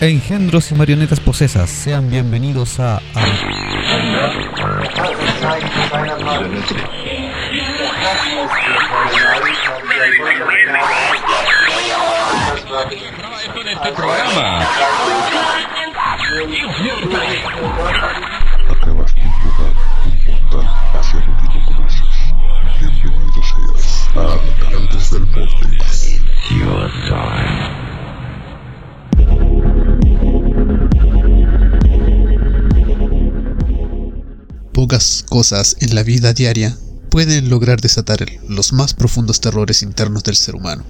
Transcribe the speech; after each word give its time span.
Engendros 0.00 0.70
y 0.70 0.74
marionetas 0.74 1.20
posesas, 1.20 1.70
sean 1.70 2.10
bienvenidos 2.10 2.80
a... 2.80 3.00
este 13.74 13.92
programa. 13.92 14.60
Acabas 18.70 19.14
de 19.14 19.20
invocar 19.22 19.72
un 20.06 20.14
portal 20.26 20.66
hacia 20.94 21.20
lo 21.20 21.36
que 21.36 21.58
no 21.58 21.66
conoces. 21.66 22.16
Bienvenido 22.80 23.42
seas 23.42 24.08
a 24.16 24.18
Habitantes 24.32 25.10
del 25.10 25.24
Vortex. 25.26 26.20
Pocas 34.84 35.24
cosas 35.26 35.76
en 35.80 35.94
la 35.94 36.02
vida 36.02 36.34
diaria 36.34 36.76
pueden 37.08 37.48
lograr 37.48 37.80
desatar 37.80 38.26
los 38.46 38.74
más 38.74 38.92
profundos 38.92 39.40
terrores 39.40 39.82
internos 39.82 40.24
del 40.24 40.36
ser 40.36 40.56
humano. 40.56 40.84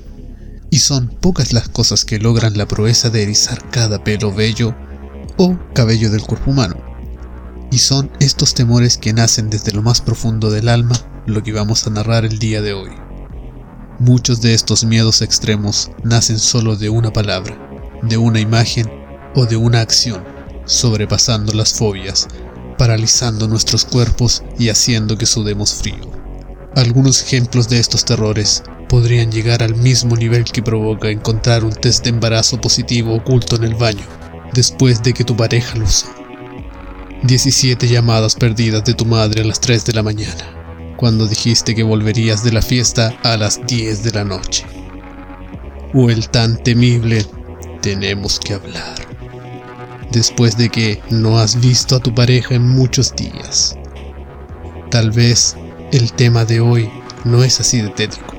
Y 0.68 0.80
son 0.80 1.06
pocas 1.06 1.52
las 1.52 1.68
cosas 1.68 2.04
que 2.04 2.18
logran 2.18 2.58
la 2.58 2.66
proeza 2.66 3.08
de 3.08 3.22
erizar 3.22 3.70
cada 3.70 4.02
pelo 4.02 4.34
bello 4.34 4.74
o 5.36 5.56
cabello 5.76 6.10
del 6.10 6.22
cuerpo 6.22 6.50
humano. 6.50 6.74
Y 7.70 7.78
son 7.78 8.10
estos 8.18 8.54
temores 8.54 8.98
que 8.98 9.12
nacen 9.12 9.48
desde 9.48 9.70
lo 9.70 9.80
más 9.80 10.00
profundo 10.00 10.50
del 10.50 10.70
alma 10.70 10.96
lo 11.26 11.44
que 11.44 11.52
vamos 11.52 11.86
a 11.86 11.90
narrar 11.90 12.24
el 12.24 12.40
día 12.40 12.62
de 12.62 12.72
hoy. 12.72 12.90
Muchos 14.00 14.40
de 14.40 14.54
estos 14.54 14.82
miedos 14.82 15.22
extremos 15.22 15.92
nacen 16.02 16.40
solo 16.40 16.74
de 16.74 16.88
una 16.90 17.12
palabra, 17.12 17.56
de 18.02 18.16
una 18.16 18.40
imagen 18.40 18.90
o 19.36 19.46
de 19.46 19.54
una 19.54 19.82
acción, 19.82 20.24
sobrepasando 20.66 21.52
las 21.52 21.74
fobias, 21.74 22.26
paralizando 22.76 23.48
nuestros 23.48 23.84
cuerpos 23.84 24.42
y 24.58 24.68
haciendo 24.68 25.16
que 25.16 25.26
sudemos 25.26 25.74
frío. 25.74 26.10
Algunos 26.76 27.22
ejemplos 27.22 27.68
de 27.68 27.78
estos 27.78 28.04
terrores 28.04 28.62
podrían 28.88 29.30
llegar 29.30 29.62
al 29.62 29.76
mismo 29.76 30.16
nivel 30.16 30.44
que 30.44 30.62
provoca 30.62 31.08
encontrar 31.08 31.64
un 31.64 31.72
test 31.72 32.04
de 32.04 32.10
embarazo 32.10 32.60
positivo 32.60 33.14
oculto 33.14 33.56
en 33.56 33.64
el 33.64 33.74
baño, 33.74 34.06
después 34.52 35.02
de 35.02 35.12
que 35.12 35.24
tu 35.24 35.36
pareja 35.36 35.76
lo 35.76 35.84
usó. 35.84 36.06
17 37.22 37.88
llamadas 37.88 38.34
perdidas 38.34 38.84
de 38.84 38.94
tu 38.94 39.06
madre 39.06 39.42
a 39.42 39.44
las 39.44 39.60
3 39.60 39.84
de 39.86 39.92
la 39.94 40.02
mañana, 40.02 40.94
cuando 40.96 41.26
dijiste 41.26 41.74
que 41.74 41.82
volverías 41.82 42.44
de 42.44 42.52
la 42.52 42.60
fiesta 42.60 43.16
a 43.22 43.36
las 43.36 43.64
10 43.66 44.02
de 44.02 44.10
la 44.12 44.24
noche. 44.24 44.64
O 45.94 46.10
el 46.10 46.28
tan 46.28 46.62
temible 46.62 47.24
tenemos 47.80 48.38
que 48.38 48.54
hablar, 48.54 49.13
después 50.14 50.56
de 50.56 50.70
que 50.70 51.02
no 51.10 51.38
has 51.38 51.60
visto 51.60 51.96
a 51.96 52.00
tu 52.00 52.14
pareja 52.14 52.54
en 52.54 52.66
muchos 52.66 53.14
días. 53.16 53.76
Tal 54.90 55.10
vez 55.10 55.56
el 55.92 56.12
tema 56.12 56.44
de 56.44 56.60
hoy 56.60 56.88
no 57.24 57.42
es 57.42 57.60
así 57.60 57.82
de 57.82 57.90
tétrico, 57.90 58.36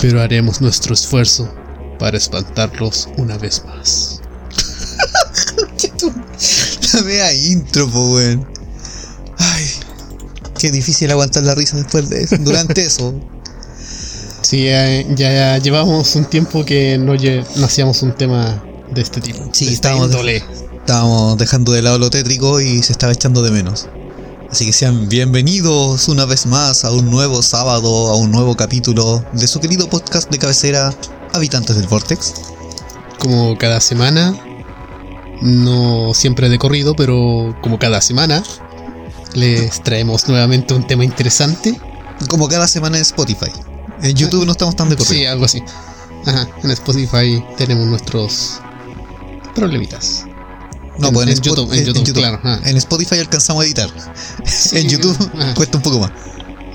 pero 0.00 0.20
haremos 0.20 0.60
nuestro 0.60 0.92
esfuerzo 0.94 1.52
para 1.98 2.18
espantarlos 2.18 3.08
una 3.16 3.38
vez 3.38 3.64
más. 3.64 4.20
La 6.92 7.02
mea 7.02 7.32
intro, 7.32 7.90
po, 7.90 8.14
weón. 8.14 8.46
Ay, 9.38 9.64
qué 10.58 10.70
difícil 10.70 11.10
aguantar 11.10 11.42
la 11.44 11.54
risa 11.54 11.76
después 11.76 12.08
de 12.08 12.22
eso. 12.22 12.36
Durante 12.38 12.82
eso. 12.86 13.14
Sí, 14.42 14.64
ya, 14.66 15.00
ya 15.14 15.58
llevamos 15.58 16.14
un 16.14 16.26
tiempo 16.26 16.64
que 16.64 16.98
no, 16.98 17.14
hacíamos 17.64 18.02
un 18.02 18.14
tema 18.14 18.62
de 18.92 19.00
este 19.00 19.20
tipo. 19.20 19.48
Sí, 19.52 19.72
estábamos. 19.72 20.10
Estábamos 20.84 21.38
dejando 21.38 21.72
de 21.72 21.80
lado 21.80 21.98
lo 21.98 22.10
tétrico 22.10 22.60
y 22.60 22.82
se 22.82 22.92
estaba 22.92 23.10
echando 23.10 23.40
de 23.40 23.50
menos. 23.50 23.88
Así 24.50 24.66
que 24.66 24.72
sean 24.74 25.08
bienvenidos 25.08 26.08
una 26.08 26.26
vez 26.26 26.44
más 26.44 26.84
a 26.84 26.90
un 26.92 27.10
nuevo 27.10 27.40
sábado, 27.40 28.08
a 28.08 28.16
un 28.16 28.30
nuevo 28.30 28.54
capítulo 28.54 29.24
de 29.32 29.46
su 29.46 29.60
querido 29.60 29.88
podcast 29.88 30.30
de 30.30 30.36
cabecera 30.36 30.94
Habitantes 31.32 31.76
del 31.76 31.86
Vortex. 31.86 32.34
Como 33.18 33.56
cada 33.56 33.80
semana, 33.80 34.38
no 35.40 36.12
siempre 36.12 36.50
de 36.50 36.58
corrido, 36.58 36.94
pero 36.94 37.56
como 37.62 37.78
cada 37.78 38.02
semana, 38.02 38.42
les 39.32 39.82
traemos 39.82 40.28
nuevamente 40.28 40.74
un 40.74 40.86
tema 40.86 41.02
interesante. 41.02 41.80
Como 42.28 42.46
cada 42.46 42.68
semana 42.68 42.98
en 42.98 43.02
Spotify. 43.02 43.50
En 44.02 44.14
YouTube 44.14 44.44
no 44.44 44.52
estamos 44.52 44.76
tan 44.76 44.90
de 44.90 44.96
corrido. 44.96 45.14
Sí, 45.14 45.24
algo 45.24 45.46
así. 45.46 45.62
Ajá, 46.26 46.46
en 46.62 46.70
Spotify 46.72 47.42
tenemos 47.56 47.86
nuestros 47.86 48.60
problemitas. 49.54 50.26
No, 50.98 51.08
En- 51.08 51.14
pues 51.14 51.26
en 51.26 51.32
Spot- 51.34 51.44
YouTube, 51.44 51.72
en 51.72 51.84
YouTube, 51.84 52.14
claro. 52.14 52.40
En 52.64 52.76
Spotify 52.76 53.18
alcanzamos 53.18 53.62
a 53.62 53.66
editar. 53.66 53.90
Sí, 54.44 54.78
en 54.78 54.88
YouTube 54.88 55.16
cuesta 55.54 55.76
un 55.78 55.82
poco 55.82 55.98
más. 56.00 56.12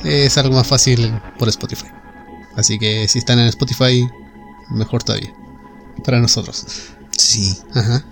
Es 0.04 0.38
algo 0.38 0.56
más 0.56 0.68
fácil 0.68 1.12
por 1.38 1.48
Spotify. 1.50 1.88
Así 2.56 2.78
que 2.80 3.08
si 3.08 3.20
están 3.20 3.40
en 3.40 3.48
Spotify, 3.48 4.08
mejor 4.72 5.04
todavía. 5.04 5.34
Para 6.04 6.20
nosotros. 6.20 6.66
Sí. 7.18 7.58
Ajá. 7.74 8.06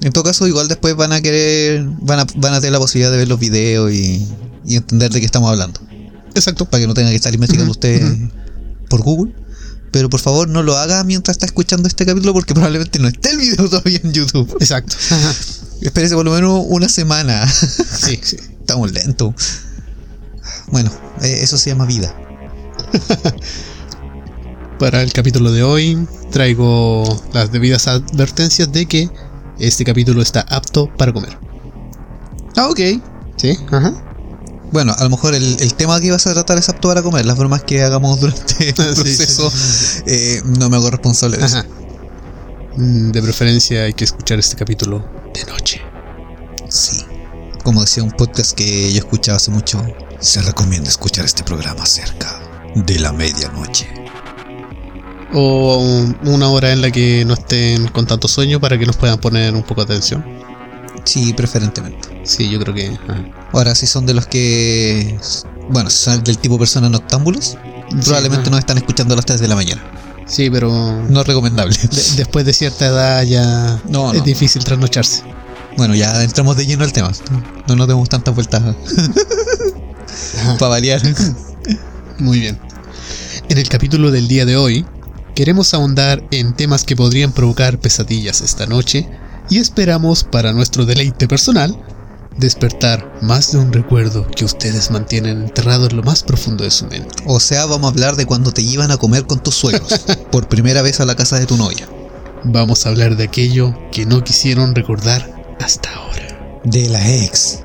En 0.00 0.12
todo 0.12 0.24
caso, 0.24 0.46
igual 0.46 0.68
después 0.68 0.94
van 0.96 1.12
a 1.12 1.20
querer, 1.20 1.84
van 2.00 2.20
a, 2.20 2.26
van 2.36 2.54
a 2.54 2.60
tener 2.60 2.72
la 2.72 2.78
posibilidad 2.78 3.10
de 3.10 3.16
ver 3.18 3.28
los 3.28 3.38
videos 3.40 3.92
y, 3.92 4.26
y 4.64 4.76
entender 4.76 5.10
de 5.12 5.20
qué 5.20 5.26
estamos 5.26 5.50
hablando. 5.50 5.80
Exacto. 6.34 6.66
Para 6.66 6.82
que 6.82 6.86
no 6.86 6.94
tengan 6.94 7.10
que 7.12 7.16
estar 7.16 7.34
investigando 7.34 7.72
ujú. 7.72 8.30
por 8.88 9.02
Google. 9.02 9.34
Pero 9.90 10.10
por 10.10 10.20
favor 10.20 10.48
no 10.48 10.62
lo 10.62 10.76
haga 10.76 11.02
mientras 11.04 11.36
está 11.36 11.46
escuchando 11.46 11.88
este 11.88 12.04
capítulo 12.04 12.32
porque 12.32 12.54
probablemente 12.54 12.98
no 12.98 13.08
esté 13.08 13.30
el 13.30 13.38
video 13.38 13.68
todavía 13.70 14.00
en 14.02 14.12
YouTube. 14.12 14.56
Exacto. 14.60 14.96
Espérese 15.80 16.14
por 16.14 16.24
lo 16.24 16.32
menos 16.32 16.64
una 16.68 16.88
semana. 16.88 17.46
Sí, 17.98 18.20
sí. 18.22 18.36
Estamos 18.60 18.92
lentos. 18.92 19.34
Bueno, 20.68 20.90
eh, 21.22 21.40
eso 21.42 21.58
se 21.58 21.70
llama 21.70 21.86
vida. 21.86 22.14
Para 24.78 25.02
el 25.02 25.12
capítulo 25.12 25.50
de 25.52 25.62
hoy 25.62 26.06
traigo 26.30 27.04
las 27.32 27.50
debidas 27.50 27.88
advertencias 27.88 28.70
de 28.70 28.86
que 28.86 29.10
este 29.58 29.84
capítulo 29.84 30.22
está 30.22 30.42
apto 30.42 30.88
para 30.96 31.12
comer. 31.12 31.36
Ah, 32.56 32.68
ok. 32.68 32.80
¿Sí? 33.36 33.56
Ajá. 33.70 34.07
Bueno, 34.70 34.94
a 34.96 35.02
lo 35.04 35.10
mejor 35.10 35.34
el, 35.34 35.56
el 35.60 35.74
tema 35.74 35.98
que 36.00 36.08
ibas 36.08 36.26
a 36.26 36.34
tratar 36.34 36.58
es 36.58 36.68
apto 36.68 36.88
para 36.88 37.02
comer. 37.02 37.24
Las 37.24 37.38
bromas 37.38 37.62
que 37.62 37.82
hagamos 37.82 38.20
durante 38.20 38.68
el 38.68 38.74
sí, 38.94 39.02
proceso 39.02 39.50
sí, 39.50 40.02
eh, 40.06 40.42
no 40.44 40.68
me 40.68 40.76
hago 40.76 40.90
responsable 40.90 41.36
de 41.38 41.46
eso. 41.46 41.58
Ajá. 41.58 41.68
Mm, 42.76 43.10
De 43.12 43.22
preferencia 43.22 43.84
hay 43.84 43.94
que 43.94 44.04
escuchar 44.04 44.38
este 44.38 44.56
capítulo 44.56 45.04
de 45.34 45.44
noche. 45.50 45.80
Sí. 46.68 47.04
Como 47.64 47.80
decía 47.80 48.02
un 48.02 48.12
podcast 48.12 48.52
que 48.52 48.92
yo 48.92 48.98
escuchaba 48.98 49.36
hace 49.36 49.50
mucho, 49.50 49.82
se 50.20 50.42
recomienda 50.42 50.88
escuchar 50.88 51.24
este 51.24 51.42
programa 51.44 51.84
cerca 51.86 52.40
de 52.74 52.98
la 52.98 53.12
medianoche. 53.12 53.88
O 55.32 55.78
una 56.24 56.48
hora 56.48 56.72
en 56.72 56.80
la 56.80 56.90
que 56.90 57.24
no 57.26 57.34
estén 57.34 57.88
con 57.88 58.06
tanto 58.06 58.28
sueño 58.28 58.60
para 58.60 58.78
que 58.78 58.86
nos 58.86 58.96
puedan 58.96 59.18
poner 59.18 59.54
un 59.54 59.62
poco 59.62 59.84
de 59.84 59.92
atención. 59.94 60.24
Sí, 61.04 61.32
preferentemente. 61.34 62.20
Sí, 62.24 62.48
yo 62.48 62.58
creo 62.60 62.74
que. 62.74 62.86
ajá. 62.88 63.37
Ahora, 63.52 63.74
si 63.74 63.86
son 63.86 64.06
de 64.06 64.14
los 64.14 64.26
que. 64.26 65.18
Bueno, 65.70 65.90
si 65.90 65.98
son 65.98 66.22
del 66.24 66.38
tipo 66.38 66.58
personas 66.58 66.90
noctámbulos, 66.90 67.56
probablemente 68.04 68.42
ajá. 68.42 68.50
nos 68.50 68.58
están 68.60 68.78
escuchando 68.78 69.14
a 69.14 69.16
las 69.16 69.26
3 69.26 69.40
de 69.40 69.48
la 69.48 69.54
mañana. 69.54 69.82
Sí, 70.26 70.50
pero. 70.50 70.70
No 71.08 71.20
es 71.22 71.26
recomendable. 71.26 71.76
de- 71.76 71.88
después 72.16 72.44
de 72.44 72.52
cierta 72.52 72.86
edad 72.86 73.22
ya 73.24 73.80
No, 73.88 74.12
es 74.12 74.18
no. 74.18 74.24
difícil 74.24 74.62
trasnocharse. 74.64 75.22
Bueno, 75.76 75.94
ya 75.94 76.22
entramos 76.24 76.56
de 76.56 76.66
lleno 76.66 76.84
al 76.84 76.92
tema. 76.92 77.12
No 77.66 77.76
nos 77.76 77.86
demos 77.88 78.08
tantas 78.08 78.34
vueltas. 78.34 78.62
Para 80.58 80.68
variar. 80.68 81.00
Muy 82.18 82.40
bien. 82.40 82.58
En 83.48 83.58
el 83.58 83.68
capítulo 83.68 84.10
del 84.10 84.28
día 84.28 84.44
de 84.44 84.56
hoy, 84.56 84.84
queremos 85.34 85.72
ahondar 85.74 86.22
en 86.30 86.54
temas 86.54 86.84
que 86.84 86.96
podrían 86.96 87.32
provocar 87.32 87.78
pesadillas 87.78 88.40
esta 88.40 88.66
noche 88.66 89.08
y 89.48 89.58
esperamos, 89.58 90.24
para 90.24 90.52
nuestro 90.52 90.84
deleite 90.84 91.28
personal, 91.28 91.78
despertar 92.38 93.18
más 93.20 93.52
de 93.52 93.58
un 93.58 93.72
recuerdo 93.72 94.26
que 94.26 94.44
ustedes 94.44 94.90
mantienen 94.90 95.42
enterrado 95.42 95.86
en 95.86 95.96
lo 95.96 96.02
más 96.02 96.22
profundo 96.22 96.64
de 96.64 96.70
su 96.70 96.86
mente. 96.86 97.22
O 97.26 97.40
sea, 97.40 97.66
vamos 97.66 97.90
a 97.90 97.92
hablar 97.92 98.16
de 98.16 98.26
cuando 98.26 98.52
te 98.52 98.62
iban 98.62 98.90
a 98.90 98.96
comer 98.96 99.26
con 99.26 99.42
tus 99.42 99.56
suegros. 99.56 100.00
por 100.30 100.48
primera 100.48 100.82
vez 100.82 101.00
a 101.00 101.04
la 101.04 101.16
casa 101.16 101.38
de 101.38 101.46
tu 101.46 101.56
novia. 101.56 101.88
Vamos 102.44 102.86
a 102.86 102.90
hablar 102.90 103.16
de 103.16 103.24
aquello 103.24 103.74
que 103.90 104.06
no 104.06 104.22
quisieron 104.22 104.74
recordar 104.74 105.56
hasta 105.60 105.92
ahora. 105.94 106.60
De 106.64 106.88
la 106.88 107.06
ex. 107.10 107.60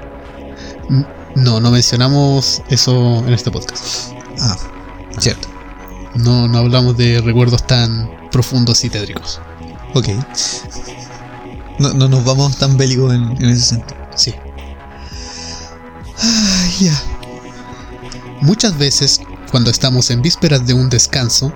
No, 1.35 1.59
no 1.59 1.71
mencionamos 1.71 2.61
eso 2.69 3.19
en 3.19 3.33
este 3.33 3.51
podcast. 3.51 4.11
Ah, 4.39 4.57
cierto. 5.19 5.47
No, 6.15 6.47
no 6.47 6.57
hablamos 6.57 6.97
de 6.97 7.21
recuerdos 7.21 7.65
tan 7.65 8.09
profundos 8.31 8.83
y 8.83 8.89
tétricos. 8.89 9.39
Ok. 9.93 10.09
No, 11.79 11.93
no 11.93 12.07
nos 12.07 12.23
vamos 12.25 12.57
tan 12.57 12.77
bélicos 12.77 13.13
en, 13.13 13.23
en 13.43 13.49
ese 13.49 13.61
sentido. 13.61 13.97
Sí. 14.15 14.33
Ya. 16.79 17.01
Muchas 18.41 18.77
veces, 18.77 19.21
cuando 19.51 19.69
estamos 19.69 20.09
en 20.09 20.21
vísperas 20.21 20.65
de 20.65 20.73
un 20.73 20.89
descanso, 20.89 21.53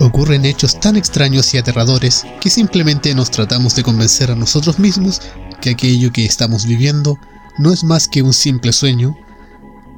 ocurren 0.00 0.44
hechos 0.44 0.78
tan 0.78 0.96
extraños 0.96 1.52
y 1.54 1.58
aterradores 1.58 2.24
que 2.40 2.50
simplemente 2.50 3.14
nos 3.14 3.30
tratamos 3.30 3.74
de 3.74 3.82
convencer 3.82 4.30
a 4.30 4.36
nosotros 4.36 4.78
mismos 4.78 5.20
que 5.60 5.70
aquello 5.70 6.12
que 6.12 6.24
estamos 6.24 6.66
viviendo 6.66 7.18
no 7.58 7.72
es 7.72 7.84
más 7.84 8.08
que 8.08 8.22
un 8.22 8.32
simple 8.32 8.72
sueño, 8.72 9.16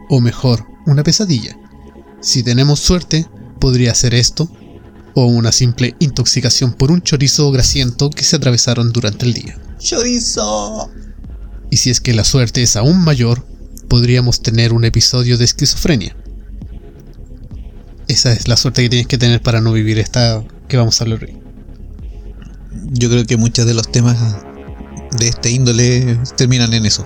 o 0.09 0.20
mejor, 0.20 0.67
una 0.87 1.03
pesadilla. 1.03 1.56
Si 2.20 2.43
tenemos 2.43 2.81
suerte, 2.81 3.26
podría 3.61 3.94
ser 3.94 4.14
esto, 4.14 4.50
o 5.14 5.26
una 5.26 5.53
simple 5.53 5.94
intoxicación 5.99 6.73
por 6.73 6.91
un 6.91 7.03
chorizo 7.03 7.50
grasiento 7.50 8.11
que 8.11 8.25
se 8.25 8.37
atravesaron 8.37 8.93
durante 8.93 9.26
el 9.26 9.35
día. 9.35 9.59
¡Chorizo! 9.79 10.91
Y 11.70 11.76
si 11.76 11.91
es 11.91 12.00
que 12.00 12.14
la 12.14 12.25
suerte 12.25 12.62
es 12.62 12.76
aún 12.76 13.05
mayor, 13.05 13.47
podríamos 13.92 14.40
tener 14.40 14.72
un 14.72 14.86
episodio 14.86 15.36
de 15.36 15.44
esquizofrenia. 15.44 16.16
Esa 18.08 18.32
es 18.32 18.48
la 18.48 18.56
suerte 18.56 18.80
que 18.80 18.88
tienes 18.88 19.06
que 19.06 19.18
tener 19.18 19.42
para 19.42 19.60
no 19.60 19.70
vivir 19.70 19.98
esta 19.98 20.42
que 20.66 20.78
vamos 20.78 20.98
a 20.98 21.04
hablar 21.04 21.22
hoy. 21.22 21.36
Yo 22.90 23.10
creo 23.10 23.26
que 23.26 23.36
muchos 23.36 23.66
de 23.66 23.74
los 23.74 23.92
temas 23.92 24.16
de 25.18 25.28
este 25.28 25.50
índole 25.50 26.18
terminan 26.38 26.72
en 26.72 26.86
eso. 26.86 27.04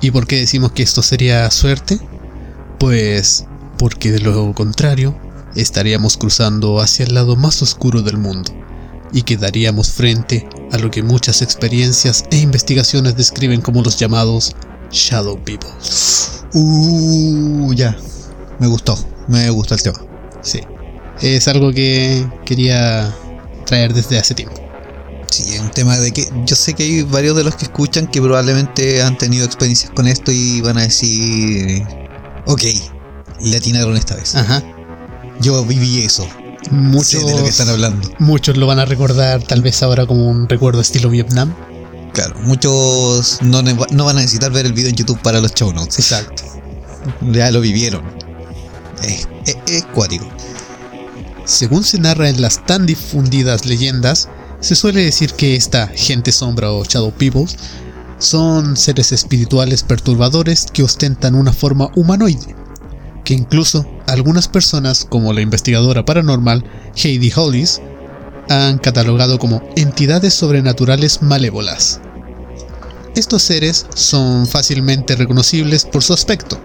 ¿Y 0.00 0.12
por 0.12 0.28
qué 0.28 0.36
decimos 0.36 0.70
que 0.70 0.84
esto 0.84 1.02
sería 1.02 1.50
suerte? 1.50 1.98
Pues 2.78 3.46
porque 3.76 4.12
de 4.12 4.20
lo 4.20 4.54
contrario 4.54 5.18
estaríamos 5.56 6.16
cruzando 6.16 6.80
hacia 6.80 7.06
el 7.06 7.14
lado 7.14 7.34
más 7.34 7.60
oscuro 7.60 8.02
del 8.02 8.18
mundo 8.18 8.52
y 9.12 9.22
quedaríamos 9.22 9.90
frente 9.90 10.48
a 10.70 10.78
lo 10.78 10.92
que 10.92 11.02
muchas 11.02 11.42
experiencias 11.42 12.24
e 12.30 12.36
investigaciones 12.36 13.16
describen 13.16 13.60
como 13.60 13.82
los 13.82 13.98
llamados 13.98 14.54
Shadow 14.92 15.42
People. 15.42 15.70
Uh, 16.54 17.72
ya. 17.74 17.96
Me 18.58 18.66
gustó. 18.66 18.96
Me 19.26 19.48
gustó 19.50 19.74
el 19.74 19.82
tema. 19.82 19.98
Sí, 20.42 20.60
es 21.20 21.48
algo 21.48 21.72
que 21.72 22.26
quería 22.44 23.14
traer 23.64 23.94
desde 23.94 24.18
hace 24.18 24.34
tiempo. 24.34 24.54
Sí, 25.30 25.54
es 25.54 25.60
un 25.60 25.70
tema 25.70 25.96
de 25.98 26.12
que 26.12 26.28
yo 26.44 26.54
sé 26.56 26.74
que 26.74 26.82
hay 26.82 27.02
varios 27.02 27.36
de 27.36 27.44
los 27.44 27.56
que 27.56 27.64
escuchan 27.64 28.06
que 28.06 28.20
probablemente 28.20 29.02
han 29.02 29.16
tenido 29.16 29.46
experiencias 29.46 29.90
con 29.92 30.06
esto 30.06 30.30
y 30.30 30.60
van 30.60 30.76
a 30.76 30.82
decir, 30.82 31.84
ok, 32.46 32.62
le 33.40 33.56
atinaron 33.56 33.96
esta 33.96 34.14
vez. 34.16 34.34
Ajá. 34.34 34.62
Yo 35.40 35.64
viví 35.64 36.02
eso. 36.02 36.26
Muchos, 36.70 37.06
Sé 37.08 37.24
de 37.24 37.32
lo 37.36 37.42
que 37.44 37.48
están 37.48 37.68
hablando. 37.70 38.08
muchos 38.18 38.56
lo 38.56 38.66
van 38.66 38.78
a 38.78 38.84
recordar 38.84 39.42
tal 39.42 39.62
vez 39.62 39.82
ahora 39.82 40.06
como 40.06 40.28
un 40.28 40.48
recuerdo 40.48 40.80
estilo 40.80 41.08
Vietnam. 41.08 41.54
Claro, 42.12 42.34
muchos 42.40 43.40
no, 43.42 43.62
no 43.62 44.04
van 44.04 44.16
a 44.16 44.20
necesitar 44.20 44.52
ver 44.52 44.66
el 44.66 44.72
video 44.72 44.90
en 44.90 44.96
YouTube 44.96 45.20
para 45.22 45.40
los 45.40 45.54
show 45.54 45.72
notes. 45.72 45.98
Exacto. 45.98 46.44
Ya 47.32 47.50
lo 47.50 47.60
vivieron. 47.60 48.02
Es, 49.02 49.28
es, 49.46 49.56
es 49.66 49.84
cuático. 49.86 50.26
Según 51.44 51.84
se 51.84 51.98
narra 51.98 52.28
en 52.28 52.40
las 52.40 52.64
tan 52.66 52.86
difundidas 52.86 53.66
leyendas, 53.66 54.28
se 54.60 54.76
suele 54.76 55.04
decir 55.04 55.32
que 55.32 55.56
esta 55.56 55.88
gente 55.88 56.30
sombra 56.30 56.70
o 56.70 56.84
Shadow 56.84 57.12
People 57.12 57.46
son 58.18 58.76
seres 58.76 59.10
espirituales 59.10 59.82
perturbadores 59.82 60.66
que 60.72 60.84
ostentan 60.84 61.34
una 61.34 61.52
forma 61.52 61.90
humanoide, 61.96 62.54
que 63.24 63.34
incluso 63.34 63.84
algunas 64.06 64.46
personas, 64.46 65.04
como 65.08 65.32
la 65.32 65.40
investigadora 65.40 66.04
paranormal 66.04 66.64
Heidi 66.94 67.32
Hollis, 67.34 67.80
han 68.48 68.78
catalogado 68.78 69.38
como 69.38 69.62
entidades 69.76 70.34
sobrenaturales 70.34 71.22
malévolas. 71.22 72.00
Estos 73.14 73.42
seres 73.42 73.86
son 73.94 74.46
fácilmente 74.46 75.16
reconocibles 75.16 75.84
por 75.84 76.02
su 76.02 76.14
aspecto, 76.14 76.58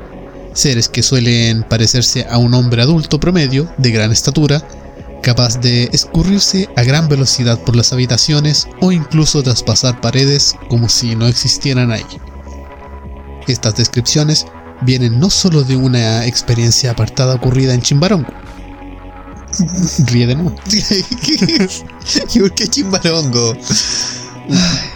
seres 0.54 0.88
que 0.90 1.04
suelen 1.04 1.64
parecerse 1.64 2.26
a 2.30 2.38
un 2.38 2.54
hombre 2.54 2.82
adulto 2.82 3.20
promedio 3.20 3.70
de 3.78 3.92
gran 3.92 4.12
estatura, 4.12 4.66
capaz 5.22 5.60
de 5.60 5.90
escurrirse 5.92 6.70
a 6.76 6.84
gran 6.84 7.10
velocidad 7.10 7.60
por 7.60 7.76
las 7.76 7.92
habitaciones 7.92 8.68
o 8.80 8.92
incluso 8.92 9.44
traspasar 9.44 10.00
paredes 10.00 10.56
como 10.70 10.88
si 10.88 11.16
no 11.16 11.28
existieran 11.28 11.92
ahí. 11.92 12.06
Estas 13.48 13.76
descripciones 13.76 14.46
vienen 14.82 15.20
no 15.20 15.30
solo 15.30 15.64
de 15.64 15.76
una 15.76 16.26
experiencia 16.26 16.92
apartada 16.92 17.36
ocurrida 17.36 17.74
en 17.74 17.82
Chimbarongo. 17.82 18.32
Ríe 20.08 20.28
de 20.28 20.36
nuevo. 20.36 20.56
¿Y 22.34 22.40
por 22.40 22.54
qué 22.54 22.68
chimbarongo? 22.68 23.56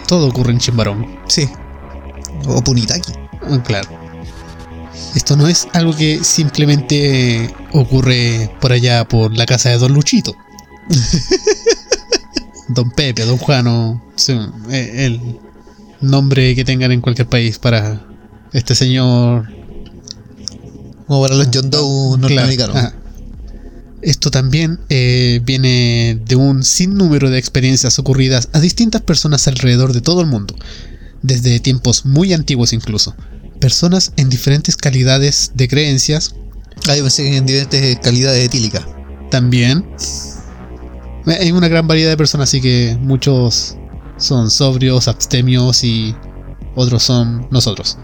Todo 0.06 0.28
ocurre 0.28 0.52
en 0.52 0.58
Chimbarongo. 0.58 1.06
Sí. 1.28 1.48
O 2.46 2.62
Punitaki. 2.62 3.12
Ah, 3.42 3.62
Claro. 3.64 3.88
Esto 5.14 5.36
no 5.36 5.46
es 5.46 5.68
algo 5.74 5.94
que 5.94 6.24
simplemente 6.24 7.54
ocurre 7.72 8.50
por 8.60 8.72
allá 8.72 9.06
por 9.06 9.36
la 9.36 9.44
casa 9.44 9.68
de 9.68 9.76
Don 9.78 9.92
Luchito. 9.92 10.34
Don 12.68 12.90
Pepe, 12.90 13.26
Don 13.26 13.36
Juano, 13.36 14.02
sí, 14.16 14.32
eh, 14.70 15.06
el 15.06 15.38
nombre 16.00 16.54
que 16.54 16.64
tengan 16.64 16.92
en 16.92 17.02
cualquier 17.02 17.28
país 17.28 17.58
para 17.58 18.00
este 18.52 18.74
señor 18.74 19.48
Como 21.06 21.22
para 21.22 21.34
los 21.34 21.48
John 21.52 21.70
Doe 21.70 22.18
norteamericanos. 22.18 22.72
Claro. 22.72 23.01
Esto 24.02 24.30
también 24.30 24.80
eh, 24.88 25.40
viene 25.44 26.20
de 26.26 26.36
un 26.36 26.64
sinnúmero 26.64 27.30
de 27.30 27.38
experiencias 27.38 27.98
ocurridas 27.98 28.48
a 28.52 28.60
distintas 28.60 29.02
personas 29.02 29.46
alrededor 29.48 29.92
de 29.92 30.00
todo 30.00 30.20
el 30.20 30.26
mundo, 30.26 30.54
desde 31.22 31.60
tiempos 31.60 32.04
muy 32.04 32.32
antiguos 32.32 32.72
incluso. 32.72 33.14
Personas 33.60 34.12
en 34.16 34.28
diferentes 34.28 34.76
calidades 34.76 35.52
de 35.54 35.68
creencias 35.68 36.34
Ah, 36.88 36.94
pensé 36.94 37.22
que 37.22 37.36
en 37.36 37.46
diferentes 37.46 37.98
calidades 38.00 38.44
etílicas. 38.44 38.84
también. 39.30 39.84
Eh, 41.26 41.38
Hay 41.40 41.52
una 41.52 41.68
gran 41.68 41.86
variedad 41.86 42.10
de 42.10 42.16
personas, 42.16 42.48
así 42.48 42.60
que 42.60 42.98
muchos 43.00 43.76
son 44.16 44.50
sobrios, 44.50 45.06
abstemios 45.06 45.84
y 45.84 46.14
otros 46.74 47.04
son 47.04 47.46
nosotros. 47.50 47.98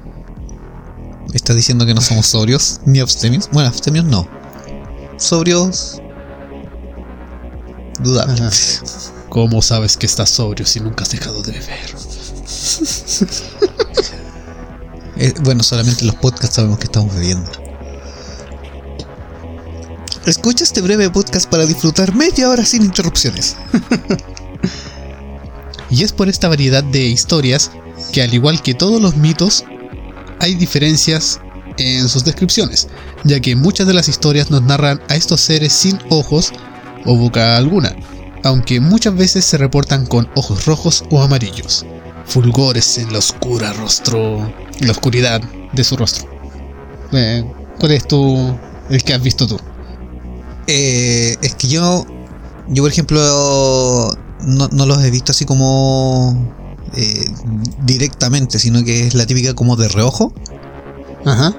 ¿Estás 1.34 1.56
diciendo 1.56 1.84
que 1.86 1.94
no 1.94 2.00
somos 2.00 2.26
sobrios 2.26 2.80
ni 2.86 3.00
abstemios? 3.00 3.48
Bueno, 3.52 3.68
abstemios 3.68 4.04
no. 4.04 4.28
Sobrios. 5.18 6.00
Dudable. 8.00 8.42
Ajá. 8.42 8.50
¿Cómo 9.28 9.60
sabes 9.60 9.96
que 9.96 10.06
estás 10.06 10.30
sobrio 10.30 10.64
si 10.64 10.80
nunca 10.80 11.04
has 11.04 11.10
dejado 11.10 11.42
de 11.42 11.52
beber? 11.52 11.94
Eh, 15.20 15.34
bueno, 15.40 15.64
solamente 15.64 16.02
en 16.02 16.06
los 16.06 16.14
podcasts 16.14 16.54
sabemos 16.54 16.78
que 16.78 16.84
estamos 16.84 17.12
bebiendo. 17.12 17.50
Escucha 20.26 20.62
este 20.62 20.80
breve 20.80 21.10
podcast 21.10 21.50
para 21.50 21.66
disfrutar 21.66 22.14
media 22.14 22.48
hora 22.48 22.64
sin 22.64 22.84
interrupciones. 22.84 23.56
Y 25.90 26.04
es 26.04 26.12
por 26.12 26.28
esta 26.28 26.48
variedad 26.48 26.84
de 26.84 27.00
historias 27.00 27.70
que 28.12 28.22
al 28.22 28.32
igual 28.34 28.62
que 28.62 28.74
todos 28.74 29.00
los 29.00 29.16
mitos, 29.16 29.64
hay 30.38 30.54
diferencias 30.54 31.40
en 31.78 32.08
sus 32.08 32.24
descripciones, 32.24 32.88
ya 33.24 33.40
que 33.40 33.56
muchas 33.56 33.86
de 33.86 33.94
las 33.94 34.08
historias 34.08 34.50
nos 34.50 34.62
narran 34.62 35.00
a 35.08 35.16
estos 35.16 35.40
seres 35.40 35.72
sin 35.72 35.98
ojos 36.10 36.52
o 37.04 37.16
boca 37.16 37.56
alguna, 37.56 37.94
aunque 38.44 38.80
muchas 38.80 39.14
veces 39.14 39.44
se 39.44 39.58
reportan 39.58 40.06
con 40.06 40.28
ojos 40.34 40.66
rojos 40.66 41.04
o 41.10 41.22
amarillos, 41.22 41.84
fulgores 42.26 42.98
en 42.98 43.12
la 43.12 43.18
oscura 43.18 43.72
rostro, 43.72 44.38
en 44.80 44.86
la 44.86 44.92
oscuridad 44.92 45.40
de 45.72 45.84
su 45.84 45.96
rostro. 45.96 46.28
Eh, 47.12 47.44
¿Cuál 47.78 47.92
es 47.92 48.06
tu, 48.06 48.56
el 48.90 49.02
que 49.02 49.14
has 49.14 49.22
visto 49.22 49.46
tú? 49.46 49.58
Eh, 50.66 51.36
es 51.40 51.54
que 51.54 51.68
yo, 51.68 52.06
yo 52.68 52.82
por 52.82 52.92
ejemplo, 52.92 53.18
no, 54.42 54.68
no 54.68 54.86
los 54.86 55.02
he 55.02 55.10
visto 55.10 55.32
así 55.32 55.44
como 55.44 56.54
eh, 56.96 57.30
directamente, 57.84 58.58
sino 58.58 58.84
que 58.84 59.06
es 59.06 59.14
la 59.14 59.26
típica 59.26 59.54
como 59.54 59.76
de 59.76 59.88
reojo. 59.88 60.32
Ajá. 61.24 61.54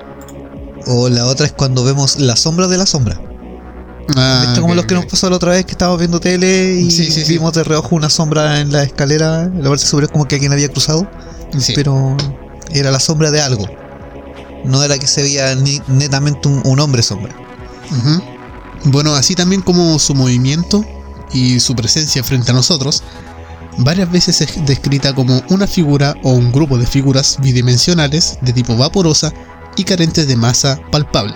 O 0.87 1.09
la 1.09 1.25
otra 1.25 1.45
es 1.45 1.51
cuando 1.53 1.83
vemos 1.83 2.17
la 2.19 2.35
sombra 2.35 2.67
de 2.67 2.77
la 2.77 2.85
sombra. 2.85 3.19
Ah, 4.15 4.45
Esto 4.47 4.61
como 4.61 4.73
ok, 4.73 4.77
los 4.77 4.85
que 4.87 4.95
nos 4.95 5.05
pasó 5.05 5.29
la 5.29 5.35
otra 5.35 5.51
vez 5.51 5.65
que 5.65 5.73
estábamos 5.73 5.99
viendo 5.99 6.19
tele 6.19 6.73
y 6.81 6.89
Sí, 6.89 7.11
sí, 7.11 7.23
sí. 7.25 7.33
vimos 7.33 7.53
de 7.53 7.63
reojo 7.63 7.95
una 7.95 8.09
sombra 8.09 8.59
en 8.59 8.71
la 8.71 8.83
escalera. 8.83 9.43
En 9.43 9.61
la 9.63 9.69
parte 9.69 9.85
superior 9.85 10.11
como 10.11 10.25
que 10.27 10.35
alguien 10.35 10.51
había 10.51 10.69
cruzado. 10.69 11.07
Sí. 11.57 11.73
Pero 11.75 12.17
era 12.71 12.89
la 12.91 12.99
sombra 12.99 13.29
de 13.31 13.41
algo. 13.41 13.67
No 14.65 14.83
era 14.83 14.97
que 14.97 15.05
se 15.07 15.21
veía 15.21 15.53
ni- 15.55 15.81
netamente 15.87 16.47
un, 16.47 16.61
un 16.65 16.79
hombre 16.79 17.03
sombra. 17.03 17.35
Bueno, 18.85 19.13
así 19.15 19.35
también 19.35 19.61
como 19.61 19.99
su 19.99 20.15
movimiento 20.15 20.83
y 21.33 21.59
su 21.59 21.75
presencia 21.75 22.23
frente 22.23 22.51
a 22.51 22.53
nosotros, 22.53 23.03
varias 23.77 24.11
veces 24.11 24.41
es 24.41 24.65
descrita 24.65 25.13
como 25.13 25.41
una 25.49 25.67
figura 25.67 26.15
o 26.23 26.31
un 26.31 26.51
grupo 26.51 26.77
de 26.77 26.87
figuras 26.87 27.37
bidimensionales 27.41 28.37
de 28.41 28.53
tipo 28.53 28.75
vaporosa 28.75 29.31
y 29.75 29.83
carentes 29.83 30.27
de 30.27 30.35
masa 30.35 30.79
palpable, 30.91 31.35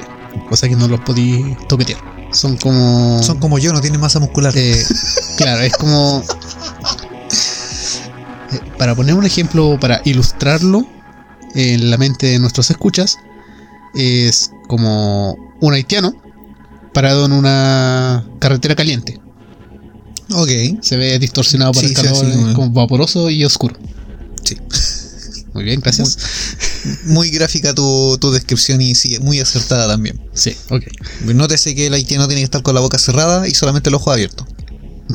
cosa 0.50 0.68
que 0.68 0.76
no 0.76 0.88
los 0.88 1.00
podí 1.02 1.56
toquetear. 1.68 2.00
Son 2.32 2.58
como... 2.58 3.22
Son 3.22 3.40
como 3.40 3.60
yo, 3.60 3.72
no 3.74 3.82
tienen 3.82 4.02
masa 4.02 4.20
muscular. 4.20 4.52
eh, 4.56 4.84
claro, 5.38 5.62
es 5.62 5.74
como... 5.78 6.24
eh, 8.52 8.60
Para 8.78 8.96
poner 8.96 9.16
un 9.16 9.26
ejemplo, 9.26 9.78
para 9.80 10.02
ilustrarlo 10.06 10.86
en 11.56 11.90
la 11.92 11.98
mente 11.98 12.28
de 12.28 12.40
nuestros 12.40 12.70
escuchas, 12.72 13.18
es 13.94 14.52
como 14.68 15.38
un 15.62 15.74
haitiano 15.74 16.14
parado 16.94 17.26
en 17.26 17.32
una 17.34 18.26
carretera 18.40 18.76
caliente. 18.76 19.20
Ok. 20.32 20.50
Se 20.82 20.98
ve 20.98 21.20
distorsionado 21.20 21.72
por 21.74 21.82
Sí, 21.84 21.90
el 21.90 21.94
calor, 21.94 22.54
como 22.54 22.72
vaporoso 22.72 23.30
y 23.30 23.46
oscuro. 23.46 23.76
Sí. 24.44 24.58
Muy 25.54 25.64
bien, 25.64 25.80
gracias. 25.82 26.18
Muy 27.06 27.30
gráfica 27.30 27.74
tu, 27.74 28.18
tu 28.20 28.32
descripción 28.32 28.82
y 28.82 28.96
sí, 28.96 29.20
muy 29.20 29.40
acertada 29.40 29.88
también. 29.88 30.20
Sí, 30.34 30.56
ok. 30.70 30.84
Nótese 31.34 31.76
que 31.76 31.88
el 31.88 31.94
haitiano 31.94 32.28
tiene 32.28 32.42
que 32.42 32.46
estar 32.46 32.64
con 32.64 32.76
la 32.76 32.82
boca 32.82 32.98
cerrada 32.98 33.48
y 33.48 33.52
solamente 33.52 33.90
el 33.90 33.96
ojo 33.96 34.12
abierto. 34.12 34.48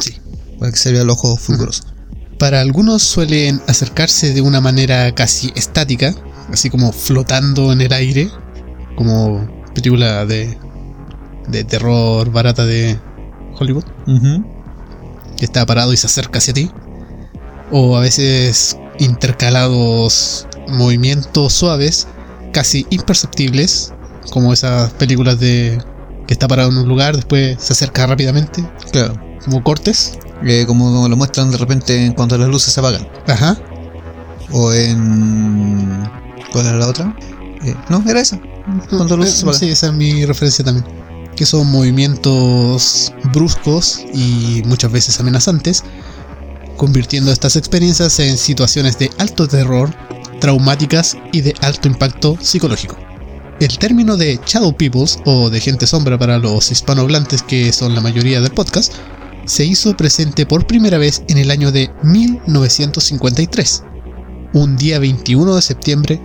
Sí. 0.01 0.15
Para 0.59 0.71
que 0.71 0.79
se 0.79 0.93
vea 0.93 1.03
el 1.03 1.11
ojo 1.11 1.37
fulguroso. 1.37 1.85
Para 2.39 2.61
algunos 2.61 3.03
suelen 3.03 3.61
acercarse 3.67 4.33
de 4.33 4.41
una 4.41 4.61
manera 4.61 5.13
casi 5.15 5.53
estática, 5.57 6.15
así 6.53 6.71
como 6.71 6.93
flotando 6.93 7.73
en 7.73 7.81
el 7.81 7.93
aire, 7.93 8.31
como 8.97 9.65
película 9.75 10.25
de, 10.25 10.57
de 11.49 11.65
terror 11.65 12.31
barata 12.31 12.65
de 12.65 12.99
Hollywood, 13.59 13.85
que 15.37 15.45
está 15.45 15.67
parado 15.67 15.93
y 15.93 15.97
se 15.97 16.07
acerca 16.07 16.39
hacia 16.39 16.55
ti. 16.55 16.71
O 17.71 17.97
a 17.97 18.01
veces 18.01 18.77
intercalados 18.99 20.47
movimientos 20.69 21.53
suaves, 21.53 22.07
casi 22.53 22.87
imperceptibles, 22.91 23.93
como 24.31 24.53
esas 24.53 24.91
películas 24.95 25.39
de 25.41 25.83
que 26.27 26.35
está 26.35 26.47
parado 26.49 26.71
en 26.71 26.77
un 26.79 26.89
lugar, 26.89 27.17
después 27.17 27.57
se 27.63 27.73
acerca 27.73 28.07
rápidamente, 28.07 28.63
Claro. 28.93 29.15
como 29.45 29.63
cortes. 29.63 30.19
Eh, 30.45 30.65
como 30.69 31.09
lo 31.09 31.17
muestran 31.17 31.51
de 31.51 31.57
repente 31.57 32.05
en 32.07 32.13
cuanto 32.13 32.39
las 32.39 32.49
luces 32.49 32.73
se 32.73 32.79
apagan. 32.79 33.09
Ajá. 33.27 33.59
O 34.53 34.73
en. 34.73 36.09
¿Cuál 36.53 36.67
era 36.67 36.77
la 36.77 36.87
otra? 36.87 37.17
Eh, 37.65 37.75
no, 37.89 38.05
era 38.09 38.21
esa. 38.21 38.39
Cuando 38.89 39.17
las 39.17 39.27
luces 39.27 39.35
se 39.35 39.41
Eh, 39.41 39.43
apagan. 39.49 39.59
Sí, 39.61 39.69
esa 39.71 39.87
es 39.89 39.93
mi 39.95 40.25
referencia 40.27 40.65
también. 40.65 40.87
Que 41.35 41.45
son 41.45 41.67
movimientos 41.71 43.13
bruscos 43.33 44.05
y 44.15 44.63
muchas 44.67 44.93
veces 44.93 45.19
amenazantes, 45.19 45.83
convirtiendo 46.79 47.31
estas 47.31 47.57
experiencias 47.57 48.19
en 48.21 48.39
situaciones 48.39 48.99
de 48.99 49.11
alto 49.19 49.47
terror, 49.47 49.95
traumáticas 50.41 51.19
y 51.33 51.43
de 51.43 51.55
alto 51.61 51.89
impacto 51.89 52.39
psicológico. 52.41 52.97
El 53.61 53.77
término 53.77 54.17
de 54.17 54.41
Shadow 54.47 54.75
Peoples 54.75 55.19
o 55.27 55.51
de 55.51 55.61
gente 55.61 55.87
sombra 55.87 56.17
para 56.17 56.39
los 56.39 56.71
hispanohablantes 56.71 57.43
que 57.43 57.73
son 57.73 57.95
la 57.95 58.01
mayoría 58.01 58.41
del 58.41 58.53
podcast 58.53 58.95
se 59.45 59.65
hizo 59.65 59.97
presente 59.97 60.47
por 60.47 60.67
primera 60.67 60.97
vez 60.97 61.23
en 61.29 61.39
el 61.39 61.51
año 61.51 61.73
de 61.73 61.91
1953, 62.05 63.83
un 64.55 64.77
día 64.77 64.99
21 65.01 65.57
de 65.57 65.63
septiembre 65.63 66.21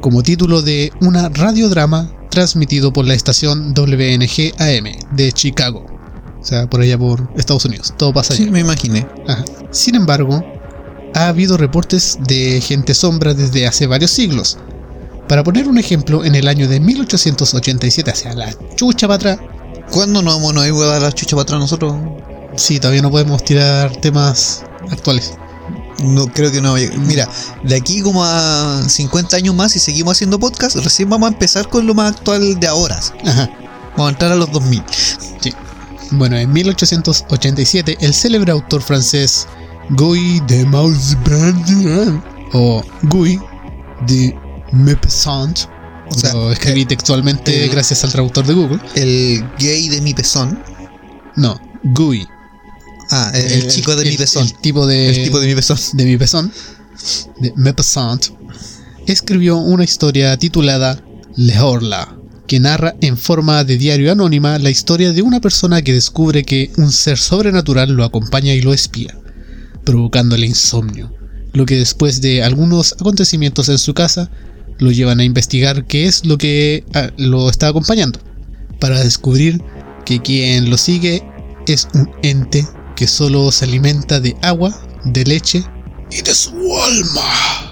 como 0.00 0.22
título 0.22 0.62
de 0.62 0.92
una 1.00 1.28
radiodrama 1.28 2.12
transmitido 2.30 2.92
por 2.92 3.04
la 3.04 3.14
estación 3.14 3.74
WNG 3.74 4.54
AM 4.58 5.16
de 5.16 5.32
Chicago. 5.32 5.97
O 6.48 6.50
sea, 6.50 6.66
por 6.66 6.80
allá 6.80 6.96
por 6.96 7.28
Estados 7.36 7.66
Unidos. 7.66 7.92
Todo 7.98 8.14
pasa 8.14 8.32
allá. 8.32 8.44
Sí, 8.44 8.50
me 8.50 8.60
imaginé. 8.60 9.06
Ajá. 9.26 9.44
Sin 9.70 9.94
embargo, 9.94 10.42
ha 11.14 11.28
habido 11.28 11.58
reportes 11.58 12.16
de 12.26 12.62
gente 12.62 12.94
sombra 12.94 13.34
desde 13.34 13.66
hace 13.66 13.86
varios 13.86 14.12
siglos. 14.12 14.56
Para 15.28 15.44
poner 15.44 15.68
un 15.68 15.76
ejemplo, 15.76 16.24
en 16.24 16.34
el 16.34 16.48
año 16.48 16.66
de 16.66 16.80
1887, 16.80 18.10
hacia 18.10 18.32
la 18.32 18.50
chucha 18.76 19.06
para 19.06 19.16
atrás, 19.16 19.38
¿Cuándo 19.90 20.22
no 20.22 20.32
vamos 20.32 20.56
a 20.56 20.66
ir 20.66 20.72
a 20.72 20.86
dar 20.86 21.02
la 21.02 21.12
chucha 21.12 21.36
para 21.36 21.42
atrás 21.42 21.60
nosotros? 21.60 21.94
sí, 22.56 22.80
todavía 22.80 23.02
no 23.02 23.10
podemos 23.10 23.44
tirar 23.44 23.94
temas 23.96 24.64
actuales. 24.90 25.34
No 26.02 26.28
creo 26.28 26.50
que 26.50 26.62
no. 26.62 26.76
Mira, 26.96 27.28
de 27.62 27.76
aquí 27.76 28.00
como 28.00 28.24
a 28.24 28.82
50 28.86 29.36
años 29.36 29.54
más, 29.54 29.72
si 29.72 29.80
seguimos 29.80 30.16
haciendo 30.16 30.38
podcast, 30.38 30.76
recién 30.76 31.10
vamos 31.10 31.28
a 31.28 31.32
empezar 31.34 31.68
con 31.68 31.86
lo 31.86 31.92
más 31.92 32.14
actual 32.14 32.58
de 32.58 32.66
ahora. 32.66 32.98
Ajá. 33.26 33.50
Vamos 33.96 34.06
a 34.06 34.12
entrar 34.12 34.32
a 34.32 34.36
los 34.36 34.50
2000. 34.50 34.82
Bueno, 36.12 36.36
en 36.36 36.52
1887, 36.52 37.98
el 38.00 38.14
célebre 38.14 38.52
autor 38.52 38.82
francés 38.82 39.46
Guy 39.90 40.40
de 40.46 40.64
Maupassant 40.64 42.22
o 42.52 42.82
Guy 43.02 43.38
de 44.06 44.34
Maupassant, 44.72 45.58
O 46.10 46.14
sea, 46.18 46.32
lo 46.32 46.50
escribí 46.52 46.84
textualmente 46.86 47.64
el- 47.64 47.70
gracias 47.70 48.04
al 48.04 48.12
traductor 48.12 48.46
de 48.46 48.54
Google. 48.54 48.80
el 48.94 49.44
gay 49.58 49.88
de 49.88 50.00
mi 50.00 50.14
pezón. 50.14 50.62
No, 51.36 51.60
Guy. 51.84 52.26
Ah, 53.10 53.30
el, 53.34 53.52
el 53.52 53.68
chico 53.68 53.94
de 53.96 54.04
mi 54.10 54.16
pezón. 54.16 54.44
El 54.46 54.54
tipo 54.54 54.86
de, 54.86 55.10
El 55.10 55.24
tipo 55.24 55.40
de 55.40 55.46
mi 55.46 55.54
pezón. 55.54 55.78
de 55.92 56.04
mi 56.04 56.16
pezón, 56.16 56.52
de 57.40 57.52
Maupassant, 57.56 58.26
escribió 59.06 59.56
una 59.58 59.84
historia 59.84 60.36
titulada 60.38 61.00
Le 61.36 61.58
Horla, 61.60 62.17
que 62.48 62.58
narra 62.58 62.96
en 63.02 63.16
forma 63.16 63.62
de 63.62 63.76
diario 63.76 64.10
anónima 64.10 64.58
la 64.58 64.70
historia 64.70 65.12
de 65.12 65.22
una 65.22 65.40
persona 65.40 65.82
que 65.82 65.92
descubre 65.92 66.44
que 66.44 66.72
un 66.78 66.90
ser 66.90 67.18
sobrenatural 67.18 67.90
lo 67.92 68.04
acompaña 68.04 68.54
y 68.54 68.62
lo 68.62 68.72
espía, 68.72 69.16
provocándole 69.84 70.46
insomnio, 70.46 71.14
lo 71.52 71.66
que 71.66 71.76
después 71.76 72.20
de 72.22 72.42
algunos 72.42 72.94
acontecimientos 72.94 73.68
en 73.68 73.78
su 73.78 73.94
casa 73.94 74.30
lo 74.78 74.90
llevan 74.90 75.20
a 75.20 75.24
investigar 75.24 75.86
qué 75.86 76.06
es 76.06 76.24
lo 76.24 76.38
que 76.38 76.84
ah, 76.94 77.10
lo 77.18 77.50
está 77.50 77.68
acompañando, 77.68 78.18
para 78.80 79.04
descubrir 79.04 79.62
que 80.06 80.20
quien 80.22 80.70
lo 80.70 80.78
sigue 80.78 81.22
es 81.66 81.86
un 81.92 82.10
ente 82.22 82.66
que 82.96 83.06
solo 83.06 83.52
se 83.52 83.66
alimenta 83.66 84.20
de 84.20 84.34
agua, 84.40 84.74
de 85.04 85.24
leche 85.24 85.64
y 86.10 86.22
de 86.22 86.34
su 86.34 86.50
alma. 86.50 87.67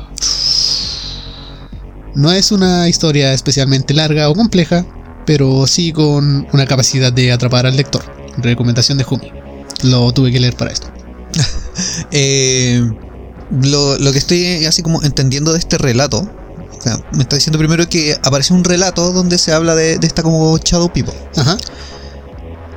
No 2.17 2.33
es 2.33 2.51
una 2.51 2.89
historia 2.89 3.33
especialmente 3.35 3.93
larga 3.95 4.29
o 4.31 4.35
compleja, 4.35 4.85
pero 5.27 5.67
sí 5.67 5.93
con 5.93 6.49
una 6.53 6.67
capacidad 6.67 7.13
de 7.13 7.31
atrapar 7.31 7.67
al 7.67 7.77
lector. 7.77 8.03
Recomendación 8.39 8.97
de 8.99 9.05
Jumi. 9.05 9.31
Lo 9.83 10.11
tuve 10.13 10.33
que 10.33 10.41
leer 10.41 10.57
para 10.57 10.73
esto. 10.73 10.89
Eh, 12.11 12.83
lo, 13.51 13.99
lo 13.99 14.11
que 14.11 14.17
estoy 14.17 14.65
así 14.65 14.81
como 14.83 15.03
entendiendo 15.03 15.53
de 15.53 15.59
este 15.59 15.77
relato, 15.77 16.21
o 16.21 16.81
sea, 16.81 16.99
me 17.13 17.21
está 17.23 17.37
diciendo 17.37 17.59
primero 17.59 17.87
que 17.87 18.17
aparece 18.23 18.55
un 18.55 18.65
relato 18.65 19.13
donde 19.13 19.37
se 19.37 19.53
habla 19.53 19.75
de, 19.75 19.99
de 19.99 20.07
esta 20.07 20.23
como 20.23 20.57
Shadow 20.57 20.91
People. 20.91 21.13
Ajá. 21.37 21.59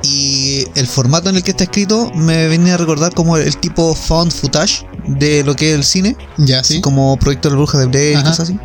Y 0.02 0.64
el 0.74 0.86
formato 0.86 1.30
en 1.30 1.36
el 1.36 1.42
que 1.42 1.52
está 1.52 1.64
escrito 1.64 2.10
me 2.14 2.46
venía 2.48 2.74
a 2.74 2.76
recordar 2.76 3.14
como 3.14 3.38
el 3.38 3.56
tipo 3.56 3.94
found 3.94 4.32
footage 4.32 4.86
de 5.06 5.44
lo 5.44 5.56
que 5.56 5.70
es 5.70 5.76
el 5.76 5.84
cine, 5.84 6.16
Ya, 6.36 6.60
así 6.60 6.74
sí. 6.74 6.80
como 6.82 7.16
Proyecto 7.16 7.48
de 7.48 7.54
la 7.54 7.56
Bruja 7.58 7.78
de 7.78 7.86
Blair 7.86 8.18
y 8.18 8.22
cosas 8.22 8.40
así. 8.40 8.58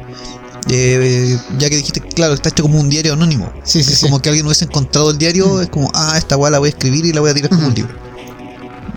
Eh, 0.72 1.38
ya 1.60 1.70
que 1.70 1.78
dijiste, 1.78 2.02
claro, 2.02 2.34
está 2.34 2.50
hecho 2.50 2.64
como 2.64 2.80
un 2.80 2.90
diario 2.90 3.14
anónimo. 3.14 3.52
Sí, 3.64 3.84
sí, 3.84 3.94
es 3.94 4.00
sí. 4.00 4.06
como 4.06 4.20
que 4.22 4.30
alguien 4.30 4.46
hubiese 4.48 4.66
encontrado 4.66 5.12
el 5.12 5.18
diario, 5.18 5.48
Mm. 5.56 5.62
es 5.62 5.70
como, 5.70 5.92
ah, 5.94 6.16
esta 6.18 6.38
weá 6.38 6.50
la 6.52 6.60
voy 6.60 6.68
a 6.68 6.70
escribir 6.72 7.06
y 7.06 7.14
la 7.14 7.22
voy 7.22 7.30
a 7.30 7.34
tirar 7.34 7.50
como 7.52 7.68
un 7.68 7.74
libro. 7.74 7.94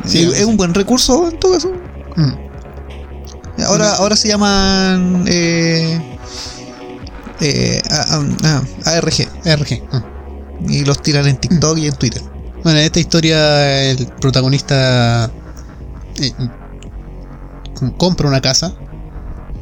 Sí, 0.07 0.23
Eh, 0.25 0.31
es 0.35 0.45
un 0.45 0.57
buen 0.57 0.73
recurso 0.73 1.29
en 1.29 1.39
todo 1.39 1.53
caso. 1.53 1.71
Mm. 2.17 2.33
Ahora, 3.67 3.95
ahora 3.97 4.17
se 4.17 4.29
llaman 4.29 5.25
eh, 5.27 6.01
eh, 7.41 7.83
ARG 8.85 9.29
RG. 9.45 9.83
mm. 9.93 10.71
y 10.71 10.85
los 10.85 11.03
tiran 11.03 11.27
en 11.27 11.37
TikTok 11.37 11.77
y 11.79 11.87
en 11.89 11.95
Twitter. 11.97 12.23
Bueno, 12.65 12.79
en 12.79 12.85
esta 12.87 12.99
historia 13.01 13.91
el 13.91 14.07
protagonista 14.21 15.31
eh, 16.21 16.33
compra 17.97 18.27
una 18.29 18.41
casa 18.41 18.75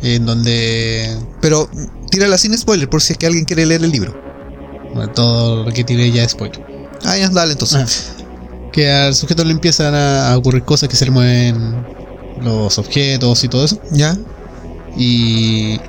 en 0.03 0.27
donde 0.27 1.17
Pero 1.41 1.69
tírala 2.11 2.39
sin 2.39 2.57
spoiler 2.57 2.89
por 2.89 3.03
si 3.03 3.13
es 3.13 3.19
que 3.19 3.27
alguien 3.27 3.45
quiere 3.45 3.67
leer 3.67 3.83
el 3.85 3.91
libro. 3.91 4.15
bueno, 4.95 5.13
todo 5.13 5.65
lo 5.65 5.73
que 5.73 5.85
tiene 5.85 6.11
ya 6.11 6.25
es 6.25 6.33
spoiler. 6.33 6.65
Ah, 7.05 7.17
ya, 7.17 7.29
dale 7.29 7.53
entonces. 7.53 8.13
Ah. 8.19 8.23
Que 8.73 8.91
al 8.91 9.15
sujeto 9.15 9.45
le 9.45 9.53
empiezan 9.53 9.95
a 9.95 10.37
ocurrir 10.37 10.63
cosas 10.65 10.89
que 10.89 10.97
se 10.97 11.05
le 11.07 11.11
mueven 11.11 11.77
los 12.43 12.79
objetos 12.79 13.43
y 13.45 13.49
todo 13.49 13.65
eso. 13.65 13.81
Ya. 13.91 14.17
Y 14.97 15.81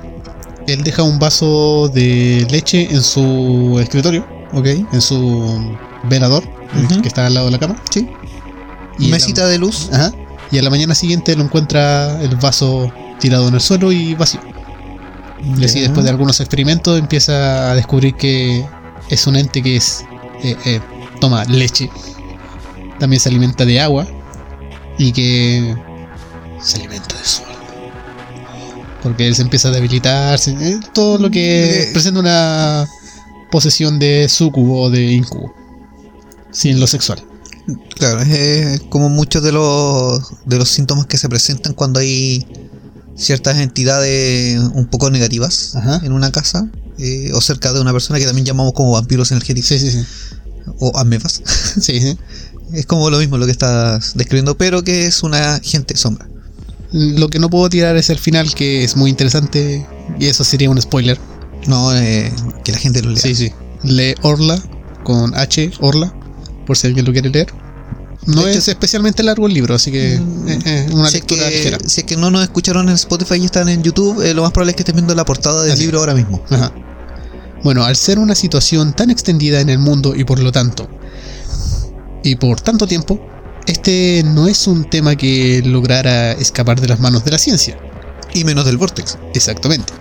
él 0.66 0.82
deja 0.84 1.02
un 1.02 1.18
vaso 1.18 1.88
de 1.88 2.46
leche 2.50 2.88
en 2.90 3.02
su 3.02 3.78
escritorio, 3.80 4.26
Ok. 4.52 4.66
en 4.92 5.00
su 5.00 5.76
velador, 6.08 6.44
que 7.02 7.08
está 7.08 7.26
al 7.26 7.34
lado 7.34 7.46
de 7.46 7.52
la 7.52 7.58
cama. 7.58 7.82
Sí. 7.90 8.08
Y 8.98 9.06
la- 9.08 9.16
Mesita 9.16 9.46
de 9.46 9.58
luz. 9.58 9.88
Ajá. 9.92 10.12
Y 10.50 10.58
a 10.58 10.62
la 10.62 10.70
mañana 10.70 10.94
siguiente 10.94 11.36
lo 11.36 11.44
encuentra 11.44 12.20
el 12.22 12.36
vaso 12.36 12.90
tirado 13.20 13.48
en 13.48 13.54
el 13.54 13.60
suelo 13.60 13.92
y 13.92 14.14
vacío. 14.14 14.40
Y 15.58 15.64
así 15.64 15.80
después 15.80 16.04
de 16.04 16.10
algunos 16.10 16.40
experimentos 16.40 16.98
empieza 16.98 17.70
a 17.70 17.74
descubrir 17.74 18.14
que 18.16 18.64
es 19.08 19.26
un 19.26 19.36
ente 19.36 19.62
que 19.62 19.76
es 19.76 20.04
eh, 20.42 20.56
eh, 20.64 20.80
toma 21.20 21.44
leche. 21.44 21.90
También 22.98 23.20
se 23.20 23.28
alimenta 23.28 23.64
de 23.64 23.80
agua. 23.80 24.06
Y 24.98 25.12
que 25.12 25.76
se 26.60 26.78
alimenta 26.78 27.14
de 27.14 27.20
alma. 27.20 27.54
Porque 29.02 29.28
él 29.28 29.34
se 29.36 29.42
empieza 29.42 29.68
a 29.68 29.70
debilitarse. 29.70 30.56
eh, 30.60 30.80
todo 30.92 31.18
lo 31.18 31.30
que 31.30 31.82
Eh. 31.84 31.90
presenta 31.92 32.18
una 32.18 32.88
posesión 33.52 33.98
de 34.00 34.28
sucubo 34.28 34.82
o 34.82 34.90
de 34.90 35.12
incubo. 35.12 35.54
Sin 36.50 36.80
lo 36.80 36.86
sexual. 36.88 37.22
Claro, 37.96 38.22
es 38.22 38.80
como 38.88 39.08
muchos 39.10 39.42
de 39.42 39.52
los, 39.52 40.22
de 40.46 40.58
los 40.58 40.68
síntomas 40.68 41.06
que 41.06 41.18
se 41.18 41.28
presentan 41.28 41.74
cuando 41.74 42.00
hay 42.00 42.46
ciertas 43.18 43.58
entidades 43.58 44.58
un 44.60 44.86
poco 44.86 45.10
negativas 45.10 45.74
Ajá. 45.76 46.00
en 46.04 46.12
una 46.12 46.30
casa 46.32 46.68
eh, 46.98 47.30
o 47.34 47.40
cerca 47.40 47.72
de 47.72 47.80
una 47.80 47.92
persona 47.92 48.18
que 48.18 48.24
también 48.24 48.46
llamamos 48.46 48.72
como 48.72 48.92
vampiros 48.92 49.30
energéticos 49.32 49.68
Sí, 49.68 49.78
sí, 49.78 49.90
sí. 49.90 50.04
o 50.78 50.96
amebas. 50.96 51.42
Sí, 51.80 52.00
sí. 52.00 52.18
es 52.72 52.86
como 52.86 53.10
lo 53.10 53.18
mismo 53.18 53.36
lo 53.36 53.46
que 53.46 53.52
estás 53.52 54.12
describiendo, 54.14 54.56
pero 54.56 54.82
que 54.82 55.06
es 55.06 55.22
una 55.22 55.60
gente 55.62 55.96
sombra. 55.96 56.28
Lo 56.90 57.28
que 57.28 57.38
no 57.38 57.50
puedo 57.50 57.68
tirar 57.68 57.96
es 57.96 58.08
el 58.08 58.18
final, 58.18 58.54
que 58.54 58.82
es 58.82 58.96
muy 58.96 59.10
interesante, 59.10 59.86
y 60.18 60.26
eso 60.26 60.42
sería 60.42 60.70
un 60.70 60.80
spoiler. 60.80 61.18
No, 61.66 61.94
eh, 61.94 62.32
que 62.64 62.72
la 62.72 62.78
gente 62.78 63.02
lo 63.02 63.10
lea. 63.10 63.20
Sí, 63.20 63.34
sí. 63.34 63.52
Lee 63.82 64.14
Orla, 64.22 64.58
con 65.04 65.34
H, 65.34 65.70
Orla, 65.80 66.14
por 66.66 66.78
si 66.78 66.86
alguien 66.86 67.04
lo 67.04 67.12
quiere 67.12 67.28
leer. 67.28 67.52
No 68.34 68.46
hecho- 68.46 68.58
es 68.58 68.68
especialmente 68.68 69.22
largo 69.22 69.46
el 69.46 69.54
libro, 69.54 69.74
así 69.74 69.90
que 69.90 70.18
Mm, 70.20 70.48
eh, 70.48 70.58
eh, 70.64 70.86
una 70.92 71.08
si, 71.08 71.16
es 71.16 71.22
lectura 71.22 71.48
que, 71.48 71.56
ligera. 71.56 71.78
si 71.86 72.00
es 72.02 72.06
que 72.06 72.16
no 72.16 72.30
nos 72.30 72.42
escucharon 72.42 72.88
en 72.88 72.94
Spotify 72.94 73.36
y 73.36 73.44
están 73.46 73.68
en 73.68 73.82
YouTube, 73.82 74.22
eh, 74.22 74.34
lo 74.34 74.42
más 74.42 74.52
probable 74.52 74.70
es 74.72 74.76
que 74.76 74.82
estén 74.82 74.96
viendo 74.96 75.14
la 75.14 75.24
portada 75.24 75.62
del 75.62 75.72
Así. 75.72 75.82
libro 75.82 75.98
ahora 76.00 76.14
mismo. 76.14 76.42
Ajá. 76.50 76.72
Bueno, 77.64 77.84
al 77.84 77.96
ser 77.96 78.18
una 78.18 78.34
situación 78.34 78.92
tan 78.92 79.10
extendida 79.10 79.60
en 79.60 79.68
el 79.68 79.78
mundo 79.78 80.14
y 80.14 80.24
por 80.24 80.38
lo 80.38 80.52
tanto, 80.52 80.88
y 82.22 82.36
por 82.36 82.60
tanto 82.60 82.86
tiempo, 82.86 83.20
este 83.66 84.22
no 84.24 84.46
es 84.46 84.66
un 84.66 84.88
tema 84.88 85.16
que 85.16 85.62
lograra 85.64 86.32
escapar 86.32 86.80
de 86.80 86.88
las 86.88 87.00
manos 87.00 87.24
de 87.24 87.30
la 87.32 87.38
ciencia. 87.38 87.78
Y 88.34 88.44
menos 88.44 88.64
del 88.66 88.76
Vortex. 88.76 89.18
Exactamente. 89.34 89.92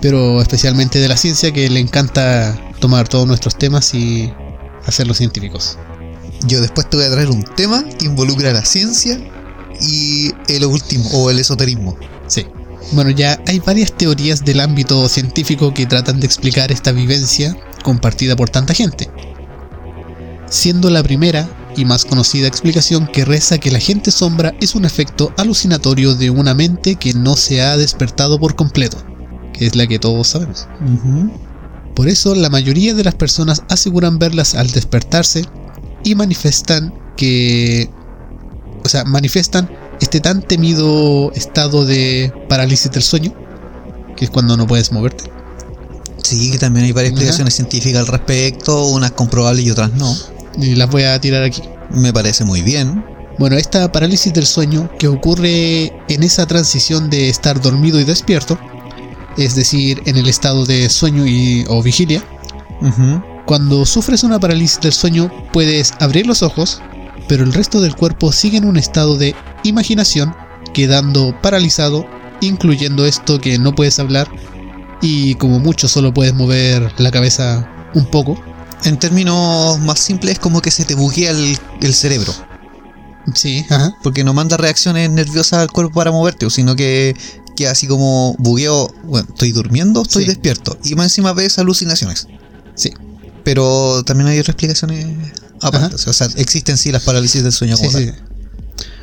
Pero 0.00 0.40
especialmente 0.40 0.98
de 1.00 1.08
la 1.08 1.16
ciencia 1.16 1.52
que 1.52 1.68
le 1.68 1.80
encanta 1.80 2.58
tomar 2.80 3.08
todos 3.08 3.26
nuestros 3.26 3.56
temas 3.58 3.92
y 3.94 4.32
hacerlos 4.86 5.18
científicos. 5.18 5.76
Yo 6.46 6.60
después 6.60 6.88
te 6.88 6.96
voy 6.96 7.06
a 7.06 7.10
traer 7.10 7.30
un 7.30 7.42
tema 7.42 7.84
que 7.98 8.06
involucra 8.06 8.52
la 8.52 8.64
ciencia 8.64 9.18
y 9.80 10.32
el 10.48 10.64
ocultismo 10.64 11.10
o 11.12 11.30
el 11.30 11.38
esoterismo. 11.38 11.96
Sí. 12.26 12.46
Bueno, 12.92 13.10
ya 13.10 13.38
hay 13.46 13.58
varias 13.60 13.92
teorías 13.92 14.44
del 14.44 14.60
ámbito 14.60 15.08
científico 15.08 15.74
que 15.74 15.86
tratan 15.86 16.20
de 16.20 16.26
explicar 16.26 16.72
esta 16.72 16.92
vivencia 16.92 17.56
compartida 17.82 18.36
por 18.36 18.48
tanta 18.50 18.72
gente. 18.72 19.10
Siendo 20.48 20.88
la 20.88 21.02
primera 21.02 21.48
y 21.76 21.84
más 21.84 22.04
conocida 22.04 22.48
explicación 22.48 23.06
que 23.06 23.24
reza 23.24 23.58
que 23.58 23.70
la 23.70 23.78
gente 23.78 24.10
sombra 24.10 24.54
es 24.60 24.74
un 24.74 24.84
efecto 24.84 25.32
alucinatorio 25.36 26.14
de 26.14 26.30
una 26.30 26.54
mente 26.54 26.94
que 26.94 27.12
no 27.12 27.36
se 27.36 27.60
ha 27.60 27.76
despertado 27.76 28.40
por 28.40 28.56
completo, 28.56 28.96
que 29.52 29.66
es 29.66 29.76
la 29.76 29.86
que 29.86 29.98
todos 29.98 30.28
sabemos. 30.28 30.66
Por 31.94 32.08
eso 32.08 32.34
la 32.34 32.48
mayoría 32.48 32.94
de 32.94 33.04
las 33.04 33.14
personas 33.14 33.62
aseguran 33.68 34.18
verlas 34.18 34.54
al 34.54 34.70
despertarse 34.70 35.44
y 36.04 36.14
manifiestan 36.14 36.92
que... 37.16 37.90
O 38.84 38.88
sea, 38.88 39.04
manifiestan 39.04 39.68
este 40.00 40.20
tan 40.20 40.42
temido 40.42 41.32
estado 41.32 41.84
de 41.84 42.32
parálisis 42.48 42.90
del 42.90 43.02
sueño, 43.02 43.34
que 44.16 44.24
es 44.24 44.30
cuando 44.30 44.56
no 44.56 44.66
puedes 44.66 44.92
moverte. 44.92 45.24
Sí, 46.22 46.50
que 46.50 46.58
también 46.58 46.86
hay 46.86 46.92
varias 46.92 47.12
Ajá. 47.12 47.20
explicaciones 47.20 47.54
científicas 47.54 48.00
al 48.00 48.06
respecto, 48.06 48.86
unas 48.86 49.12
comprobables 49.12 49.64
y 49.64 49.70
otras 49.70 49.92
no. 49.94 50.14
Y 50.56 50.74
las 50.74 50.90
voy 50.90 51.04
a 51.04 51.20
tirar 51.20 51.42
aquí. 51.42 51.62
Me 51.90 52.12
parece 52.12 52.44
muy 52.44 52.62
bien. 52.62 53.04
Bueno, 53.38 53.56
esta 53.56 53.90
parálisis 53.92 54.32
del 54.32 54.46
sueño 54.46 54.90
que 54.98 55.06
ocurre 55.08 55.92
en 56.08 56.22
esa 56.22 56.46
transición 56.46 57.08
de 57.08 57.28
estar 57.28 57.60
dormido 57.60 58.00
y 58.00 58.04
despierto, 58.04 58.58
es 59.36 59.54
decir, 59.54 60.02
en 60.06 60.16
el 60.16 60.28
estado 60.28 60.66
de 60.66 60.88
sueño 60.88 61.24
y, 61.26 61.64
o 61.68 61.82
vigilia, 61.82 62.22
Ujú. 62.80 63.22
Cuando 63.48 63.86
sufres 63.86 64.24
una 64.24 64.38
parálisis 64.38 64.78
del 64.80 64.92
sueño 64.92 65.32
puedes 65.54 65.94
abrir 66.00 66.26
los 66.26 66.42
ojos, 66.42 66.82
pero 67.28 67.44
el 67.44 67.54
resto 67.54 67.80
del 67.80 67.96
cuerpo 67.96 68.30
sigue 68.30 68.58
en 68.58 68.66
un 68.66 68.76
estado 68.76 69.16
de 69.16 69.34
imaginación, 69.64 70.34
quedando 70.74 71.34
paralizado, 71.40 72.04
incluyendo 72.42 73.06
esto 73.06 73.40
que 73.40 73.58
no 73.58 73.74
puedes 73.74 73.98
hablar 74.00 74.28
y 75.00 75.34
como 75.36 75.60
mucho 75.60 75.88
solo 75.88 76.12
puedes 76.12 76.34
mover 76.34 76.92
la 76.98 77.10
cabeza 77.10 77.66
un 77.94 78.04
poco. 78.04 78.38
En 78.84 78.98
términos 78.98 79.78
más 79.80 79.98
simples, 79.98 80.34
es 80.34 80.38
como 80.40 80.60
que 80.60 80.70
se 80.70 80.84
te 80.84 80.94
buguea 80.94 81.30
el, 81.30 81.58
el 81.80 81.94
cerebro. 81.94 82.34
Sí, 83.34 83.64
ajá. 83.70 83.94
Porque 84.02 84.24
no 84.24 84.34
manda 84.34 84.58
reacciones 84.58 85.08
nerviosas 85.10 85.60
al 85.60 85.70
cuerpo 85.72 85.94
para 85.94 86.12
moverte, 86.12 86.50
sino 86.50 86.76
que, 86.76 87.16
que 87.56 87.66
así 87.66 87.86
como 87.86 88.34
bugueo, 88.38 88.92
bueno, 89.04 89.26
estoy 89.30 89.52
durmiendo, 89.52 90.02
estoy 90.02 90.24
Sí. 90.24 90.28
despierto. 90.28 90.76
Y 90.84 90.94
más 90.96 91.06
encima 91.06 91.32
ves 91.32 91.58
alucinaciones. 91.58 92.28
Sí. 92.74 92.92
Pero 93.48 94.02
también 94.04 94.28
hay 94.28 94.38
otras 94.38 94.52
explicaciones 94.56 95.06
aparte. 95.62 95.94
O 95.94 96.12
sea, 96.12 96.28
existen 96.36 96.76
sí 96.76 96.92
las 96.92 97.02
parálisis 97.02 97.42
del 97.42 97.52
sueño. 97.52 97.78
Sí, 97.78 97.86
como 97.86 97.98
sí. 97.98 98.06
tal. 98.06 98.14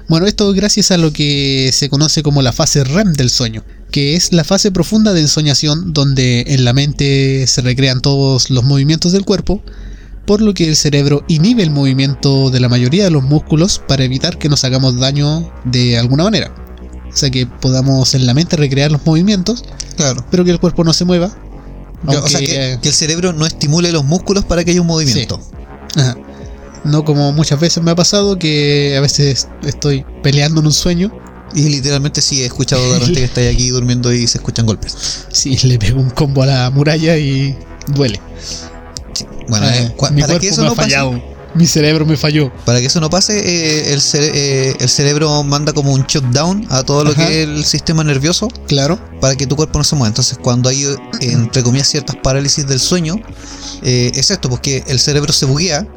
Bueno, 0.08 0.27
esto 0.27 0.53
gracias 0.53 0.91
a 0.91 0.97
lo 0.97 1.12
que 1.12 1.71
se 1.73 1.89
conoce 1.89 2.21
como 2.21 2.43
la 2.43 2.53
fase 2.53 2.84
REM 2.84 3.13
del 3.13 3.31
sueño, 3.31 3.63
que 3.89 4.15
es 4.15 4.34
la 4.34 4.43
fase 4.43 4.69
profunda 4.71 5.13
de 5.13 5.21
ensoñación 5.21 5.93
donde 5.93 6.43
en 6.49 6.63
la 6.63 6.73
mente 6.73 7.47
se 7.47 7.62
recrean 7.62 8.01
todos 8.01 8.51
los 8.51 8.63
movimientos 8.63 9.13
del 9.13 9.25
cuerpo, 9.25 9.63
por 10.27 10.41
lo 10.41 10.53
que 10.53 10.69
el 10.69 10.75
cerebro 10.75 11.25
inhibe 11.27 11.63
el 11.63 11.71
movimiento 11.71 12.51
de 12.51 12.60
la 12.60 12.69
mayoría 12.69 13.03
de 13.05 13.10
los 13.10 13.23
músculos 13.23 13.81
para 13.88 14.03
evitar 14.03 14.38
que 14.38 14.47
nos 14.47 14.63
hagamos 14.63 14.99
daño 14.99 15.51
de 15.63 15.97
alguna 15.97 16.23
manera. 16.25 16.53
O 17.12 17.17
sea 17.17 17.31
que 17.31 17.47
podamos 17.47 18.13
en 18.13 18.27
la 18.27 18.36
mente 18.36 18.58
recrear 18.58 18.91
los 18.91 19.03
movimientos, 19.08 19.63
Claro. 19.97 20.23
pero 20.29 20.45
que 20.45 20.51
el 20.51 20.60
cuerpo 20.60 20.84
no 20.84 20.93
se 20.93 21.03
mueva. 21.03 21.36
O 22.12 22.28
sea, 22.28 22.39
que, 22.39 22.74
eh, 22.74 22.80
que 22.82 22.89
el 22.89 22.94
cerebro 22.94 23.34
no 23.34 23.46
estimule 23.46 23.91
los 23.91 24.04
músculos 24.06 24.46
para 24.46 24.63
que 24.63 24.72
haya 24.72 24.82
un 24.82 24.88
movimiento. 24.88 25.39
Ajá. 25.96 26.15
No 26.84 27.04
como 27.04 27.32
muchas 27.32 27.60
veces 27.60 27.82
me 27.84 27.91
ha 27.91 27.96
pasado 27.96 28.38
que 28.38 28.96
a 28.98 29.02
veces 29.02 29.48
estoy 29.63 30.06
peleando 30.22 30.62
en 30.62 30.68
un 30.68 30.74
sueño 30.74 31.12
Y 31.56 31.63
literalmente 31.70 32.22
sí 32.22 32.41
he 32.44 32.46
escuchado 32.46 32.84
de 32.94 33.00
repente 33.00 33.20
que 33.22 33.26
estáis 33.32 33.54
aquí 33.56 33.70
durmiendo 33.70 34.13
y 34.13 34.28
se 34.28 34.38
escuchan 34.38 34.65
golpes. 34.65 34.96
Sí, 35.32 35.58
le 35.63 35.80
pego 35.80 36.00
un 36.00 36.10
combo 36.12 36.44
a 36.44 36.46
la 36.46 36.70
muralla 36.70 37.18
y 37.18 37.58
duele. 37.88 38.20
Bueno, 39.48 39.68
eh, 39.70 39.94
cua- 39.98 40.12
mi 40.12 40.22
para 40.22 40.34
cuerpo 40.34 40.41
que 40.41 40.48
eso 40.50 40.62
me 40.62 40.68
ha 40.68 40.70
no 40.72 40.76
pase. 40.76 40.89
Mi 41.56 41.65
cerebro 41.68 42.06
me 42.06 42.18
falló. 42.18 42.52
para 42.65 42.80
que 42.82 42.88
eso 42.88 43.00
no 43.00 43.10
pase, 43.10 43.39
eh, 43.39 43.94
el, 43.94 44.02
cere- 44.02 44.32
eh, 44.34 44.76
el 44.80 44.89
cerebro 44.89 45.41
manda 45.44 45.72
como 45.74 45.94
un 45.94 46.04
shutdown 46.06 46.68
a 46.70 46.84
todo 46.84 47.04
lo 47.06 47.12
Ajá. 47.12 47.26
que 47.28 47.44
es 47.44 47.48
el 47.50 47.65
sistema 47.65 48.04
nervioso 48.04 48.48
Claro. 48.68 49.00
para 49.22 49.36
que 49.36 49.48
tu 49.48 49.56
cuerpo 49.56 49.78
no 49.80 49.84
se 49.86 49.96
mueva. 49.96 50.10
Entonces, 50.10 50.38
cuando 50.41 50.70
hay, 50.70 50.86
entre 51.22 51.63
comillas, 51.63 51.88
ciertas 51.88 52.18
parálisis 52.18 52.68
del 52.68 52.80
sueño, 52.80 53.15
eh, 53.84 54.12
es 54.15 54.32
esto, 54.32 54.50
porque 54.50 54.84
el 54.88 55.00
cerebro 55.00 55.32
se 55.34 55.46
buguea, 55.46 55.88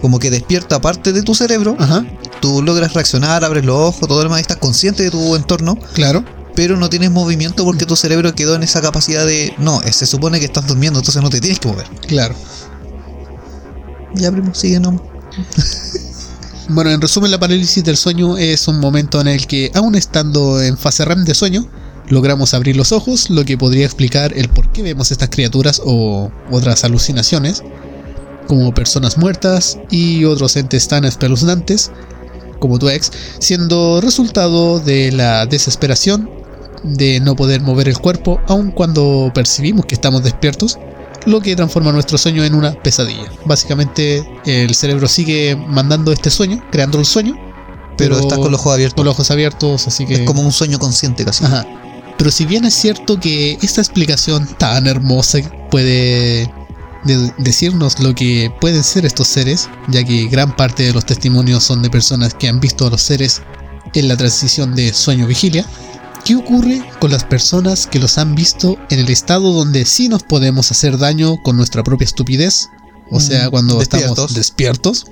como 0.00 0.18
que 0.18 0.30
despierta 0.30 0.80
parte 0.80 1.12
de 1.12 1.22
tu 1.22 1.34
cerebro, 1.34 1.76
Ajá. 1.78 2.04
tú 2.40 2.62
logras 2.62 2.94
reaccionar, 2.94 3.44
abres 3.44 3.64
los 3.64 3.76
ojos, 3.76 4.08
todo 4.08 4.18
lo 4.18 4.24
demás, 4.24 4.38
y 4.38 4.42
estás 4.42 4.58
consciente 4.58 5.02
de 5.02 5.10
tu 5.10 5.34
entorno, 5.36 5.76
Claro. 5.94 6.24
pero 6.54 6.76
no 6.76 6.88
tienes 6.88 7.10
movimiento 7.10 7.64
porque 7.64 7.84
tu 7.86 7.96
cerebro 7.96 8.34
quedó 8.34 8.54
en 8.54 8.62
esa 8.62 8.80
capacidad 8.80 9.26
de, 9.26 9.54
no, 9.58 9.82
eh, 9.82 9.92
se 9.92 10.06
supone 10.06 10.38
que 10.38 10.46
estás 10.46 10.66
durmiendo, 10.66 10.98
entonces 11.00 11.22
no 11.22 11.28
te 11.30 11.40
tienes 11.40 11.58
que 11.60 11.68
mover. 11.68 11.86
Claro. 12.06 12.34
Ya, 14.16 14.30
primo, 14.32 14.54
sigue 14.54 14.80
nomás. 14.80 15.02
Bueno, 16.68 16.90
en 16.90 17.00
resumen, 17.00 17.30
la 17.30 17.38
parálisis 17.38 17.84
del 17.84 17.96
sueño 17.96 18.36
es 18.36 18.66
un 18.66 18.80
momento 18.80 19.20
en 19.20 19.28
el 19.28 19.46
que, 19.46 19.70
aún 19.74 19.94
estando 19.94 20.60
en 20.60 20.76
fase 20.76 21.04
REM 21.04 21.24
de 21.24 21.34
sueño, 21.34 21.68
logramos 22.08 22.54
abrir 22.54 22.76
los 22.76 22.90
ojos, 22.90 23.30
lo 23.30 23.44
que 23.44 23.56
podría 23.56 23.84
explicar 23.84 24.32
el 24.36 24.48
por 24.48 24.72
qué 24.72 24.82
vemos 24.82 25.12
estas 25.12 25.28
criaturas 25.28 25.80
o 25.84 26.30
otras 26.50 26.82
alucinaciones, 26.82 27.62
como 28.48 28.74
personas 28.74 29.16
muertas 29.16 29.78
y 29.90 30.24
otros 30.24 30.56
entes 30.56 30.88
tan 30.88 31.04
espeluznantes 31.04 31.90
como 32.58 32.78
tu 32.78 32.88
ex, 32.88 33.12
siendo 33.38 34.00
resultado 34.00 34.80
de 34.80 35.12
la 35.12 35.46
desesperación 35.46 36.30
de 36.82 37.20
no 37.20 37.36
poder 37.36 37.60
mover 37.60 37.88
el 37.88 37.98
cuerpo 37.98 38.40
aun 38.48 38.70
cuando 38.70 39.30
percibimos 39.34 39.86
que 39.86 39.94
estamos 39.94 40.22
despiertos, 40.22 40.78
lo 41.26 41.40
que 41.40 41.54
transforma 41.56 41.92
nuestro 41.92 42.16
sueño 42.18 42.44
en 42.44 42.54
una 42.54 42.72
pesadilla. 42.72 43.30
Básicamente 43.44 44.26
el 44.44 44.74
cerebro 44.74 45.08
sigue 45.08 45.56
mandando 45.56 46.12
este 46.12 46.30
sueño, 46.30 46.62
creando 46.70 46.98
el 46.98 47.04
sueño, 47.04 47.36
Pero, 47.96 48.18
estás 48.18 48.38
con 48.38 48.50
los 48.52 48.60
ojos 48.60 48.74
abiertos. 48.74 48.94
con 48.96 49.04
los 49.04 49.14
ojos 49.14 49.30
abiertos, 49.30 49.86
así 49.86 50.06
que... 50.06 50.14
Es 50.14 50.20
como 50.20 50.42
un 50.42 50.52
sueño 50.52 50.78
consciente 50.78 51.24
casi. 51.24 51.44
Ajá. 51.44 51.66
Pero 52.18 52.30
si 52.30 52.46
bien 52.46 52.64
es 52.64 52.74
cierto 52.74 53.20
que 53.20 53.58
esta 53.60 53.80
explicación 53.82 54.46
tan 54.58 54.86
hermosa 54.86 55.38
puede 55.70 56.50
de- 57.04 57.32
decirnos 57.38 58.00
lo 58.00 58.14
que 58.14 58.50
pueden 58.60 58.82
ser 58.82 59.04
estos 59.04 59.28
seres, 59.28 59.68
ya 59.88 60.02
que 60.04 60.26
gran 60.28 60.54
parte 60.56 60.84
de 60.84 60.92
los 60.92 61.04
testimonios 61.04 61.62
son 61.64 61.82
de 61.82 61.90
personas 61.90 62.34
que 62.34 62.48
han 62.48 62.58
visto 62.60 62.86
a 62.86 62.90
los 62.90 63.02
seres 63.02 63.42
en 63.94 64.08
la 64.08 64.16
transición 64.16 64.74
de 64.74 64.92
sueño-vigilia, 64.94 65.64
¿qué 66.26 66.34
ocurre 66.34 66.82
con 66.98 67.12
las 67.12 67.22
personas 67.22 67.86
que 67.86 68.00
los 68.00 68.18
han 68.18 68.34
visto 68.34 68.76
en 68.90 68.98
el 68.98 69.10
estado 69.10 69.52
donde 69.52 69.86
sí 69.86 70.08
nos 70.08 70.24
podemos 70.24 70.72
hacer 70.72 70.98
daño 70.98 71.40
con 71.44 71.56
nuestra 71.56 71.84
propia 71.84 72.04
estupidez? 72.04 72.66
O 73.12 73.20
sea, 73.20 73.46
Mm, 73.46 73.50
cuando 73.50 73.78
despiertos. 73.78 74.10
estamos 74.10 74.34
despiertos. 74.34 75.06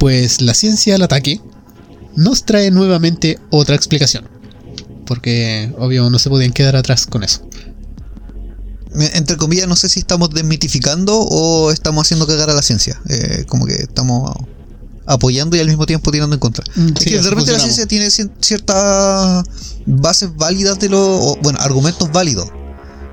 Pues 0.00 0.40
la 0.40 0.54
ciencia 0.54 0.96
al 0.96 1.02
ataque 1.02 1.40
nos 2.16 2.44
trae 2.44 2.72
nuevamente 2.72 3.38
otra 3.50 3.76
explicación. 3.76 4.28
Porque, 5.06 5.72
obvio, 5.78 6.10
no 6.10 6.18
se 6.18 6.28
podían 6.28 6.52
quedar 6.52 6.74
atrás 6.74 7.06
con 7.06 7.22
eso. 7.22 7.48
Entre 9.14 9.36
comillas, 9.36 9.68
no 9.68 9.76
sé 9.76 9.88
si 9.88 10.00
estamos 10.00 10.30
desmitificando 10.30 11.20
o 11.20 11.70
estamos 11.70 12.04
haciendo 12.04 12.26
cagar 12.26 12.50
a 12.50 12.54
la 12.54 12.62
ciencia. 12.62 13.00
Eh, 13.08 13.44
como 13.46 13.64
que 13.66 13.74
estamos 13.74 14.36
apoyando 15.08 15.56
y 15.56 15.60
al 15.60 15.66
mismo 15.66 15.86
tiempo 15.86 16.12
tirando 16.12 16.34
en 16.34 16.40
contra. 16.40 16.64
Mm, 16.76 16.88
es 16.88 17.02
sí, 17.02 17.10
que 17.10 17.20
de 17.20 17.30
repente 17.30 17.52
la 17.52 17.58
ciencia 17.58 17.86
tiene 17.86 18.08
ciertas 18.10 19.44
bases 19.86 20.30
válidas 20.36 20.78
de 20.78 20.90
los. 20.90 21.38
Bueno, 21.42 21.58
argumentos 21.60 22.12
válidos. 22.12 22.48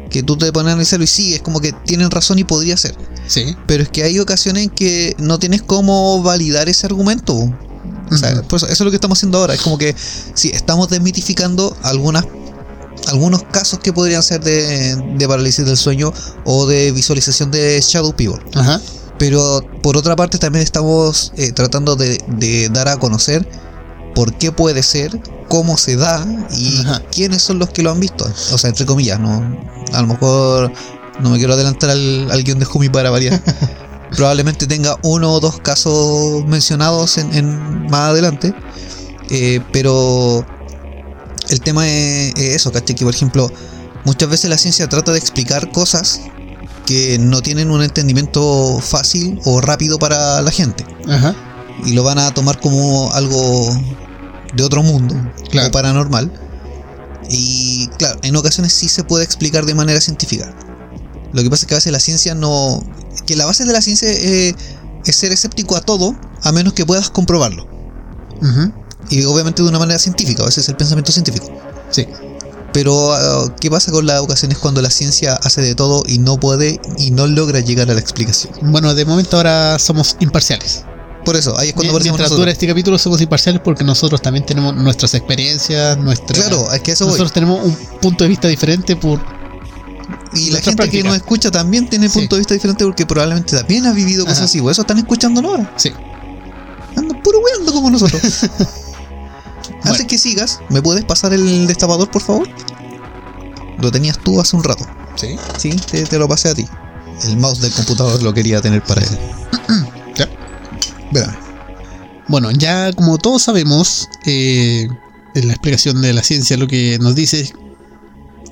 Que 0.09 0.21
tú 0.21 0.37
te 0.37 0.51
pones 0.51 0.69
a 0.69 0.73
analizarlo 0.73 1.03
y 1.03 1.07
sí, 1.07 1.33
es 1.33 1.41
como 1.41 1.59
que 1.59 1.71
tienen 1.71 2.11
razón 2.11 2.37
y 2.37 2.43
podría 2.43 2.77
ser. 2.77 2.95
Sí. 3.27 3.55
pero 3.65 3.81
es 3.81 3.89
que 3.89 4.03
hay 4.03 4.19
ocasiones 4.19 4.65
en 4.65 4.69
que 4.69 5.15
no 5.17 5.39
tienes 5.39 5.63
cómo 5.63 6.21
validar 6.21 6.69
ese 6.69 6.85
argumento. 6.85 7.33
O 8.11 8.17
sea, 8.17 8.43
pues 8.43 8.61
eso 8.61 8.71
es 8.71 8.79
lo 8.81 8.91
que 8.91 8.97
estamos 8.97 9.17
haciendo 9.17 9.39
ahora. 9.39 9.55
Es 9.55 9.61
como 9.61 9.79
que 9.79 9.95
sí, 10.35 10.51
estamos 10.53 10.89
desmitificando 10.89 11.75
algunas 11.81 12.25
algunos 13.07 13.43
casos 13.43 13.79
que 13.79 13.93
podrían 13.93 14.23
ser 14.23 14.41
de, 14.43 14.95
de 14.95 15.27
parálisis 15.27 15.65
del 15.65 15.77
sueño 15.77 16.11
o 16.45 16.65
de 16.65 16.91
visualización 16.91 17.51
de 17.51 17.79
Shadow 17.81 18.15
People. 18.15 18.39
Ajá. 18.53 18.81
Pero 19.17 19.61
por 19.81 19.95
otra 19.97 20.15
parte 20.15 20.37
también 20.37 20.63
estamos 20.63 21.31
eh, 21.37 21.51
tratando 21.53 21.95
de, 21.95 22.21
de 22.27 22.69
dar 22.69 22.87
a 22.89 22.97
conocer 22.97 23.47
por 24.13 24.33
qué 24.33 24.51
puede 24.51 24.83
ser, 24.83 25.19
cómo 25.47 25.77
se 25.77 25.95
da 25.95 26.25
y 26.51 26.79
Ajá. 26.81 27.01
quiénes 27.11 27.41
son 27.41 27.59
los 27.59 27.69
que 27.69 27.81
lo 27.83 27.91
han 27.91 27.99
visto. 27.99 28.25
O 28.51 28.57
sea, 28.57 28.69
entre 28.69 28.85
comillas, 28.85 29.19
no, 29.19 29.57
a 29.93 30.01
lo 30.01 30.07
mejor 30.07 30.71
no 31.21 31.29
me 31.29 31.37
quiero 31.37 31.53
adelantar 31.53 31.89
al, 31.91 32.29
al 32.31 32.43
guion 32.43 32.59
de 32.59 32.65
Jumi 32.65 32.89
para 32.89 33.09
variar. 33.09 33.41
Probablemente 34.15 34.67
tenga 34.67 34.97
uno 35.03 35.31
o 35.33 35.39
dos 35.39 35.59
casos 35.59 36.45
mencionados 36.45 37.17
en, 37.17 37.33
en- 37.33 37.87
más 37.89 38.09
adelante. 38.11 38.53
Eh, 39.29 39.59
pero 39.71 40.45
el 41.49 41.59
tema 41.61 41.87
es, 41.87 42.33
es 42.35 42.55
eso, 42.55 42.71
¿cachai? 42.71 42.95
Que 42.95 43.05
por 43.05 43.13
ejemplo, 43.13 43.51
muchas 44.05 44.29
veces 44.29 44.49
la 44.49 44.57
ciencia 44.57 44.87
trata 44.87 45.11
de 45.11 45.19
explicar 45.19 45.71
cosas 45.71 46.21
que 46.85 47.17
no 47.19 47.41
tienen 47.41 47.71
un 47.71 47.81
entendimiento 47.81 48.79
fácil 48.81 49.39
o 49.45 49.61
rápido 49.61 49.97
para 49.99 50.41
la 50.41 50.51
gente. 50.51 50.85
Ajá. 51.09 51.35
Y 51.85 51.93
lo 51.93 52.03
van 52.03 52.19
a 52.19 52.33
tomar 52.33 52.59
como 52.59 53.11
algo 53.13 53.69
de 54.53 54.63
otro 54.63 54.83
mundo, 54.83 55.15
Claro. 55.49 55.67
o 55.67 55.71
paranormal. 55.71 56.31
Y 57.29 57.87
claro, 57.97 58.19
en 58.23 58.35
ocasiones 58.35 58.71
sí 58.73 58.87
se 58.87 59.03
puede 59.03 59.23
explicar 59.23 59.65
de 59.65 59.73
manera 59.73 59.99
científica. 59.99 60.53
Lo 61.33 61.43
que 61.43 61.49
pasa 61.49 61.63
es 61.63 61.67
que 61.67 61.73
a 61.73 61.77
veces 61.77 61.91
la 61.91 61.99
ciencia 61.99 62.35
no... 62.35 62.81
Que 63.25 63.35
la 63.35 63.45
base 63.45 63.65
de 63.65 63.73
la 63.73 63.81
ciencia 63.81 64.07
eh, 64.09 64.55
es 65.05 65.15
ser 65.15 65.31
escéptico 65.31 65.75
a 65.75 65.81
todo, 65.81 66.15
a 66.43 66.51
menos 66.51 66.73
que 66.73 66.85
puedas 66.85 67.09
comprobarlo. 67.09 67.67
Ujú. 68.41 68.71
Y 69.09 69.23
obviamente 69.25 69.61
de 69.63 69.69
una 69.69 69.79
manera 69.79 69.99
científica, 69.99 70.45
ese 70.47 70.61
es 70.61 70.69
el 70.69 70.75
pensamiento 70.75 71.11
científico. 71.11 71.47
Sí. 71.89 72.07
Pero, 72.75 73.13
ah, 73.13 73.55
¿qué 73.61 73.71
pasa 73.71 73.89
con 73.89 74.05
las 74.05 74.19
ocasiones 74.19 74.57
cuando 74.57 74.81
la 74.81 74.89
ciencia 74.89 75.35
hace 75.35 75.61
de 75.61 75.75
todo 75.75 76.03
y 76.05 76.17
no 76.17 76.37
puede 76.37 76.81
y 76.97 77.09
no 77.11 77.25
logra 77.25 77.61
llegar 77.61 77.89
a 77.89 77.93
la 77.93 78.01
explicación? 78.01 78.51
Bueno, 78.63 78.93
de 78.93 79.05
momento 79.05 79.37
ahora 79.37 79.79
somos 79.79 80.17
imparciales. 80.19 80.83
Por 81.23 81.37
eso, 81.37 81.57
ahí 81.57 81.69
es 81.69 81.73
cuando 81.73 81.93
Mientras 81.93 82.17
nosotros. 82.17 82.37
dura 82.37 82.51
este 82.51 82.67
capítulo 82.67 82.97
somos 82.97 83.21
imparciales 83.21 83.61
porque 83.63 83.85
nosotros 83.85 84.21
también 84.21 84.45
tenemos 84.45 84.75
nuestras 84.75 85.13
experiencias, 85.13 85.97
nuestra... 85.97 86.35
Claro, 86.35 86.69
es 86.73 86.81
que 86.81 86.91
eso 86.91 87.05
voy. 87.05 87.13
Nosotros 87.13 87.31
tenemos 87.31 87.63
un 87.63 87.73
punto 88.01 88.25
de 88.25 88.27
vista 88.27 88.49
diferente 88.49 88.97
por... 88.97 89.21
Y 90.33 90.49
la 90.49 90.59
gente 90.59 90.75
práctica. 90.75 91.01
que 91.01 91.03
nos 91.07 91.15
escucha 91.15 91.49
también 91.49 91.89
tiene 91.89 92.09
Sí. 92.09 92.19
punto 92.19 92.35
de 92.35 92.41
vista 92.41 92.55
diferente 92.55 92.83
porque 92.83 93.05
probablemente 93.05 93.55
también 93.55 93.85
ha 93.85 93.93
vivido 93.93 94.25
cosas 94.25 94.41
así. 94.41 94.59
Por 94.59 94.73
eso 94.73 94.81
están 94.81 94.97
escuchándonos 94.97 95.51
ahora. 95.51 95.73
Sí. 95.77 95.93
Andan 96.97 97.23
puro 97.23 97.39
weando 97.39 97.71
como 97.71 97.89
nosotros. 97.89 98.21
Antes 99.85 99.99
Bueno. 99.99 100.07
que 100.09 100.17
sigas, 100.17 100.59
¿me 100.69 100.81
puedes 100.81 101.05
pasar 101.05 101.33
el 101.33 101.67
destapador, 101.67 102.09
por 102.09 102.21
favor? 102.21 102.47
Lo 103.79 103.91
tenías 103.91 104.17
tú 104.19 104.39
hace 104.41 104.55
un 104.55 104.63
rato. 104.63 104.85
Sí. 105.15 105.35
Sí, 105.57 105.69
te, 105.69 106.03
te 106.05 106.17
lo 106.17 106.27
pasé 106.27 106.49
a 106.49 106.55
ti. 106.55 106.65
El 107.23 107.37
mouse 107.37 107.61
del 107.61 107.71
computador 107.71 108.21
lo 108.21 108.33
quería 108.33 108.61
tener 108.61 108.83
para 108.83 109.01
él. 109.01 109.09
Ya. 110.15 110.29
Espérame. 111.07 111.35
Bueno, 112.27 112.49
ya 112.51 112.91
como 112.93 113.17
todos 113.17 113.43
sabemos, 113.43 114.07
eh, 114.25 114.87
en 115.35 115.47
la 115.47 115.53
explicación 115.53 116.01
de 116.01 116.13
la 116.13 116.23
ciencia 116.23 116.55
lo 116.57 116.67
que 116.67 116.97
nos 116.99 117.15
dice 117.15 117.41
es 117.41 117.53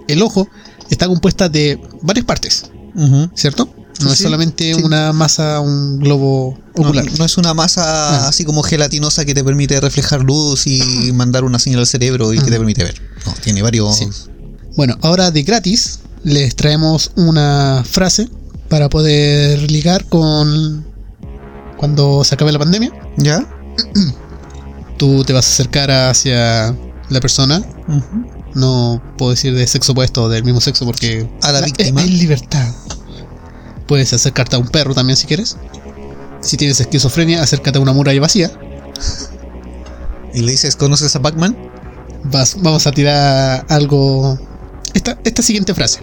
el 0.08 0.22
ojo 0.22 0.48
está 0.90 1.08
compuesta 1.08 1.48
de 1.50 1.82
varias 2.02 2.26
partes. 2.26 2.70
¿cierto? 3.34 3.68
No 4.02 4.08
Sí, 4.08 4.14
es 4.14 4.20
solamente 4.20 4.74
sí. 4.74 4.82
una 4.84 5.14
masa, 5.14 5.60
un 5.60 6.00
globo 6.00 6.58
No, 6.76 6.84
ocular. 6.84 7.06
no 7.18 7.26
es 7.26 7.38
una 7.38 7.54
masa 7.54 8.26
Ah. 8.26 8.28
así 8.30 8.44
como 8.44 8.64
gelatinosa 8.64 9.24
que 9.26 9.34
te 9.34 9.44
permite 9.44 9.80
reflejar 9.80 10.22
luz 10.24 10.66
y 10.66 11.12
mandar 11.14 11.44
una 11.44 11.60
señal 11.60 11.80
al 11.82 11.88
cerebro 11.88 12.34
y 12.34 12.38
que 12.40 12.46
te 12.46 12.52
Ujú. 12.52 12.60
permite 12.60 12.84
ver. 12.84 13.02
No, 13.26 13.34
tiene 13.44 13.62
varios. 13.62 13.98
Sí. 13.98 14.08
Bueno, 14.76 14.98
ahora 15.02 15.30
de 15.32 15.44
gratis 15.44 16.00
les 16.24 16.56
traemos 16.56 17.12
una 17.16 17.84
frase 17.90 18.28
para 18.70 18.90
poder 18.90 19.70
ligar 19.72 20.06
con 20.06 20.86
cuando 21.78 22.24
se 22.24 22.34
acabe 22.36 22.52
la 22.52 22.60
pandemia. 22.60 22.92
¿Ya? 23.18 23.46
Tú 24.98 25.24
te 25.24 25.34
vas 25.34 25.46
a 25.48 25.50
acercar 25.50 25.92
hacia 25.92 26.76
la 27.10 27.20
persona. 27.20 27.62
No 28.56 29.02
puedo 29.18 29.32
decir 29.32 29.54
de 29.54 29.66
sexo 29.68 29.92
opuesto 29.92 30.24
o 30.24 30.30
del 30.30 30.44
mismo 30.44 30.62
sexo 30.62 30.86
porque 30.86 31.30
A 31.42 31.52
la 31.52 31.62
víctima. 31.62 32.02
Hay 32.02 32.10
libertad. 32.10 32.74
Puedes 33.94 34.12
acercarte 34.12 34.56
a 34.56 34.60
un 34.60 34.70
perro 34.70 34.96
también 34.96 35.16
si 35.16 35.28
quieres. 35.28 35.56
Si 36.42 36.58
tienes 36.58 36.80
esquizofrenia, 36.80 37.44
acércate 37.44 37.78
a 37.78 37.82
una 37.82 37.94
muralla 37.94 38.22
vacía. 38.22 38.52
Y 40.34 40.42
le 40.42 40.52
dices, 40.52 40.76
¿conoces 40.76 41.16
a 41.16 41.22
Pac-Man? 41.22 41.56
Vas, 42.24 42.58
vamos 42.60 42.88
a 42.88 42.92
tirar 42.92 43.64
algo. 43.70 44.40
Esta, 44.96 45.20
esta 45.24 45.44
siguiente 45.44 45.76
frase. 45.76 46.00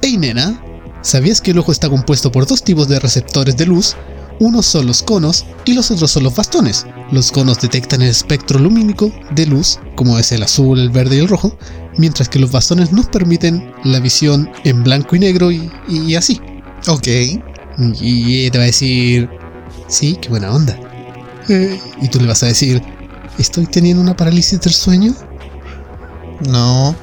Hey 0.00 0.16
nena, 0.16 0.62
¿sabías 1.02 1.40
que 1.40 1.50
el 1.50 1.58
ojo 1.58 1.72
está 1.72 1.88
compuesto 1.88 2.30
por 2.30 2.46
dos 2.46 2.62
tipos 2.62 2.86
de 2.86 3.00
receptores 3.00 3.56
de 3.56 3.66
luz? 3.66 3.96
Unos 4.38 4.64
son 4.64 4.86
los 4.86 5.02
conos 5.02 5.46
y 5.64 5.72
los 5.72 5.90
otros 5.90 6.12
son 6.12 6.22
los 6.22 6.36
bastones. 6.36 6.86
Los 7.10 7.32
conos 7.32 7.60
detectan 7.60 8.02
el 8.02 8.10
espectro 8.10 8.60
lumínico 8.60 9.10
de 9.32 9.46
luz, 9.46 9.80
como 9.96 10.20
es 10.20 10.30
el 10.30 10.44
azul, 10.44 10.78
el 10.78 10.90
verde 10.90 11.16
y 11.16 11.18
el 11.18 11.26
rojo, 11.26 11.58
mientras 11.98 12.28
que 12.28 12.38
los 12.38 12.52
bastones 12.52 12.92
nos 12.92 13.06
permiten 13.06 13.72
la 13.82 13.98
visión 13.98 14.48
en 14.62 14.84
blanco 14.84 15.16
y 15.16 15.18
negro 15.18 15.50
y, 15.50 15.68
y 15.88 16.14
así. 16.14 16.40
Ok. 16.88 17.06
Y 18.00 18.40
ella 18.40 18.50
te 18.52 18.58
va 18.58 18.64
a 18.64 18.66
decir, 18.66 19.28
sí, 19.88 20.16
qué 20.20 20.28
buena 20.28 20.52
onda. 20.52 20.78
Eh, 21.48 21.80
Y 22.02 22.08
tú 22.08 22.20
le 22.20 22.26
vas 22.26 22.42
a 22.42 22.46
decir, 22.46 22.82
¿estoy 23.38 23.66
teniendo 23.66 24.02
una 24.02 24.16
parálisis 24.16 24.60
del 24.60 24.72
sueño? 24.74 25.14
No, 26.48 26.94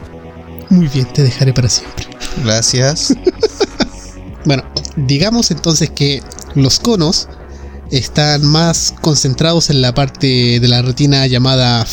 Muy 0.70 0.88
bien, 0.88 1.06
te 1.14 1.24
dejaré 1.24 1.54
para 1.54 1.70
siempre. 1.70 2.06
gracias. 2.44 3.14
Bueno, 4.46 4.64
digamos 4.96 5.52
entonces 5.52 5.90
que 5.90 6.24
los 6.56 6.80
conos 6.80 7.28
están 7.92 8.46
más 8.46 8.94
concentrados 9.02 9.70
en 9.70 9.82
la 9.82 9.94
parte 9.94 10.62
de 10.62 10.68
la 10.70 10.82
retina 10.82 11.28
llamada 11.28 11.86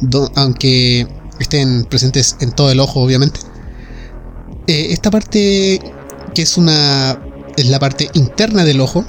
do- 0.00 0.32
aunque 0.36 1.06
estén 1.38 1.84
presentes 1.84 2.36
en 2.40 2.52
todo 2.52 2.70
el 2.72 2.80
ojo, 2.80 3.00
obviamente. 3.02 3.40
Eh, 4.68 4.86
esta 4.92 5.10
parte 5.10 5.80
que 6.38 6.42
es 6.42 6.56
una 6.56 7.18
es 7.56 7.66
la 7.66 7.80
parte 7.80 8.08
interna 8.14 8.64
del 8.64 8.80
ojo, 8.80 9.04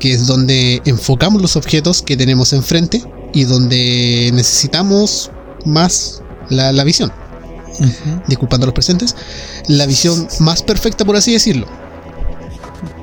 que 0.00 0.12
es 0.12 0.26
donde 0.26 0.82
enfocamos 0.84 1.40
los 1.40 1.54
objetos 1.54 2.02
que 2.02 2.16
tenemos 2.16 2.52
enfrente 2.52 3.00
y 3.32 3.44
donde 3.44 4.28
necesitamos 4.34 5.30
más 5.64 6.20
la, 6.48 6.72
la 6.72 6.82
visión 6.82 7.12
disculpando 8.26 8.64
a 8.64 8.66
los 8.66 8.74
presentes, 8.74 9.14
la 9.68 9.86
visión 9.86 10.26
más 10.40 10.64
perfecta, 10.64 11.04
por 11.04 11.14
así 11.14 11.32
decirlo. 11.32 11.68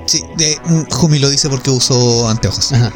Sí, 0.06 0.22
de, 0.38 0.58
mm, 0.66 0.92
Jumi 0.92 1.20
lo 1.20 1.30
dice 1.30 1.48
porque 1.48 1.72
usó 1.72 2.28
anteojos. 2.28 2.74
Ajá. 2.74 2.92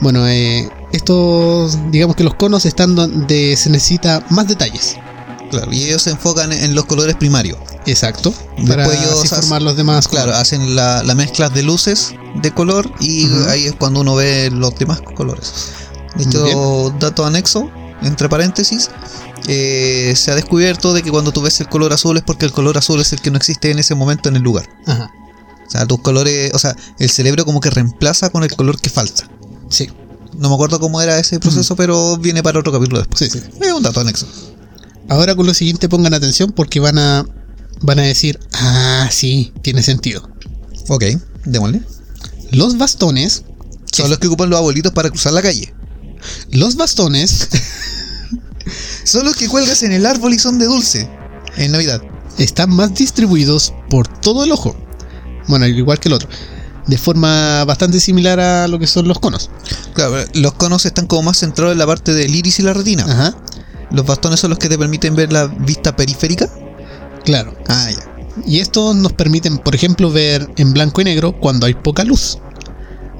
Bueno, 0.00 0.26
eh, 0.26 0.68
estos, 0.90 1.78
digamos 1.92 2.16
que 2.16 2.24
los 2.24 2.34
conos 2.34 2.66
están 2.66 2.96
donde 2.96 3.56
se 3.56 3.70
necesita 3.70 4.26
más 4.28 4.48
detalles. 4.48 4.96
Claro, 5.52 5.72
y 5.72 5.84
ellos 5.84 6.02
se 6.02 6.10
enfocan 6.10 6.50
en 6.52 6.74
los 6.74 6.86
colores 6.86 7.14
primarios. 7.14 7.58
Exacto. 7.86 8.32
Después 8.56 8.68
Para 8.68 8.86
ellos 8.86 9.12
así 9.12 9.26
hacen- 9.26 9.40
formar 9.42 9.62
los 9.62 9.76
demás. 9.76 10.08
Claro, 10.08 10.26
colores. 10.26 10.40
hacen 10.42 10.76
la, 10.76 11.02
la 11.02 11.14
mezcla 11.14 11.48
de 11.50 11.62
luces 11.62 12.14
de 12.42 12.50
color 12.52 12.90
y 13.00 13.28
ahí 13.48 13.66
es 13.66 13.74
cuando 13.74 14.00
uno 14.00 14.14
ve 14.14 14.50
los 14.52 14.74
demás 14.78 15.00
colores. 15.16 15.52
De 16.16 16.24
hecho, 16.24 16.94
dato 17.00 17.24
anexo, 17.24 17.70
entre 18.02 18.28
paréntesis, 18.28 18.90
eh, 19.48 20.12
se 20.16 20.30
ha 20.30 20.34
descubierto 20.34 20.92
de 20.92 21.02
que 21.02 21.10
cuando 21.10 21.32
tú 21.32 21.42
ves 21.42 21.60
el 21.60 21.68
color 21.68 21.92
azul 21.92 22.16
es 22.16 22.22
porque 22.22 22.44
el 22.46 22.52
color 22.52 22.78
azul 22.78 23.00
es 23.00 23.12
el 23.12 23.20
que 23.20 23.30
no 23.30 23.36
existe 23.38 23.70
en 23.70 23.78
ese 23.78 23.94
momento 23.94 24.28
en 24.28 24.36
el 24.36 24.42
lugar. 24.42 24.68
Ajá. 24.86 25.10
O 25.66 25.70
sea, 25.70 25.86
tus 25.86 26.00
colores, 26.00 26.52
o 26.54 26.58
sea, 26.58 26.76
el 26.98 27.10
cerebro 27.10 27.44
como 27.46 27.60
que 27.60 27.70
reemplaza 27.70 28.28
con 28.30 28.42
el 28.44 28.54
color 28.54 28.78
que 28.80 28.90
falta. 28.90 29.28
Sí. 29.70 29.88
No 30.36 30.48
me 30.48 30.54
acuerdo 30.54 30.78
cómo 30.80 31.00
era 31.00 31.18
ese 31.18 31.40
proceso, 31.40 31.76
pero 31.76 32.16
viene 32.18 32.42
para 32.42 32.58
otro 32.60 32.72
capítulo 32.72 32.98
después. 32.98 33.18
Sí, 33.18 33.38
sí. 33.40 33.44
Es 33.60 33.72
un 33.72 33.82
dato 33.82 34.00
anexo. 34.00 34.26
Ahora 35.08 35.34
con 35.34 35.46
lo 35.46 35.54
siguiente 35.54 35.88
pongan 35.88 36.14
atención 36.14 36.52
porque 36.52 36.78
van 36.80 36.98
a 36.98 37.24
van 37.82 37.98
a 37.98 38.02
decir, 38.02 38.38
ah, 38.52 39.08
sí, 39.10 39.52
tiene 39.62 39.82
sentido. 39.82 40.28
Ok, 40.88 41.04
démosle. 41.44 41.82
Los 42.50 42.78
bastones, 42.78 43.44
Son 43.92 44.08
los 44.10 44.18
que 44.18 44.26
ocupan 44.26 44.50
los 44.50 44.58
abuelitos 44.58 44.92
para 44.92 45.10
cruzar 45.10 45.32
la 45.32 45.42
calle. 45.42 45.72
los 46.50 46.76
bastones 46.76 47.48
Son 49.04 49.24
los 49.24 49.36
que 49.36 49.48
cuelgas 49.48 49.82
en 49.82 49.92
el 49.92 50.06
árbol 50.06 50.34
y 50.34 50.38
son 50.38 50.58
de 50.58 50.66
dulce. 50.66 51.08
En 51.56 51.72
Navidad. 51.72 52.00
están 52.38 52.70
más 52.70 52.94
distribuidos 52.94 53.74
por 53.90 54.08
todo 54.08 54.44
el 54.44 54.52
ojo. 54.52 54.76
Bueno, 55.48 55.64
al 55.64 55.76
igual 55.76 55.98
que 55.98 56.08
el 56.08 56.14
otro. 56.14 56.28
De 56.86 56.98
forma 56.98 57.64
bastante 57.64 58.00
similar 58.00 58.40
a 58.40 58.68
lo 58.68 58.78
que 58.78 58.86
son 58.86 59.08
los 59.08 59.18
conos. 59.18 59.50
Claro, 59.94 60.16
los 60.34 60.52
conos 60.54 60.86
están 60.86 61.06
como 61.06 61.22
más 61.22 61.38
centrados 61.38 61.72
en 61.72 61.78
la 61.78 61.86
parte 61.86 62.12
del 62.14 62.34
iris 62.34 62.60
y 62.60 62.62
la 62.62 62.72
retina. 62.72 63.04
Ajá. 63.04 63.36
Los 63.90 64.06
bastones 64.06 64.40
son 64.40 64.50
los 64.50 64.58
que 64.58 64.68
te 64.68 64.78
permiten 64.78 65.14
ver 65.14 65.32
la 65.32 65.46
vista 65.46 65.94
periférica. 65.94 66.48
Claro. 67.24 67.54
Ah, 67.68 67.90
ya. 67.90 68.12
Y 68.46 68.60
esto 68.60 68.94
nos 68.94 69.12
permite, 69.12 69.50
por 69.50 69.74
ejemplo, 69.74 70.10
ver 70.10 70.48
en 70.56 70.72
blanco 70.72 71.00
y 71.00 71.04
negro 71.04 71.38
cuando 71.38 71.66
hay 71.66 71.74
poca 71.74 72.04
luz. 72.04 72.38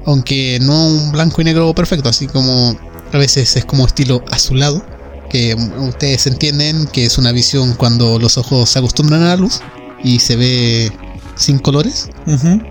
Aunque 0.05 0.59
no 0.61 0.87
un 0.87 1.11
blanco 1.11 1.41
y 1.41 1.45
negro 1.45 1.73
perfecto, 1.73 2.09
así 2.09 2.27
como 2.27 2.77
a 3.11 3.17
veces 3.17 3.55
es 3.55 3.65
como 3.65 3.85
estilo 3.85 4.23
azulado, 4.31 4.83
que 5.29 5.55
ustedes 5.79 6.27
entienden 6.27 6.87
que 6.87 7.05
es 7.05 7.17
una 7.17 7.31
visión 7.31 7.73
cuando 7.75 8.19
los 8.19 8.37
ojos 8.37 8.69
se 8.69 8.79
acostumbran 8.79 9.21
a 9.21 9.29
la 9.29 9.35
luz 9.37 9.61
y 10.03 10.19
se 10.19 10.35
ve 10.35 10.91
sin 11.35 11.59
colores. 11.59 12.09
Ujú. 12.27 12.61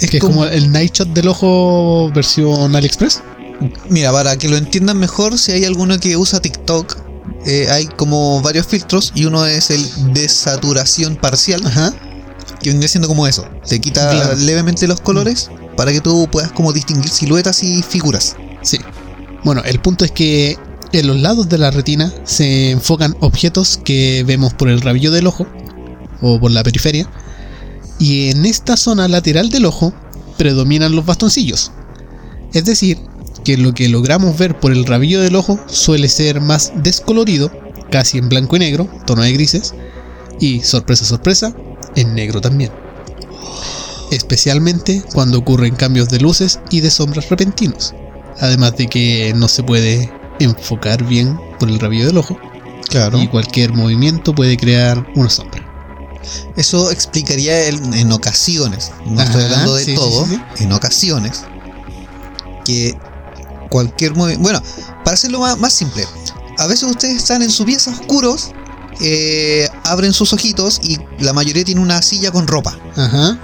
Es 0.00 0.10
que 0.10 0.18
es 0.18 0.22
como 0.22 0.44
el 0.44 0.70
night 0.70 0.94
shot 0.94 1.08
del 1.08 1.28
ojo 1.28 2.10
versión 2.14 2.74
AliExpress. 2.76 3.22
Mira, 3.88 4.12
para 4.12 4.36
que 4.36 4.48
lo 4.48 4.56
entiendan 4.56 4.98
mejor, 4.98 5.38
si 5.38 5.52
hay 5.52 5.64
alguno 5.64 5.98
que 5.98 6.16
usa 6.16 6.40
TikTok, 6.40 6.96
eh, 7.46 7.68
hay 7.70 7.86
como 7.86 8.40
varios 8.42 8.66
filtros 8.66 9.12
y 9.14 9.24
uno 9.24 9.46
es 9.46 9.70
el 9.70 10.12
desaturación 10.12 11.16
parcial, 11.16 11.64
Ajá. 11.66 11.94
que 12.60 12.70
viene 12.70 12.88
siendo 12.88 13.08
como 13.08 13.26
eso. 13.26 13.46
Te 13.68 13.80
quita 13.80 14.10
Claro. 14.10 14.36
levemente 14.36 14.86
los 14.88 15.00
colores 15.00 15.50
para 15.76 15.92
que 15.92 16.00
tú 16.00 16.28
puedas 16.30 16.50
como 16.52 16.72
distinguir 16.72 17.10
siluetas 17.10 17.62
y 17.62 17.82
figuras. 17.82 18.36
Sí. 18.62 18.78
Bueno, 19.44 19.62
el 19.64 19.80
punto 19.80 20.04
es 20.04 20.10
que 20.10 20.58
en 20.92 21.06
los 21.06 21.20
lados 21.20 21.48
de 21.48 21.58
la 21.58 21.70
retina 21.70 22.12
se 22.24 22.70
enfocan 22.70 23.16
objetos 23.20 23.78
que 23.84 24.24
vemos 24.26 24.54
por 24.54 24.68
el 24.68 24.80
rabillo 24.80 25.10
del 25.12 25.26
ojo 25.26 25.46
o 26.20 26.40
por 26.40 26.50
la 26.50 26.62
periferia. 26.64 27.08
Y 28.00 28.30
en 28.30 28.44
esta 28.46 28.76
zona 28.76 29.06
lateral 29.08 29.50
del 29.50 29.66
ojo 29.66 29.92
predominan 30.36 30.94
los 30.94 31.04
bastoncillos. 31.06 31.72
Es 32.52 32.64
decir, 32.64 32.98
que 33.48 33.56
lo 33.56 33.72
que 33.72 33.88
logramos 33.88 34.36
ver 34.36 34.60
por 34.60 34.72
el 34.72 34.84
rabillo 34.84 35.22
del 35.22 35.34
ojo 35.34 35.58
suele 35.68 36.10
ser 36.10 36.42
más 36.42 36.70
descolorido, 36.74 37.50
casi 37.90 38.18
en 38.18 38.28
blanco 38.28 38.56
y 38.56 38.58
negro, 38.58 38.86
tono 39.06 39.22
de 39.22 39.32
grises, 39.32 39.72
y 40.38 40.60
sorpresa, 40.60 41.06
sorpresa, 41.06 41.54
en 41.96 42.14
negro 42.14 42.42
también. 42.42 42.70
Especialmente 44.10 45.02
cuando 45.14 45.38
ocurren 45.38 45.76
cambios 45.76 46.10
de 46.10 46.20
luces 46.20 46.60
y 46.70 46.80
de 46.82 46.90
sombras 46.90 47.30
repentinos. 47.30 47.94
Además 48.38 48.76
de 48.76 48.86
que 48.86 49.32
no 49.34 49.48
se 49.48 49.62
puede 49.62 50.12
enfocar 50.40 51.02
bien 51.04 51.40
por 51.58 51.70
el 51.70 51.80
rabillo 51.80 52.06
del 52.06 52.18
ojo 52.18 52.38
Claro. 52.90 53.18
y 53.18 53.28
cualquier 53.28 53.72
movimiento 53.72 54.34
puede 54.34 54.58
crear 54.58 55.06
una 55.16 55.30
sombra. 55.30 55.64
Eso 56.58 56.90
explicaría 56.90 57.68
en, 57.68 57.94
en 57.94 58.12
ocasiones, 58.12 58.92
no 59.06 59.22
estoy 59.22 59.40
Ajá, 59.40 59.52
hablando 59.52 59.74
de 59.74 59.84
sí, 59.86 59.92
sí, 59.92 59.96
todo, 59.96 60.26
sí, 60.26 60.38
en 60.58 60.72
ocasiones, 60.72 61.44
que 62.66 62.94
cualquier 63.68 64.14
movimiento... 64.14 64.42
Bueno, 64.42 64.62
para 65.04 65.14
hacerlo 65.14 65.40
más, 65.40 65.58
más 65.58 65.72
simple, 65.72 66.06
a 66.58 66.66
veces 66.66 66.88
ustedes 66.90 67.16
están 67.16 67.42
en 67.42 67.50
su 67.50 67.64
pieza 67.64 67.90
oscuros, 67.90 68.50
eh, 69.00 69.68
abren 69.84 70.12
sus 70.12 70.32
ojitos 70.32 70.80
y 70.82 70.98
la 71.20 71.32
mayoría 71.32 71.64
tiene 71.64 71.80
una 71.80 72.02
silla 72.02 72.30
con 72.30 72.46
ropa. 72.46 72.78
Ajá. 72.96 73.38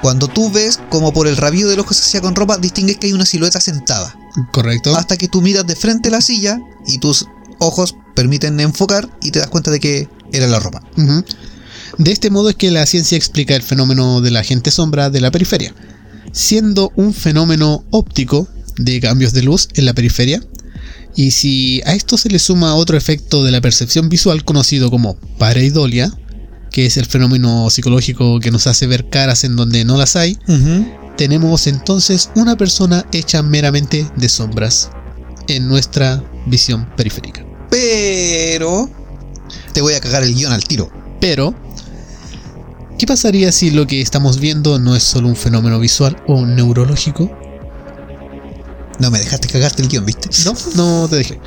Cuando 0.00 0.28
tú 0.28 0.50
ves 0.50 0.80
como 0.90 1.12
por 1.12 1.28
el 1.28 1.36
rabillo 1.36 1.68
del 1.68 1.80
ojo 1.80 1.94
se 1.94 2.02
hacía 2.02 2.20
con 2.20 2.34
ropa, 2.34 2.58
distingues 2.58 2.98
que 2.98 3.06
hay 3.06 3.12
una 3.12 3.26
silueta 3.26 3.60
sentada. 3.60 4.16
Correcto. 4.52 4.96
Hasta 4.96 5.16
que 5.16 5.28
tú 5.28 5.42
miras 5.42 5.66
de 5.66 5.76
frente 5.76 6.10
la 6.10 6.20
silla 6.20 6.58
y 6.86 6.98
tus 6.98 7.26
ojos 7.58 7.96
permiten 8.14 8.58
enfocar 8.60 9.08
y 9.20 9.30
te 9.30 9.38
das 9.38 9.48
cuenta 9.48 9.70
de 9.70 9.80
que 9.80 10.08
era 10.32 10.46
la 10.46 10.58
ropa. 10.58 10.82
De 11.98 12.10
este 12.10 12.30
modo 12.30 12.50
es 12.50 12.56
que 12.56 12.70
la 12.70 12.86
ciencia 12.86 13.16
explica 13.16 13.54
el 13.54 13.62
fenómeno 13.62 14.20
de 14.20 14.30
la 14.30 14.40
agente 14.40 14.70
sombra 14.70 15.10
de 15.10 15.20
la 15.20 15.30
periferia, 15.30 15.74
siendo 16.32 16.92
un 16.96 17.14
fenómeno 17.14 17.84
óptico 17.90 18.48
de 18.76 19.00
cambios 19.00 19.32
de 19.32 19.42
luz 19.42 19.68
en 19.74 19.84
la 19.84 19.94
periferia. 19.94 20.42
Y 21.14 21.32
si 21.32 21.82
a 21.84 21.94
esto 21.94 22.16
se 22.16 22.30
le 22.30 22.38
suma 22.38 22.74
otro 22.74 22.96
efecto 22.96 23.44
de 23.44 23.50
la 23.50 23.60
percepción 23.60 24.08
visual 24.08 24.44
conocido 24.44 24.90
como 24.90 25.16
pareidolia, 25.38 26.12
que 26.70 26.86
es 26.86 26.96
el 26.96 27.06
fenómeno 27.06 27.68
psicológico 27.68 28.40
que 28.40 28.50
nos 28.50 28.66
hace 28.66 28.86
ver 28.86 29.08
caras 29.10 29.44
en 29.44 29.56
donde 29.56 29.84
no 29.84 29.98
las 29.98 30.16
hay, 30.16 30.38
tenemos 31.16 31.66
entonces 31.66 32.30
una 32.34 32.56
persona 32.56 33.04
hecha 33.12 33.42
meramente 33.42 34.06
de 34.16 34.28
sombras 34.28 34.90
en 35.48 35.68
nuestra 35.68 36.24
visión 36.46 36.88
periférica. 36.96 37.44
Pero... 37.70 38.90
Te 39.74 39.82
voy 39.82 39.94
a 39.94 40.00
cagar 40.00 40.22
el 40.22 40.34
guion 40.34 40.52
al 40.52 40.64
tiro. 40.64 40.90
Pero, 41.20 41.54
¿qué 42.98 43.06
pasaría 43.06 43.52
si 43.52 43.70
lo 43.70 43.86
que 43.86 44.00
estamos 44.00 44.40
viendo 44.40 44.78
no 44.78 44.96
es 44.96 45.02
solo 45.02 45.28
un 45.28 45.36
fenómeno 45.36 45.78
visual 45.78 46.16
o 46.26 46.44
neurológico? 46.46 47.30
No 48.98 49.10
me 49.10 49.18
dejaste 49.18 49.48
cagarte 49.48 49.82
el 49.82 49.88
guion, 49.88 50.04
¿viste? 50.06 50.28
No, 50.44 50.54
no 50.74 51.08
te 51.08 51.16
dejé. 51.16 51.40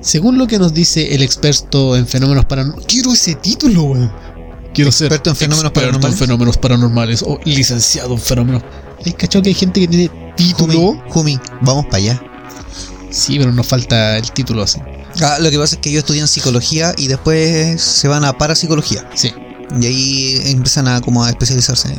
Según 0.00 0.38
lo 0.38 0.46
que 0.46 0.58
nos 0.58 0.72
dice 0.72 1.14
el 1.14 1.22
experto 1.22 1.96
en 1.96 2.06
fenómenos 2.06 2.44
paranormales. 2.44 2.86
Quiero 2.86 3.12
ese 3.12 3.34
título, 3.34 3.82
weón. 3.82 4.12
Quiero 4.74 4.92
ser 4.92 5.06
Experto 5.06 5.30
en 5.30 5.36
fenómenos 5.36 5.70
experto 5.70 5.80
paranormales. 5.90 6.20
en 6.20 6.26
fenómenos 6.26 6.56
paranormales 6.58 7.22
o 7.26 7.40
licenciado 7.44 8.14
en 8.14 8.20
fenómenos. 8.20 8.62
¿Hay 9.04 9.12
cachado 9.12 9.42
que 9.42 9.48
hay 9.48 9.54
gente 9.54 9.80
que 9.80 9.88
tiene 9.88 10.10
título? 10.36 10.72
Jumi, 10.72 11.00
Jumi, 11.08 11.40
vamos 11.62 11.86
para 11.86 11.96
allá. 11.98 12.22
Sí, 13.10 13.38
pero 13.38 13.52
nos 13.52 13.66
falta 13.66 14.18
el 14.18 14.30
título 14.32 14.62
así. 14.62 14.78
Ah, 15.22 15.38
lo 15.40 15.50
que 15.50 15.58
pasa 15.58 15.74
es 15.76 15.80
que 15.80 15.88
ellos 15.90 16.00
estudian 16.00 16.28
psicología 16.28 16.94
y 16.96 17.08
después 17.08 17.80
se 17.80 18.06
van 18.06 18.24
a 18.24 18.36
parapsicología. 18.36 19.08
Sí. 19.14 19.32
Y 19.80 19.86
ahí 19.86 20.42
empiezan 20.46 20.86
a 20.88 21.00
como 21.00 21.24
a 21.24 21.30
especializarse. 21.30 21.94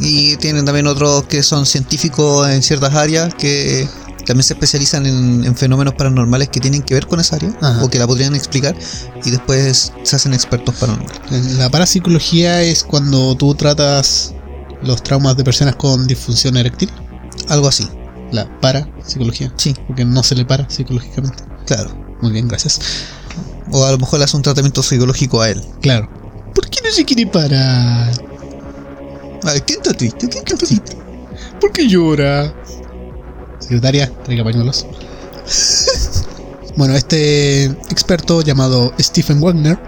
Y 0.00 0.36
tienen 0.38 0.64
también 0.64 0.86
otros 0.86 1.24
que 1.24 1.42
son 1.42 1.66
científicos 1.66 2.48
en 2.48 2.62
ciertas 2.62 2.94
áreas 2.94 3.34
que 3.34 3.86
también 4.26 4.44
se 4.44 4.54
especializan 4.54 5.04
en, 5.06 5.44
en 5.44 5.56
fenómenos 5.56 5.94
paranormales 5.94 6.48
que 6.48 6.60
tienen 6.60 6.82
que 6.82 6.94
ver 6.94 7.06
con 7.06 7.18
esa 7.20 7.36
área 7.36 7.52
Ajá. 7.60 7.82
o 7.84 7.90
que 7.90 7.98
la 7.98 8.06
podrían 8.06 8.34
explicar 8.36 8.74
y 9.24 9.30
después 9.30 9.92
se 10.02 10.16
hacen 10.16 10.32
expertos 10.32 10.74
paranormales. 10.76 11.52
La 11.58 11.68
parapsicología 11.70 12.62
es 12.62 12.84
cuando 12.84 13.34
tú 13.36 13.54
tratas 13.54 14.32
los 14.82 15.02
traumas 15.02 15.36
de 15.36 15.44
personas 15.44 15.76
con 15.76 16.06
disfunción 16.06 16.56
eréctil. 16.56 16.90
Algo 17.48 17.68
así. 17.68 17.88
La 18.30 18.48
parapsicología. 18.60 19.52
Sí, 19.56 19.74
Porque 19.86 20.04
no 20.04 20.22
se 20.22 20.34
le 20.34 20.44
para 20.44 20.68
psicológicamente. 20.70 21.44
claro. 21.66 21.90
Muy 22.22 22.30
bien, 22.30 22.46
gracias. 22.46 22.78
O 23.72 23.84
a 23.84 23.90
lo 23.90 23.98
mejor 23.98 24.20
le 24.20 24.24
hace 24.26 24.36
un 24.36 24.42
tratamiento 24.44 24.80
psicológico 24.82 25.40
a 25.42 25.50
él. 25.50 25.60
Claro. 25.80 26.08
¿Por 26.54 26.68
qué 26.70 26.78
no 26.84 26.90
se 26.92 27.04
quiere 27.04 27.26
parar? 27.26 28.12
Ay, 29.44 29.60
¿quién 29.62 29.80
está 29.80 29.92
triste? 29.92 30.28
¿Quién 30.28 30.44
está 30.44 30.56
triste? 30.56 30.96
¿Por 31.60 31.72
qué 31.72 31.88
llora? 31.88 32.54
Secretaria, 33.58 34.10
traiga 34.24 34.44
pañuelos. 34.44 34.86
bueno, 36.76 36.94
este 36.94 37.64
experto 37.64 38.42
llamado 38.42 38.92
Stephen 39.00 39.40
Wagner, 39.40 39.78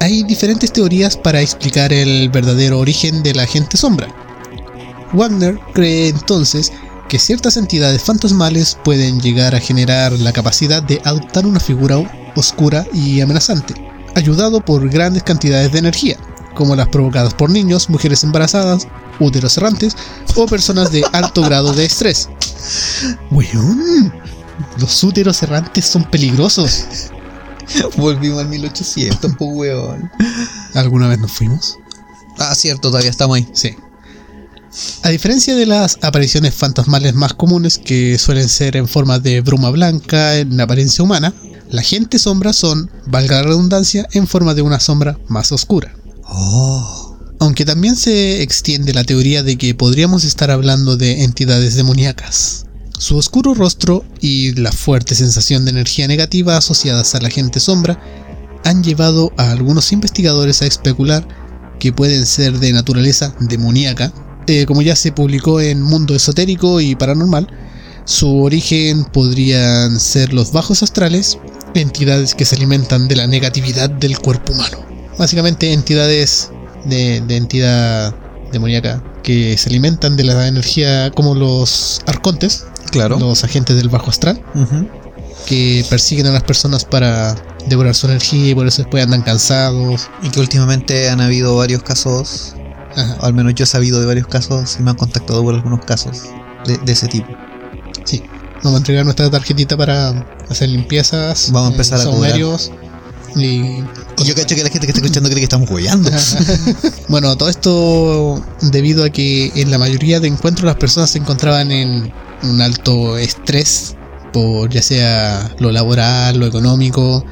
hay 0.00 0.22
diferentes 0.24 0.72
teorías 0.72 1.16
para 1.16 1.40
explicar 1.40 1.92
el 1.92 2.28
verdadero 2.30 2.78
origen 2.78 3.22
de 3.22 3.34
la 3.34 3.42
agente 3.42 3.76
sombra. 3.76 4.08
Wagner 5.12 5.58
cree 5.74 6.08
entonces 6.08 6.72
que 7.08 7.18
ciertas 7.18 7.58
entidades 7.58 8.02
fantasmales 8.02 8.78
pueden 8.82 9.20
llegar 9.20 9.54
a 9.54 9.60
generar 9.60 10.12
la 10.12 10.32
capacidad 10.32 10.82
de 10.82 11.00
adoptar 11.04 11.46
una 11.46 11.60
figura 11.60 11.98
oscura 12.34 12.86
y 12.94 13.20
amenazante, 13.20 13.74
ayudado 14.14 14.64
por 14.64 14.88
grandes 14.88 15.22
cantidades 15.22 15.70
de 15.72 15.78
energía, 15.78 16.16
como 16.54 16.76
las 16.76 16.88
provocadas 16.88 17.34
por 17.34 17.50
niños, 17.50 17.88
mujeres 17.88 18.24
embarazadas, 18.24 18.86
úteros 19.20 19.56
errantes 19.56 19.96
o 20.36 20.46
personas 20.46 20.90
de 20.92 21.04
alto 21.12 21.42
grado 21.46 21.72
de 21.72 21.84
estrés. 21.84 22.28
Weón, 23.30 24.12
los 24.78 25.02
úteros 25.04 25.42
errantes 25.42 25.86
son 25.86 26.04
peligrosos. 26.04 26.84
Volvimos 27.96 28.40
al 28.40 28.48
1800, 28.48 29.36
pues 29.38 29.50
weón. 29.54 30.10
¿Alguna 30.74 31.08
vez 31.08 31.18
nos 31.18 31.32
fuimos? 31.32 31.78
Ah, 32.38 32.54
cierto, 32.54 32.88
todavía 32.90 33.10
estamos 33.10 33.36
ahí. 33.36 33.48
Sí. 33.52 33.76
A 35.02 35.10
diferencia 35.10 35.54
de 35.54 35.66
las 35.66 35.98
apariciones 36.02 36.54
fantasmales 36.54 37.14
más 37.14 37.34
comunes, 37.34 37.78
que 37.78 38.18
suelen 38.18 38.48
ser 38.48 38.76
en 38.76 38.88
forma 38.88 39.18
de 39.18 39.42
bruma 39.42 39.70
blanca 39.70 40.38
en 40.38 40.58
apariencia 40.60 41.04
humana, 41.04 41.34
la 41.68 41.82
gente 41.82 42.18
sombra 42.18 42.52
son, 42.52 42.90
valga 43.06 43.36
la 43.36 43.42
redundancia, 43.42 44.06
en 44.12 44.26
forma 44.26 44.54
de 44.54 44.62
una 44.62 44.80
sombra 44.80 45.18
más 45.28 45.52
oscura. 45.52 45.94
Oh. 46.34 47.18
Aunque 47.40 47.64
también 47.64 47.96
se 47.96 48.42
extiende 48.42 48.94
la 48.94 49.04
teoría 49.04 49.42
de 49.42 49.58
que 49.58 49.74
podríamos 49.74 50.24
estar 50.24 50.50
hablando 50.50 50.96
de 50.96 51.24
entidades 51.24 51.74
demoníacas. 51.74 52.66
Su 52.98 53.16
oscuro 53.16 53.52
rostro 53.52 54.04
y 54.20 54.52
la 54.54 54.72
fuerte 54.72 55.14
sensación 55.14 55.64
de 55.64 55.72
energía 55.72 56.06
negativa 56.06 56.56
asociadas 56.56 57.14
a 57.14 57.20
la 57.20 57.30
gente 57.30 57.60
sombra 57.60 58.00
han 58.64 58.82
llevado 58.82 59.32
a 59.36 59.50
algunos 59.50 59.92
investigadores 59.92 60.62
a 60.62 60.66
especular 60.66 61.26
que 61.80 61.92
pueden 61.92 62.26
ser 62.26 62.58
de 62.60 62.72
naturaleza 62.72 63.34
demoníaca. 63.40 64.12
Eh, 64.46 64.66
como 64.66 64.82
ya 64.82 64.96
se 64.96 65.12
publicó 65.12 65.60
en 65.60 65.82
Mundo 65.82 66.14
Esotérico 66.14 66.80
y 66.80 66.94
Paranormal, 66.94 67.48
su 68.04 68.42
origen 68.42 69.04
podrían 69.04 69.98
ser 69.98 70.32
los 70.32 70.52
bajos 70.52 70.82
astrales, 70.82 71.38
entidades 71.74 72.34
que 72.34 72.44
se 72.44 72.56
alimentan 72.56 73.08
de 73.08 73.16
la 73.16 73.26
negatividad 73.26 73.90
del 73.90 74.18
cuerpo 74.18 74.52
humano. 74.52 74.91
Básicamente 75.18 75.72
entidades 75.72 76.50
de, 76.84 77.20
de 77.20 77.36
entidad 77.36 78.14
demoníaca 78.52 79.02
que 79.22 79.56
se 79.56 79.68
alimentan 79.68 80.16
de 80.16 80.24
la 80.24 80.46
energía 80.48 81.10
como 81.12 81.34
los 81.34 82.00
arcontes, 82.06 82.66
Claro. 82.90 83.18
los 83.18 83.44
agentes 83.44 83.76
del 83.76 83.88
bajo 83.88 84.10
astral, 84.10 84.42
que 85.46 85.84
persiguen 85.88 86.26
a 86.26 86.30
las 86.32 86.42
personas 86.42 86.84
para 86.84 87.34
devorar 87.68 87.94
su 87.94 88.06
energía 88.06 88.50
y 88.50 88.54
por 88.54 88.66
eso 88.66 88.82
después 88.82 89.02
andan 89.04 89.22
cansados. 89.22 90.08
Y 90.22 90.28
que 90.30 90.40
últimamente 90.40 91.08
han 91.08 91.20
habido 91.20 91.56
varios 91.56 91.82
casos, 91.82 92.54
Ajá. 92.96 93.16
o 93.20 93.24
al 93.26 93.32
menos 93.34 93.54
yo 93.54 93.64
he 93.64 93.66
sabido 93.66 93.98
de 94.00 94.06
varios 94.06 94.26
casos 94.26 94.76
y 94.78 94.82
me 94.82 94.90
han 94.90 94.96
contactado 94.96 95.42
por 95.42 95.54
algunos 95.54 95.84
casos 95.84 96.22
de, 96.66 96.76
de 96.78 96.92
ese 96.92 97.08
tipo. 97.08 97.28
Sí. 98.04 98.22
Vamos 98.62 98.76
a 98.76 98.78
entregar 98.78 99.04
nuestra 99.04 99.28
tarjetita 99.30 99.76
para 99.76 100.10
hacer 100.48 100.68
limpiezas. 100.68 101.50
Vamos 101.50 101.70
a 101.70 101.72
empezar 101.72 102.00
a 102.00 102.04
cobrar. 102.04 102.32
Y 103.36 103.84
Y 104.18 104.24
yo 104.24 104.34
cacho 104.34 104.54
que 104.54 104.62
la 104.62 104.70
gente 104.70 104.86
que 104.86 104.92
está 104.92 105.00
escuchando 105.00 105.28
cree 105.28 105.40
que 105.40 105.44
estamos 105.44 105.70
hueando. 105.70 106.10
bueno, 107.08 107.36
todo 107.36 107.48
esto 107.48 108.44
debido 108.60 109.04
a 109.04 109.10
que 109.10 109.52
en 109.56 109.70
la 109.70 109.78
mayoría 109.78 110.20
de 110.20 110.28
encuentros 110.28 110.66
las 110.66 110.76
personas 110.76 111.10
se 111.10 111.18
encontraban 111.18 111.70
en 111.72 112.12
un 112.42 112.60
alto 112.60 113.16
estrés 113.18 113.96
por 114.32 114.70
ya 114.70 114.82
sea 114.82 115.54
lo 115.58 115.72
laboral, 115.72 116.38
lo 116.38 116.46
económico, 116.46 117.24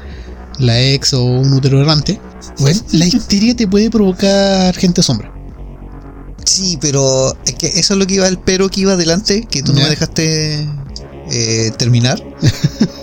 la 0.59 0.79
ex 0.81 1.13
o 1.13 1.23
un 1.23 1.53
útero 1.53 1.81
errante. 1.81 2.19
Bueno, 2.59 2.79
la 2.91 3.05
histeria 3.05 3.55
te 3.55 3.67
puede 3.67 3.89
provocar 3.89 4.75
gente 4.75 5.01
sombra. 5.03 5.31
Sí, 6.45 6.77
pero 6.81 7.35
es 7.45 7.53
que 7.53 7.67
eso 7.67 7.93
es 7.93 7.99
lo 7.99 8.07
que 8.07 8.15
iba 8.15 8.27
el 8.27 8.39
pero 8.39 8.69
que 8.69 8.81
iba 8.81 8.93
adelante, 8.93 9.47
que 9.49 9.61
tú 9.61 9.73
no 9.73 9.81
me 9.81 9.89
dejaste 9.89 10.67
eh, 11.31 11.71
terminar. 11.77 12.21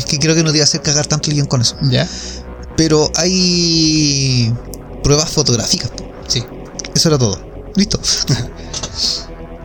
es 0.00 0.06
que 0.06 0.18
creo 0.18 0.34
que 0.34 0.42
no 0.42 0.50
te 0.50 0.56
iba 0.58 0.64
a 0.64 0.64
hacer 0.64 0.82
cagar 0.82 1.06
tanto 1.06 1.30
el 1.30 1.36
guion 1.36 1.46
con 1.46 1.60
eso. 1.60 1.76
¿Ya? 1.82 2.08
Pero 2.76 3.10
hay 3.16 4.52
pruebas 5.02 5.30
fotográficas. 5.30 5.90
Sí. 6.26 6.44
Eso 6.94 7.08
era 7.08 7.18
todo. 7.18 7.40
Listo. 7.76 8.00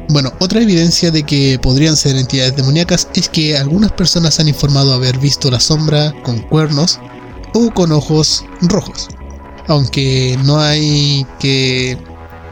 Bueno, 0.08 0.32
otra 0.40 0.62
evidencia 0.62 1.10
de 1.10 1.24
que 1.24 1.58
podrían 1.60 1.98
ser 1.98 2.16
entidades 2.16 2.56
demoníacas 2.56 3.08
es 3.16 3.28
que 3.28 3.58
algunas 3.58 3.92
personas 3.92 4.40
han 4.40 4.48
informado 4.48 4.94
haber 4.94 5.18
visto 5.18 5.50
la 5.50 5.60
sombra 5.60 6.14
con 6.24 6.42
cuernos 6.42 7.00
o 7.56 7.72
con 7.72 7.92
ojos 7.92 8.46
rojos. 8.62 9.08
Aunque 9.68 10.38
no 10.44 10.60
hay 10.60 11.26
que 11.40 11.98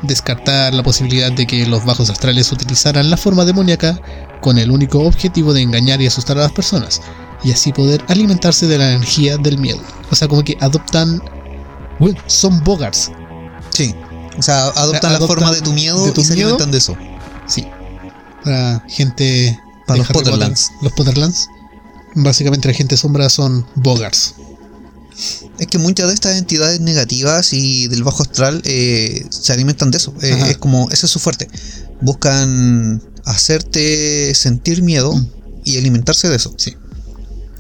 descartar 0.02 0.74
la 0.74 0.82
posibilidad 0.82 1.32
de 1.32 1.46
que 1.46 1.68
los 1.68 1.86
bajos 1.86 2.10
astrales 2.10 2.52
utilizaran 2.52 3.12
la 3.12 3.18
forma 3.18 3.46
demoníaca 3.46 4.02
con 4.42 4.58
el 4.58 4.72
único 4.72 5.02
objetivo 5.02 5.54
de 5.54 5.62
engañar 5.62 6.02
y 6.02 6.08
asustar 6.08 6.40
a 6.40 6.42
las 6.42 6.52
personas 6.52 7.02
y 7.44 7.52
así 7.52 7.72
poder 7.74 8.04
alimentarse 8.08 8.68
de 8.68 8.78
la 8.78 8.92
energía 8.94 9.38
del 9.38 9.58
miedo. 9.58 9.80
O 10.12 10.16
sea, 10.16 10.28
como 10.28 10.44
que 10.44 10.58
adoptan... 10.62 11.22
bueno, 12.00 12.20
son 12.28 12.64
bogars. 12.64 13.12
Sí. 13.70 13.94
O 14.38 14.42
sea, 14.42 14.68
adoptan 14.68 15.14
la 15.14 15.20
forma 15.28 15.52
de 15.52 15.62
tu 15.62 15.74
miedo 15.74 16.06
de 16.06 16.12
tu 16.12 16.22
y 16.22 16.26
se 16.26 16.34
miedo. 16.36 16.50
alimentan 16.50 16.72
de 16.72 16.78
eso. 16.78 16.98
Sí. 17.48 17.66
Para 18.44 18.84
gente. 18.88 19.60
Para 19.88 19.98
los 20.00 20.08
Potter. 20.08 20.24
Potterlands. 20.32 20.72
Los 20.82 20.94
Potterlands. 20.94 21.48
Básicamente 22.16 22.68
la 22.68 22.74
gente 22.74 22.96
sombra 22.98 23.30
son 23.30 23.66
Bogars. 23.76 24.36
Es 25.60 25.68
que 25.68 25.78
muchas 25.78 26.08
de 26.08 26.14
estas 26.16 26.38
entidades 26.38 26.80
negativas 26.80 27.54
y 27.54 27.88
del 27.88 28.04
bajo 28.04 28.24
astral 28.24 28.62
eh, 28.66 29.26
se 29.30 29.54
alimentan 29.54 29.92
de 29.92 29.98
eso. 29.98 30.14
Eh, 30.22 30.36
es 30.50 30.58
como, 30.58 30.90
ese 30.92 31.06
es 31.06 31.12
su 31.12 31.20
fuerte. 31.20 31.48
Buscan 32.02 33.02
hacerte 33.26 34.34
sentir 34.36 34.82
miedo 34.82 35.14
Mm. 35.14 35.28
y 35.66 35.78
alimentarse 35.78 36.28
de 36.30 36.36
eso. 36.36 36.54
Sí. 36.58 36.76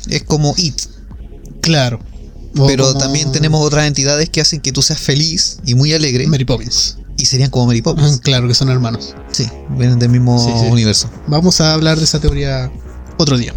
Es 0.09 0.23
como 0.23 0.53
It. 0.57 0.81
Claro. 1.61 1.99
O 2.57 2.67
Pero 2.67 2.87
como 2.87 2.99
también 2.99 3.31
tenemos 3.31 3.65
otras 3.65 3.87
entidades 3.87 4.29
que 4.29 4.41
hacen 4.41 4.59
que 4.61 4.71
tú 4.71 4.81
seas 4.81 4.99
feliz 4.99 5.57
y 5.65 5.75
muy 5.75 5.93
alegre. 5.93 6.27
Mary 6.27 6.45
Poppins. 6.45 6.97
y 7.17 7.25
serían 7.25 7.49
como 7.51 7.67
Mary 7.67 7.79
Ah, 7.79 7.83
Poppins. 7.85 8.19
Claro 8.21 8.47
que 8.47 8.53
son 8.53 8.69
hermanos. 8.69 9.13
Sí, 9.31 9.47
vienen 9.69 9.97
del 9.99 10.09
mismo 10.09 10.37
Sí, 10.39 10.51
sí. 10.59 10.65
universo. 10.71 11.09
Vamos 11.27 11.61
a 11.61 11.73
hablar 11.73 11.97
de 11.97 12.03
esa 12.03 12.19
teoría 12.19 12.71
otro 13.17 13.37
día. 13.37 13.53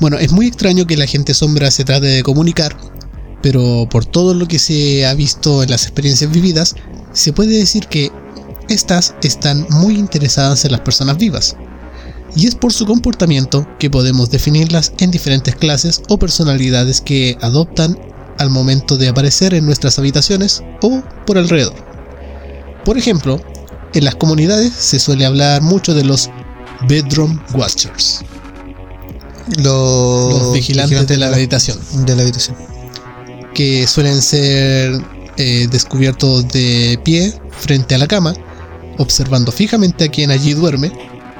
Bueno, 0.00 0.18
es 0.18 0.32
muy 0.32 0.46
extraño 0.46 0.86
que 0.86 0.96
la 0.96 1.06
gente 1.06 1.34
sombra 1.34 1.70
se 1.70 1.84
trate 1.84 2.06
de 2.06 2.22
comunicar, 2.22 2.76
pero 3.42 3.88
por 3.90 4.04
todo 4.04 4.34
lo 4.34 4.46
que 4.48 4.58
se 4.58 5.06
ha 5.06 5.14
visto 5.14 5.62
en 5.62 5.70
las 5.70 5.82
experiencias 5.84 6.30
vividas, 6.30 6.74
se 7.12 7.32
puede 7.32 7.56
decir 7.58 7.86
que 7.86 8.10
estas 8.68 9.14
están 9.22 9.66
muy 9.70 9.96
interesadas 9.96 10.64
en 10.64 10.72
las 10.72 10.80
personas 10.80 11.16
vivas. 11.18 11.56
Y 12.36 12.46
es 12.46 12.54
por 12.54 12.72
su 12.72 12.84
comportamiento 12.86 13.66
que 13.78 13.90
podemos 13.90 14.30
definirlas 14.30 14.92
en 14.98 15.10
diferentes 15.10 15.54
clases 15.54 16.02
o 16.08 16.18
personalidades 16.18 17.00
que 17.00 17.38
adoptan 17.40 17.98
al 18.38 18.50
momento 18.50 18.96
de 18.96 19.08
aparecer 19.08 19.54
en 19.54 19.64
nuestras 19.64 19.98
habitaciones 19.98 20.62
o 20.82 21.02
por 21.26 21.38
alrededor. 21.38 21.74
Por 22.84 22.98
ejemplo, 22.98 23.40
en 23.94 24.04
las 24.04 24.16
comunidades 24.16 24.72
se 24.72 24.98
suele 24.98 25.24
hablar 25.24 25.62
mucho 25.62 25.94
de 25.94 26.04
los 26.04 26.28
Bedroom 26.88 27.40
Watchers, 27.54 28.20
Los, 29.58 30.42
los 30.42 30.52
vigilantes 30.52 31.06
de 31.06 31.16
la 31.16 31.28
habitación, 31.28 31.78
de 32.04 32.16
la 32.16 32.22
habitación. 32.22 32.56
que 33.54 33.86
suelen 33.86 34.20
ser 34.20 35.00
eh, 35.36 35.68
descubiertos 35.70 36.48
de 36.48 36.98
pie 37.04 37.32
frente 37.50 37.94
a 37.94 37.98
la 37.98 38.08
cama, 38.08 38.34
observando 38.98 39.52
fijamente 39.52 40.04
a 40.04 40.08
quien 40.08 40.32
allí 40.32 40.54
duerme, 40.54 40.90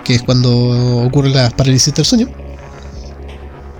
que 0.04 0.14
es 0.14 0.22
cuando 0.22 1.02
ocurre 1.04 1.30
la 1.30 1.50
parálisis 1.50 1.94
del 1.94 2.04
sueño, 2.04 2.28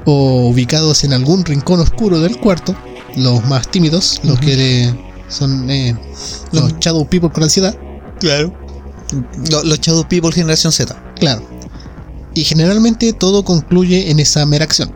o 0.06 0.48
ubicados 0.48 1.04
en 1.04 1.12
algún 1.12 1.44
rincón 1.44 1.80
oscuro 1.80 2.20
del 2.20 2.38
cuarto, 2.38 2.74
los 3.16 3.44
más 3.46 3.68
tímidos, 3.70 4.20
los 4.24 4.38
que 4.40 4.92
son 5.28 5.70
eh, 5.70 5.96
los 6.52 6.64
Los- 6.70 6.78
shadow 6.80 7.06
people 7.08 7.30
con 7.30 7.42
ansiedad, 7.44 7.76
Claro. 8.20 8.54
Los, 9.50 9.64
los 9.64 9.80
Shadow 9.80 10.08
People 10.08 10.32
Generación 10.32 10.72
Z. 10.72 10.96
Claro. 11.20 11.42
Y 12.32 12.42
generalmente 12.44 13.12
todo 13.12 13.44
concluye 13.44 14.10
en 14.10 14.18
esa 14.18 14.46
mera 14.46 14.64
acción, 14.64 14.90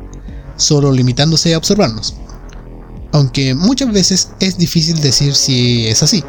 solo 0.56 0.92
limitándose 0.92 1.52
a 1.54 1.58
observarnos. 1.58 2.14
Aunque 3.12 3.54
muchas 3.54 3.92
veces 3.92 4.30
es 4.40 4.56
difícil 4.56 5.00
decir 5.00 5.34
si 5.34 5.86
es 5.88 6.02
así, 6.02 6.24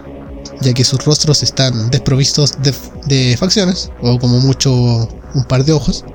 ya 0.62 0.74
que 0.74 0.84
sus 0.84 1.04
rostros 1.06 1.44
están 1.44 1.90
desprovistos 1.90 2.54
de, 2.62 2.74
de 3.06 3.38
facciones, 3.38 3.92
o 4.02 4.20
como 4.20 4.40
mucho 4.40 4.72
un 4.72 5.44
par 5.48 5.64
de 5.64 5.74
ojos, 5.74 6.06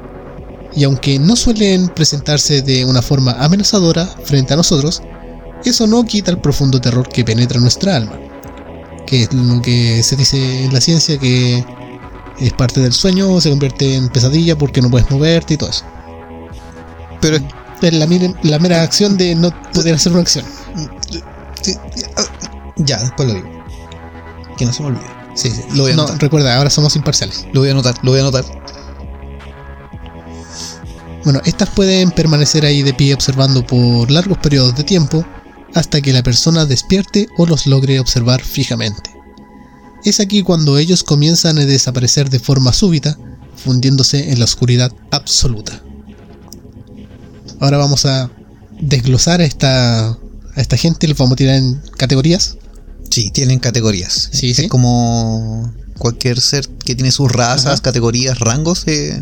y 0.74 0.85
aunque 0.85 1.18
no 1.18 1.37
suelen 1.37 1.88
presentarse 1.88 2.62
de 2.62 2.85
una 2.85 3.02
forma 3.02 3.33
amenazadora 3.33 4.07
frente 4.24 4.54
a 4.54 4.57
nosotros, 4.57 5.02
eso 5.64 5.87
no 5.87 6.04
quita 6.04 6.30
el 6.30 6.38
profundo 6.38 6.80
terror 6.80 7.09
que 7.09 7.24
penetra 7.24 7.61
nuestra 7.61 7.96
alma, 7.96 8.18
que 9.07 9.22
es 9.22 9.33
lo 9.33 9.62
que 9.62 10.02
se 10.02 10.16
dice 10.16 10.64
en 10.64 10.72
la 10.72 10.80
ciencia 10.80 11.18
que 11.18 11.64
es 12.38 12.52
parte 12.52 12.80
del 12.80 12.92
sueño, 12.92 13.40
se 13.40 13.50
convierte 13.50 13.94
en 13.94 14.09
pesadilla 14.09 14.59
porque 14.59 14.83
no 14.83 14.90
puedes 14.90 15.11
moverte 15.11 15.54
y 15.54 15.57
todo 15.57 15.70
eso. 15.70 15.85
Pero 17.20 17.38
Es 17.80 17.92
la, 17.92 18.07
la 18.42 18.59
mera 18.59 18.83
acción 18.83 19.16
de 19.16 19.35
no 19.35 19.50
poder 19.72 19.94
hacer 19.94 20.12
una 20.12 20.22
acción. 20.22 20.44
ah, 22.16 22.24
ya, 22.76 22.98
después 22.98 23.28
lo 23.28 23.35
digo. 23.35 23.54
Que 24.57 24.64
no 24.67 24.73
se 24.73 24.83
me 24.83 24.88
olvide. 24.88 25.07
Sí, 25.35 25.51
sí. 25.51 25.62
Lo 25.75 25.83
voy 25.83 25.93
a 25.93 25.97
no, 25.97 26.03
anotar. 26.03 26.21
recuerda, 26.21 26.57
ahora 26.57 26.71
somos 26.71 26.95
imparciales. 26.97 27.47
Lo 27.53 27.61
voy 27.61 27.69
a 27.69 27.73
anotar, 27.73 27.97
lo 28.03 28.11
voy 28.12 28.21
a 28.21 28.23
anotar. 28.23 28.45
Bueno, 31.25 31.40
estas 31.45 31.71
pueden 31.71 32.11
permanecer 32.11 32.67
ahí 32.67 32.83
de 32.83 32.93
pie 32.93 33.14
observando 33.14 33.67
por 33.67 34.11
largos 34.11 34.38
periodos 34.38 34.77
de 34.77 34.85
tiempo 34.85 35.25
hasta 35.75 36.01
que 36.01 36.12
la 36.12 36.23
persona 36.23 36.67
despierte 36.67 37.29
o 37.38 37.47
los 37.47 37.67
logre 37.67 37.99
observar 37.99 38.43
fijamente. 38.43 39.11
Es 40.05 40.21
aquí 40.21 40.43
cuando 40.43 40.77
ellos 40.77 41.03
comienzan 41.03 41.59
a 41.59 41.64
desaparecer 41.64 42.29
de 42.29 42.38
forma 42.38 42.75
súbita, 42.75 43.19
fundiéndose 43.57 44.33
en 44.33 44.38
la 44.38 44.45
oscuridad 44.45 44.93
absoluta. 45.11 45.83
Ahora 47.59 47.79
vamos 47.79 48.05
a 48.05 48.31
desglosar 48.81 49.40
a 49.40 49.45
esta, 49.45 50.11
a 50.11 50.17
esta 50.57 50.77
gente, 50.77 51.09
los 51.09 51.17
vamos 51.17 51.33
a 51.33 51.37
tirar 51.37 51.57
en 51.57 51.81
categorías. 51.97 52.59
Sí, 53.14 53.31
tienen 53.31 53.61
categorías. 53.61 54.29
Sí, 54.33 54.50
es 54.50 54.57
sí. 54.57 54.68
como 54.68 55.72
cualquier 55.98 56.40
ser 56.40 56.68
que 56.85 56.96
tiene 56.96 57.12
sus 57.12 57.31
razas, 57.31 57.74
Ajá. 57.74 57.83
categorías, 57.83 58.40
rangos. 58.40 58.83
eh, 58.88 59.20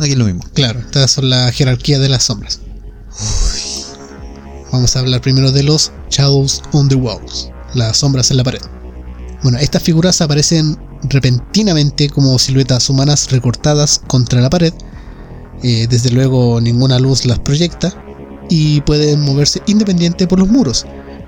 aquí 0.00 0.10
es 0.10 0.18
lo 0.18 0.24
mismo. 0.24 0.42
Claro, 0.52 0.80
estas 0.80 1.12
son 1.12 1.30
la 1.30 1.52
jerarquía 1.52 2.00
de 2.00 2.08
las 2.08 2.24
sombras. 2.24 2.58
Vamos 4.72 4.96
a 4.96 4.98
hablar 4.98 5.20
primero 5.20 5.52
de 5.52 5.62
los 5.62 5.92
Shadows 6.10 6.62
on 6.72 6.88
the 6.88 6.96
Walls, 6.96 7.50
las 7.74 7.98
sombras 7.98 8.32
en 8.32 8.38
la 8.38 8.42
pared. 8.42 8.60
Bueno, 9.44 9.58
estas 9.58 9.82
figuras 9.84 10.20
aparecen 10.20 10.76
repentinamente 11.04 12.10
como 12.10 12.36
siluetas 12.38 12.90
humanas 12.90 13.30
recortadas 13.30 14.00
contra 14.08 14.40
la 14.40 14.50
pared. 14.50 14.72
Eh, 15.62 15.86
desde 15.88 16.10
luego 16.10 16.60
ninguna 16.60 16.98
luz 16.98 17.26
las 17.26 17.38
proyecta 17.38 17.94
y 18.48 18.80
pueden 18.80 19.20
moverse 19.20 19.62
independiente 19.66 20.26
por 20.26 20.40
los 20.40 20.48
muros. 20.48 20.84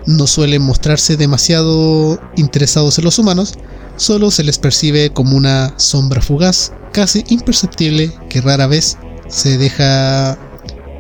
No 0.06 0.26
suelen 0.26 0.62
mostrarse 0.62 1.16
demasiado 1.16 2.20
interesados 2.36 2.98
en 2.98 3.04
los 3.04 3.18
humanos, 3.18 3.54
solo 3.96 4.30
se 4.30 4.42
les 4.42 4.58
percibe 4.58 5.10
como 5.10 5.36
una 5.36 5.74
sombra 5.78 6.20
fugaz, 6.20 6.72
casi 6.92 7.24
imperceptible, 7.28 8.12
que 8.28 8.40
rara 8.40 8.66
vez 8.66 8.98
se 9.28 9.58
deja 9.58 10.36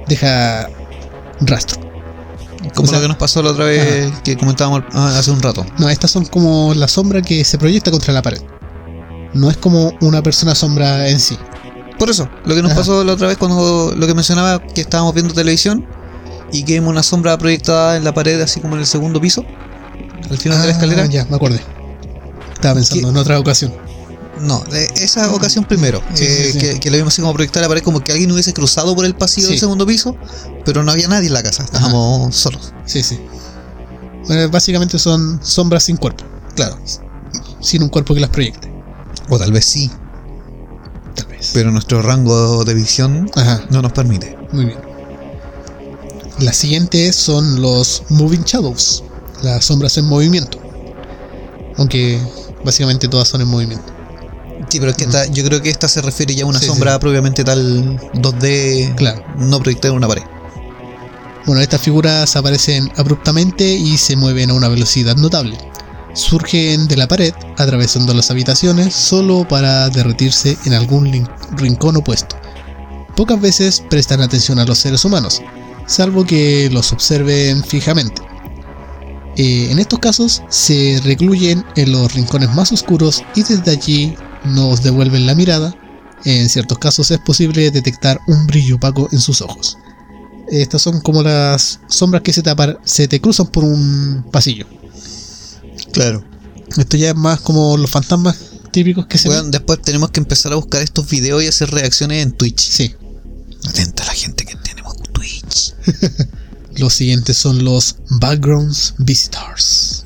deja 0.08 0.68
rastro. 1.40 1.80
Como 2.74 2.86
O 2.86 2.90
sea- 2.90 2.98
lo 2.98 3.02
que 3.02 3.08
nos 3.08 3.16
pasó 3.16 3.42
la 3.42 3.50
otra 3.50 3.64
vez 3.64 4.12
que 4.22 4.36
comentábamos 4.36 4.82
ah, 4.92 5.16
hace 5.18 5.30
un 5.32 5.42
rato. 5.42 5.66
No, 5.78 5.88
estas 5.88 6.10
son 6.12 6.24
como 6.26 6.74
la 6.74 6.86
sombra 6.86 7.20
que 7.22 7.44
se 7.44 7.58
proyecta 7.58 7.90
contra 7.90 8.12
la 8.12 8.22
pared. 8.22 8.40
No 9.34 9.50
es 9.50 9.56
como 9.56 9.92
una 10.00 10.22
persona 10.22 10.54
sombra 10.54 11.08
en 11.08 11.18
sí. 11.18 11.36
Por 11.98 12.08
eso, 12.10 12.28
lo 12.44 12.54
que 12.54 12.62
nos 12.62 12.72
Ajá. 12.72 12.80
pasó 12.80 13.02
la 13.04 13.14
otra 13.14 13.28
vez 13.28 13.36
cuando 13.36 13.92
lo 13.96 14.06
que 14.06 14.14
mencionaba 14.14 14.60
que 14.62 14.80
estábamos 14.82 15.14
viendo 15.14 15.34
televisión 15.34 15.86
y 16.52 16.64
que 16.64 16.74
vimos 16.74 16.90
una 16.90 17.02
sombra 17.02 17.36
proyectada 17.38 17.96
en 17.96 18.04
la 18.04 18.12
pared, 18.14 18.40
así 18.40 18.60
como 18.60 18.74
en 18.74 18.80
el 18.80 18.86
segundo 18.86 19.20
piso, 19.20 19.44
al 20.30 20.38
final 20.38 20.60
de 20.60 20.66
la 20.68 20.70
Ah, 20.72 20.76
escalera. 20.76 21.06
Ya, 21.06 21.24
me 21.26 21.36
acordé. 21.36 21.60
Estaba 22.54 22.74
pensando 22.74 23.08
en 23.08 23.16
otra 23.16 23.38
ocasión. 23.40 23.72
No, 24.40 24.64
esa 24.96 25.30
ocasión 25.32 25.64
primero, 25.64 26.02
Sí, 26.14 26.24
eh, 26.24 26.44
sí, 26.46 26.52
sí. 26.52 26.58
Que, 26.58 26.80
que 26.80 26.90
la 26.90 26.96
vimos 26.96 27.12
así 27.12 27.20
como 27.22 27.32
proyectada 27.34 27.60
en 27.60 27.68
la 27.70 27.74
pared, 27.74 27.82
como 27.84 28.00
que 28.00 28.12
alguien 28.12 28.30
hubiese 28.32 28.52
cruzado 28.52 28.94
por 28.96 29.04
el 29.04 29.14
pasillo 29.14 29.48
del 29.48 29.58
segundo 29.58 29.86
piso, 29.86 30.16
pero 30.64 30.82
no 30.82 30.90
había 30.90 31.06
nadie 31.06 31.28
en 31.28 31.34
la 31.34 31.42
casa, 31.42 31.62
estábamos 31.64 32.34
solos. 32.34 32.72
Sí, 32.86 33.02
sí. 33.02 33.20
Bueno, 34.26 34.48
básicamente 34.50 34.98
son 34.98 35.40
sombras 35.44 35.84
sin 35.84 35.96
cuerpo, 35.96 36.24
Claro, 36.56 36.78
sin 37.60 37.82
un 37.82 37.88
cuerpo 37.88 38.14
que 38.14 38.20
las 38.20 38.30
proyecte. 38.30 38.72
o 39.28 39.38
tal 39.38 39.52
vez 39.52 39.64
sí, 39.64 39.90
Tal 41.14 41.26
vez. 41.26 41.50
pero 41.54 41.70
nuestro 41.70 42.02
rango 42.02 42.64
de 42.64 42.74
visión 42.74 43.30
Ajá, 43.36 43.62
no 43.70 43.82
nos 43.82 43.92
permite. 43.92 44.36
muy 44.52 44.64
bien. 44.66 44.78
La 46.40 46.52
siguiente 46.52 47.12
son 47.12 47.60
los 47.60 48.02
Moving 48.08 48.44
Shadows, 48.44 49.04
las 49.42 49.64
sombras 49.64 49.96
en 49.98 50.06
movimiento. 50.06 50.58
Aunque 51.76 52.20
básicamente 52.64 53.08
todas 53.08 53.28
son 53.28 53.40
en 53.42 53.48
movimiento. 53.48 53.86
Sí, 54.68 54.78
pero 54.78 54.90
es 54.92 54.96
que 54.96 55.04
esta- 55.04 55.26
yo 55.26 55.44
creo 55.44 55.60
que 55.60 55.70
esta 55.70 55.88
se 55.88 56.00
refiere 56.02 56.34
ya 56.34 56.44
a 56.44 56.46
una 56.46 56.58
Sí, 56.58 56.66
sombra 56.66 56.98
propiamente 56.98 57.44
tal 57.44 57.98
2D, 58.14 58.94
Claro. 58.96 59.22
no 59.38 59.58
proyectada 59.60 59.92
en 59.92 59.98
una 59.98 60.08
pared. 60.08 60.22
Bueno, 61.46 61.60
estas 61.60 61.80
figuras 61.80 62.36
aparecen 62.36 62.90
abruptamente 62.96 63.64
y 63.74 63.98
se 63.98 64.16
mueven 64.16 64.50
a 64.50 64.54
una 64.54 64.68
velocidad 64.68 65.16
notable. 65.16 65.58
Surgen 66.14 66.88
de 66.88 66.96
la 66.96 67.08
pared, 67.08 67.32
atravesando 67.58 68.14
las 68.14 68.30
habitaciones, 68.30 68.94
solo 68.94 69.46
para 69.48 69.88
derretirse 69.88 70.56
en 70.66 70.74
algún 70.74 71.26
rincón 71.56 71.96
opuesto. 71.96 72.36
Pocas 73.16 73.40
veces 73.40 73.82
prestan 73.90 74.20
atención 74.20 74.58
a 74.58 74.64
los 74.64 74.78
seres 74.78 75.04
humanos, 75.04 75.42
salvo 75.86 76.24
que 76.24 76.68
los 76.72 76.92
observen 76.92 77.62
fijamente. 77.64 78.22
Eh, 79.36 79.68
en 79.70 79.78
estos 79.78 79.98
casos 79.98 80.42
se 80.50 81.00
recluyen 81.04 81.64
en 81.76 81.92
los 81.92 82.12
rincones 82.12 82.50
más 82.54 82.70
oscuros 82.72 83.22
y 83.34 83.42
desde 83.42 83.70
allí 83.70 84.14
nos 84.44 84.82
devuelven 84.82 85.26
la 85.26 85.34
mirada. 85.34 85.74
En 86.24 86.48
ciertos 86.48 86.78
casos 86.78 87.10
es 87.10 87.18
posible 87.18 87.70
detectar 87.70 88.20
un 88.28 88.46
brillo 88.46 88.76
opaco 88.76 89.08
en 89.10 89.20
sus 89.20 89.40
ojos. 89.40 89.78
Estas 90.50 90.82
son 90.82 91.00
como 91.00 91.22
las 91.22 91.80
sombras 91.88 92.22
que 92.22 92.32
se 92.32 92.42
te, 92.42 92.50
apar- 92.50 92.78
se 92.84 93.08
te 93.08 93.20
cruzan 93.20 93.46
por 93.46 93.64
un 93.64 94.24
pasillo. 94.30 94.66
Claro. 95.92 96.22
Esto 96.76 96.96
ya 96.96 97.10
es 97.10 97.16
más 97.16 97.40
como 97.40 97.76
los 97.76 97.90
fantasmas 97.90 98.36
típicos 98.70 99.06
que 99.06 99.18
se 99.18 99.28
Bueno, 99.28 99.42
ven. 99.44 99.50
después 99.50 99.80
tenemos 99.82 100.10
que 100.10 100.20
empezar 100.20 100.52
a 100.52 100.56
buscar 100.56 100.82
estos 100.82 101.08
videos 101.08 101.42
y 101.42 101.46
hacer 101.48 101.70
reacciones 101.70 102.22
en 102.22 102.32
Twitch. 102.32 102.60
Sí. 102.60 102.94
Atenta 103.68 104.02
a 104.02 104.06
la 104.06 104.14
gente 104.14 104.44
que 104.44 104.52
Los 106.76 106.94
siguientes 106.94 107.36
son 107.36 107.64
los 107.64 107.96
Backgrounds 108.20 108.94
Visitors. 108.98 110.04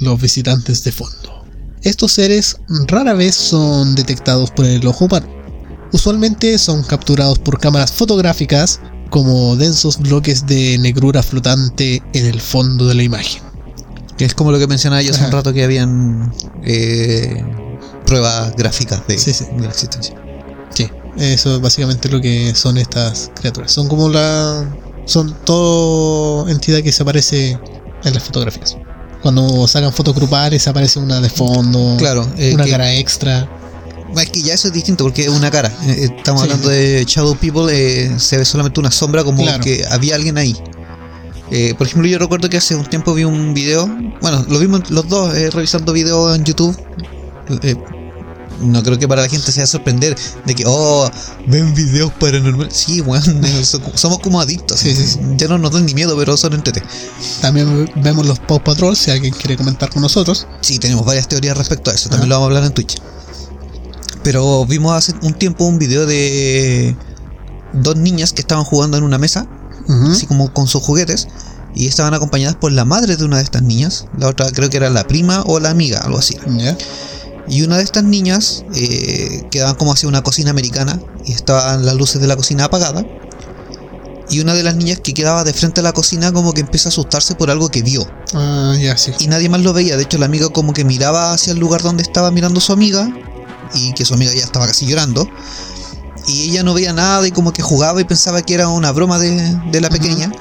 Los 0.00 0.20
visitantes 0.20 0.82
de 0.82 0.90
fondo. 0.90 1.44
Estos 1.82 2.12
seres 2.12 2.56
rara 2.88 3.12
vez 3.14 3.34
son 3.36 3.94
detectados 3.94 4.50
por 4.50 4.66
el 4.66 4.84
ojo 4.86 5.04
humano. 5.04 5.26
Usualmente 5.92 6.58
son 6.58 6.82
capturados 6.82 7.38
por 7.38 7.60
cámaras 7.60 7.92
fotográficas 7.92 8.80
como 9.10 9.56
densos 9.56 9.98
bloques 9.98 10.46
de 10.46 10.78
negrura 10.78 11.22
flotante 11.22 12.02
en 12.14 12.26
el 12.26 12.40
fondo 12.40 12.86
de 12.86 12.94
la 12.94 13.02
imagen. 13.02 13.42
Que 14.16 14.24
es 14.24 14.34
como 14.34 14.50
lo 14.50 14.58
que 14.58 14.66
mencionaba 14.66 15.02
yo 15.02 15.12
hace 15.12 15.24
un 15.24 15.32
rato 15.32 15.52
que 15.52 15.62
habían 15.62 16.32
eh, 16.64 17.44
pruebas 18.06 18.56
gráficas 18.56 19.06
de, 19.06 19.18
Sí, 19.18 19.32
sí. 19.32 19.44
de 19.44 19.60
la 19.62 19.68
existencia. 19.68 20.14
Eso 21.18 21.56
es 21.56 21.60
básicamente 21.60 22.08
lo 22.08 22.20
que 22.20 22.54
son 22.54 22.78
estas 22.78 23.30
criaturas. 23.34 23.70
Son 23.72 23.88
como 23.88 24.08
la. 24.08 24.64
Son 25.04 25.34
todo 25.44 26.48
entidad 26.48 26.80
que 26.82 26.92
se 26.92 27.02
aparece 27.02 27.58
en 28.04 28.14
las 28.14 28.22
fotografías. 28.22 28.76
Cuando 29.20 29.66
sacan 29.68 29.92
fotos 29.92 30.14
grupales 30.14 30.66
aparece 30.68 30.98
una 30.98 31.20
de 31.20 31.28
fondo, 31.30 31.96
Claro, 31.98 32.26
eh, 32.38 32.54
una 32.54 32.64
que- 32.64 32.70
cara 32.70 32.94
extra. 32.94 33.48
Es 34.16 34.30
que 34.30 34.42
ya 34.42 34.54
eso 34.54 34.68
es 34.68 34.74
distinto 34.74 35.04
porque 35.04 35.22
es 35.22 35.28
una 35.28 35.50
cara. 35.50 35.72
Eh, 35.86 36.08
Estamos 36.16 36.42
Sí. 36.42 36.46
hablando 36.48 36.68
de 36.68 37.04
Shadow 37.06 37.34
People, 37.36 37.66
eh, 37.72 38.12
se 38.18 38.36
ve 38.38 38.44
solamente 38.44 38.78
una 38.80 38.90
sombra 38.90 39.24
como 39.24 39.42
Claro. 39.42 39.62
que 39.62 39.84
había 39.90 40.14
alguien 40.16 40.38
ahí. 40.38 40.56
Eh, 41.50 41.74
por 41.76 41.86
ejemplo, 41.86 42.08
yo 42.08 42.18
recuerdo 42.18 42.48
que 42.48 42.56
hace 42.56 42.74
un 42.74 42.84
tiempo 42.86 43.12
vi 43.14 43.24
un 43.24 43.52
video, 43.54 43.86
bueno, 44.20 44.44
lo 44.48 44.58
vimos 44.58 44.90
los 44.90 45.08
dos 45.08 45.34
eh, 45.36 45.50
revisando 45.50 45.92
videos 45.92 46.36
en 46.36 46.44
YouTube. 46.44 46.76
No 48.62 48.82
creo 48.82 48.98
que 48.98 49.08
para 49.08 49.22
la 49.22 49.28
gente 49.28 49.52
sea 49.52 49.66
sorprender 49.66 50.16
de 50.44 50.54
que, 50.54 50.64
oh, 50.66 51.10
ven 51.46 51.74
videos 51.74 52.12
paranormales. 52.12 52.74
Sí, 52.74 53.00
bueno, 53.00 53.24
somos 53.94 54.18
como 54.20 54.40
adictos. 54.40 54.80
Sí, 54.80 54.94
sí, 54.94 55.06
sí. 55.06 55.20
Ya 55.36 55.48
no 55.48 55.58
nos 55.58 55.72
dan 55.72 55.86
ni 55.86 55.94
miedo, 55.94 56.16
pero 56.16 56.36
son 56.36 56.54
entrete. 56.54 56.82
También 57.40 57.90
vemos 57.96 58.26
los 58.26 58.38
Paw 58.38 58.62
Patrol, 58.62 58.96
si 58.96 59.10
alguien 59.10 59.34
quiere 59.34 59.56
comentar 59.56 59.90
con 59.90 60.02
nosotros. 60.02 60.46
Sí, 60.60 60.78
tenemos 60.78 61.04
varias 61.04 61.28
teorías 61.28 61.56
respecto 61.56 61.90
a 61.90 61.94
eso. 61.94 62.08
También 62.08 62.24
Ajá. 62.24 62.28
lo 62.28 62.34
vamos 62.36 62.46
a 62.46 62.48
hablar 62.48 62.64
en 62.64 62.74
Twitch. 62.74 62.96
Pero 64.22 64.64
vimos 64.66 64.92
hace 64.92 65.14
un 65.22 65.34
tiempo 65.34 65.64
un 65.64 65.78
video 65.78 66.06
de 66.06 66.96
dos 67.72 67.96
niñas 67.96 68.32
que 68.32 68.40
estaban 68.40 68.64
jugando 68.64 68.96
en 68.96 69.02
una 69.02 69.18
mesa, 69.18 69.46
así 70.10 70.26
como 70.26 70.52
con 70.52 70.68
sus 70.68 70.82
juguetes, 70.82 71.28
y 71.74 71.86
estaban 71.86 72.14
acompañadas 72.14 72.56
por 72.56 72.70
la 72.72 72.84
madre 72.84 73.16
de 73.16 73.24
una 73.24 73.38
de 73.38 73.42
estas 73.42 73.62
niñas. 73.62 74.06
La 74.16 74.28
otra 74.28 74.50
creo 74.50 74.70
que 74.70 74.76
era 74.76 74.90
la 74.90 75.06
prima 75.06 75.42
o 75.46 75.58
la 75.58 75.70
amiga, 75.70 76.00
algo 76.00 76.18
así. 76.18 76.36
Y 77.48 77.62
una 77.62 77.76
de 77.76 77.82
estas 77.82 78.04
niñas 78.04 78.64
eh, 78.74 79.46
quedaban 79.50 79.74
como 79.74 79.92
hacia 79.92 80.08
una 80.08 80.22
cocina 80.22 80.50
americana 80.50 81.00
y 81.24 81.32
estaban 81.32 81.84
las 81.84 81.94
luces 81.96 82.20
de 82.20 82.26
la 82.28 82.36
cocina 82.36 82.64
apagadas. 82.64 83.04
Y 84.30 84.40
una 84.40 84.54
de 84.54 84.62
las 84.62 84.76
niñas 84.76 85.00
que 85.00 85.12
quedaba 85.12 85.44
de 85.44 85.52
frente 85.52 85.80
a 85.80 85.82
la 85.82 85.92
cocina 85.92 86.32
como 86.32 86.54
que 86.54 86.60
empieza 86.62 86.88
a 86.88 86.90
asustarse 86.90 87.34
por 87.34 87.50
algo 87.50 87.68
que 87.68 87.82
vio 87.82 88.06
Ah, 88.32 88.74
ya, 88.80 88.96
sí. 88.96 89.12
y 89.18 89.26
nadie 89.26 89.48
más 89.50 89.60
lo 89.60 89.72
veía. 89.74 89.96
De 89.96 90.04
hecho, 90.04 90.16
la 90.16 90.26
amiga 90.26 90.48
como 90.48 90.72
que 90.72 90.84
miraba 90.84 91.32
hacia 91.32 91.52
el 91.52 91.58
lugar 91.58 91.82
donde 91.82 92.02
estaba 92.02 92.30
mirando 92.30 92.60
su 92.60 92.72
amiga 92.72 93.10
y 93.74 93.92
que 93.92 94.04
su 94.04 94.14
amiga 94.14 94.32
ya 94.32 94.44
estaba 94.44 94.66
casi 94.66 94.86
llorando. 94.86 95.28
Y 96.28 96.50
ella 96.50 96.62
no 96.62 96.72
veía 96.72 96.92
nada 96.92 97.26
y 97.26 97.32
como 97.32 97.52
que 97.52 97.62
jugaba 97.62 98.00
y 98.00 98.04
pensaba 98.04 98.40
que 98.42 98.54
era 98.54 98.68
una 98.68 98.92
broma 98.92 99.18
de, 99.18 99.58
de 99.70 99.80
la 99.80 99.90
pequeña. 99.90 100.32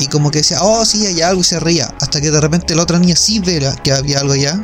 Y 0.00 0.08
como 0.08 0.30
que 0.30 0.38
decía, 0.38 0.58
oh, 0.62 0.84
sí, 0.84 1.06
hay 1.06 1.22
algo 1.22 1.40
y 1.40 1.44
se 1.44 1.60
reía. 1.60 1.94
Hasta 2.00 2.20
que 2.20 2.30
de 2.30 2.40
repente 2.40 2.74
la 2.74 2.82
otra 2.82 2.98
niña 2.98 3.16
sí 3.16 3.38
ve 3.38 3.72
que 3.84 3.92
había 3.92 4.20
algo 4.20 4.32
allá. 4.32 4.58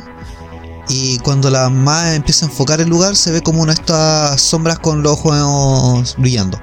Y 0.89 1.19
cuando 1.19 1.51
la 1.51 1.69
mamá 1.69 2.15
empieza 2.15 2.47
a 2.47 2.49
enfocar 2.49 2.81
el 2.81 2.89
lugar, 2.89 3.17
se 3.17 3.33
ve 3.33 3.41
como 3.43 3.63
una 3.63 3.75
de 3.75 3.81
estas 3.81 4.41
sombras 4.41 4.79
con 4.79 5.03
los 5.03 5.13
ojos 5.13 6.15
brillando. 6.19 6.61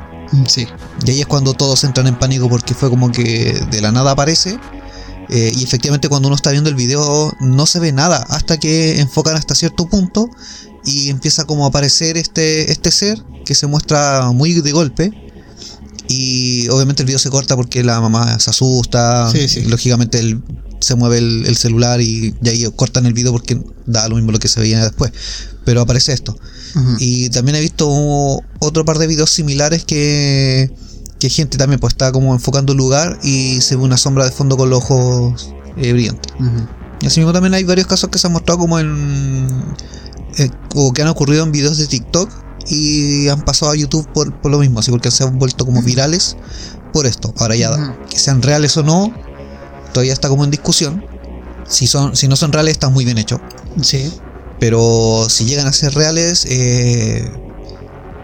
Sí. 0.48 0.66
Y 1.06 1.12
ahí 1.12 1.20
es 1.22 1.28
cuando 1.28 1.54
todos 1.54 1.84
entran 1.84 2.08
en 2.08 2.16
pánico 2.18 2.50
porque 2.50 2.74
fue 2.74 2.90
como 2.90 3.12
que 3.12 3.54
de 3.70 3.82
la 3.82 3.92
nada 3.92 4.12
aparece. 4.12 4.58
eh, 5.30 5.52
y 5.56 5.64
efectivamente 5.64 6.10
cuando 6.10 6.28
uno 6.28 6.36
está 6.36 6.52
viendo 6.52 6.70
el 6.70 6.76
video 6.76 7.34
no 7.40 7.66
se 7.66 7.80
ve 7.80 7.92
nada 7.94 8.18
hasta 8.30 8.58
que 8.58 9.00
enfocan 9.00 9.36
hasta 9.38 9.56
cierto 9.56 9.88
punto 9.88 10.30
y 10.86 11.10
empieza 11.10 11.46
como 11.46 11.64
a 11.66 11.70
aparecer 11.70 12.18
este, 12.18 12.72
este 12.72 12.92
ser 12.92 13.24
que 13.46 13.56
se 13.56 13.68
muestra 13.68 14.32
muy 14.32 14.54
de 14.54 14.72
golpe. 14.72 15.12
Y 16.10 16.68
obviamente 16.70 17.04
el 17.04 17.08
video 17.08 17.20
se 17.20 17.30
corta 17.30 17.56
porque 17.56 17.84
la 17.84 18.02
mamá 18.02 18.38
se 18.40 18.50
asusta. 18.50 19.30
Sí, 19.32 19.48
sí. 19.48 19.60
y 19.62 19.66
lógicamente 19.66 20.20
el- 20.20 20.42
se 20.84 20.96
mueve 20.96 21.18
el, 21.18 21.46
el 21.46 21.56
celular 21.56 22.02
y, 22.02 22.36
y 22.42 22.50
ahí 22.50 22.68
cortan 22.76 23.06
el 23.06 23.14
video 23.14 23.32
porque 23.32 23.60
da 23.86 24.08
lo 24.08 24.16
mismo 24.16 24.32
lo 24.32 24.40
que 24.40 24.48
se 24.48 24.60
veía 24.60 24.84
después. 24.84 25.12
Pero 25.66 25.82
aparece 25.82 26.14
esto. 26.14 26.38
Y 27.00 27.30
también 27.30 27.56
he 27.56 27.62
visto 27.62 27.88
otro 28.60 28.84
par 28.84 28.98
de 28.98 29.08
videos 29.08 29.30
similares 29.30 29.86
que, 29.86 30.72
que 31.20 31.30
gente 31.30 31.58
también 31.58 31.80
pues 31.80 31.94
está 31.94 32.12
como 32.12 32.34
enfocando 32.34 32.74
el 32.74 32.78
lugar 32.78 33.20
y 33.24 33.62
se 33.62 33.76
ve 33.76 33.84
una 33.84 33.98
sombra 33.98 34.26
de 34.26 34.32
fondo 34.32 34.58
con 34.58 34.70
los 34.70 34.80
ojos 34.80 35.54
eh, 35.78 35.94
brillantes. 35.94 36.34
Y 37.02 37.08
así 37.08 37.20
mismo 37.20 37.32
también 37.34 37.54
hay 37.54 37.64
varios 37.64 37.88
casos 37.88 38.10
que 38.10 38.18
se 38.18 38.28
han 38.28 38.34
mostrado 38.34 38.60
como 38.60 38.80
en... 38.80 39.48
eh, 40.38 40.50
o 40.76 40.94
que 40.94 41.02
han 41.02 41.10
ocurrido 41.10 41.44
en 41.44 41.52
videos 41.52 41.78
de 41.78 41.86
TikTok 41.88 42.30
y 42.68 43.28
han 43.28 43.44
pasado 43.44 43.72
a 43.72 43.76
YouTube 43.76 44.08
por, 44.14 44.34
por 44.42 44.50
lo 44.52 44.60
mismo, 44.60 44.80
así 44.80 44.90
porque 44.90 45.12
se 45.12 45.24
han 45.24 45.38
vuelto 45.38 45.66
como 45.66 45.82
virales 45.82 46.38
por 46.92 47.06
esto. 47.06 47.34
Ahora 47.38 47.56
ya, 47.56 47.98
que 48.10 48.18
sean 48.18 48.42
reales 48.42 48.78
o 48.78 48.84
no, 48.84 49.14
todavía 49.94 50.14
está 50.14 50.30
como 50.30 50.44
en 50.44 50.52
discusión. 50.52 51.06
Si, 51.68 51.88
son, 51.88 52.16
si 52.16 52.28
no 52.28 52.36
son 52.36 52.52
reales, 52.52 52.74
está 52.74 52.90
muy 52.90 53.06
bien 53.06 53.18
hecho. 53.18 53.40
Sí. 53.82 54.12
Pero 54.60 55.28
si 55.30 55.46
llegan 55.46 55.68
a 55.68 55.74
ser 55.74 55.94
reales, 55.94 56.46
eh, 56.50 57.32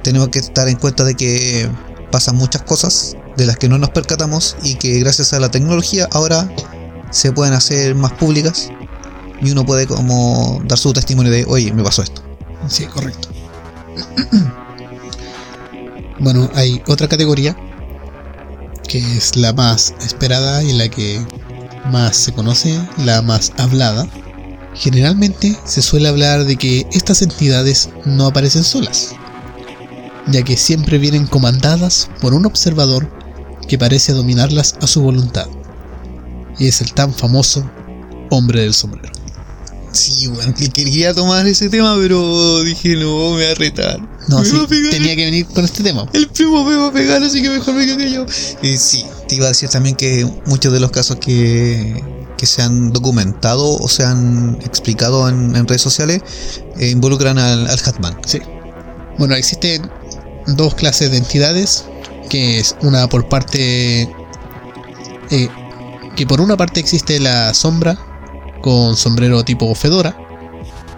tenemos 0.03 0.29
que 0.29 0.39
estar 0.39 0.67
en 0.67 0.77
cuenta 0.77 1.03
de 1.03 1.15
que 1.15 1.69
pasan 2.11 2.35
muchas 2.35 2.63
cosas 2.63 3.15
de 3.37 3.45
las 3.45 3.57
que 3.57 3.69
no 3.69 3.77
nos 3.77 3.91
percatamos 3.91 4.57
y 4.63 4.75
que 4.75 4.99
gracias 4.99 5.33
a 5.33 5.39
la 5.39 5.49
tecnología 5.49 6.07
ahora 6.11 6.49
se 7.11 7.31
pueden 7.31 7.53
hacer 7.53 7.95
más 7.95 8.11
públicas 8.13 8.69
y 9.41 9.51
uno 9.51 9.65
puede 9.65 9.87
como 9.87 10.61
dar 10.65 10.77
su 10.77 10.91
testimonio 10.93 11.31
de, 11.31 11.45
oye, 11.47 11.71
me 11.71 11.83
pasó 11.83 12.03
esto. 12.03 12.21
Sí, 12.67 12.85
correcto. 12.85 13.29
bueno, 16.19 16.49
hay 16.53 16.81
otra 16.87 17.07
categoría 17.07 17.55
que 18.87 18.97
es 18.97 19.35
la 19.35 19.53
más 19.53 19.93
esperada 20.01 20.63
y 20.63 20.73
la 20.73 20.89
que 20.89 21.21
más 21.85 22.15
se 22.15 22.33
conoce, 22.33 22.79
la 22.97 23.21
más 23.21 23.51
hablada. 23.57 24.07
Generalmente 24.73 25.57
se 25.65 25.81
suele 25.81 26.07
hablar 26.07 26.45
de 26.45 26.55
que 26.55 26.87
estas 26.91 27.21
entidades 27.21 27.89
no 28.05 28.27
aparecen 28.27 28.63
solas, 28.63 29.09
ya 30.27 30.43
que 30.43 30.57
siempre 30.57 30.97
vienen 30.97 31.27
comandadas 31.27 32.09
por 32.21 32.33
un 32.33 32.45
observador 32.45 33.09
que 33.67 33.77
parece 33.77 34.13
dominarlas 34.13 34.75
a 34.81 34.87
su 34.87 35.01
voluntad. 35.01 35.47
Y 36.57 36.67
es 36.67 36.81
el 36.81 36.93
tan 36.93 37.13
famoso 37.13 37.69
hombre 38.29 38.61
del 38.61 38.73
sombrero. 38.73 39.13
Sí, 39.91 40.29
que 40.57 40.69
quería 40.69 41.13
tomar 41.13 41.47
ese 41.47 41.69
tema, 41.69 41.95
pero 41.99 42.63
dije, 42.63 42.95
no, 42.95 43.31
me 43.31 43.45
va 43.45 43.51
a 43.51 43.55
retar. 43.55 44.18
No, 44.29 44.45
sí, 44.45 44.55
tenía 44.91 45.15
que 45.15 45.25
venir 45.25 45.45
con 45.47 45.65
este 45.65 45.81
tema. 45.81 46.07
El 46.13 46.27
primo 46.27 46.63
me 46.63 46.75
va 46.75 46.87
a 46.87 46.91
pegar, 46.91 47.23
así 47.23 47.41
que 47.41 47.49
mejor 47.49 47.73
me 47.73 47.85
quedo 47.85 47.99
yo. 47.99 48.25
Y 48.61 48.77
sí, 48.77 49.03
te 49.27 49.35
iba 49.35 49.45
a 49.45 49.49
decir 49.49 49.69
también 49.69 49.95
que 49.95 50.23
muchos 50.45 50.71
de 50.71 50.79
los 50.79 50.91
casos 50.91 51.17
que, 51.17 52.03
que 52.37 52.45
se 52.45 52.61
han 52.61 52.93
documentado 52.93 53.75
o 53.77 53.87
se 53.87 54.03
han 54.03 54.59
explicado 54.63 55.27
en, 55.27 55.55
en 55.55 55.67
redes 55.67 55.81
sociales 55.81 56.21
eh, 56.77 56.89
involucran 56.89 57.39
al, 57.39 57.67
al 57.67 57.79
Hatman. 57.83 58.17
Sí. 58.25 58.39
Bueno, 59.17 59.33
existen 59.33 59.89
dos 60.45 60.75
clases 60.75 61.09
de 61.09 61.17
entidades, 61.17 61.85
que 62.29 62.59
es 62.59 62.75
una 62.81 63.09
por 63.09 63.27
parte... 63.27 64.07
eh, 65.31 65.49
que 66.15 66.27
por 66.27 66.39
una 66.39 66.55
parte 66.55 66.79
existe 66.79 67.19
la 67.19 67.53
sombra, 67.53 67.97
con 68.61 68.95
sombrero 68.95 69.43
tipo 69.43 69.73
fedora, 69.73 70.15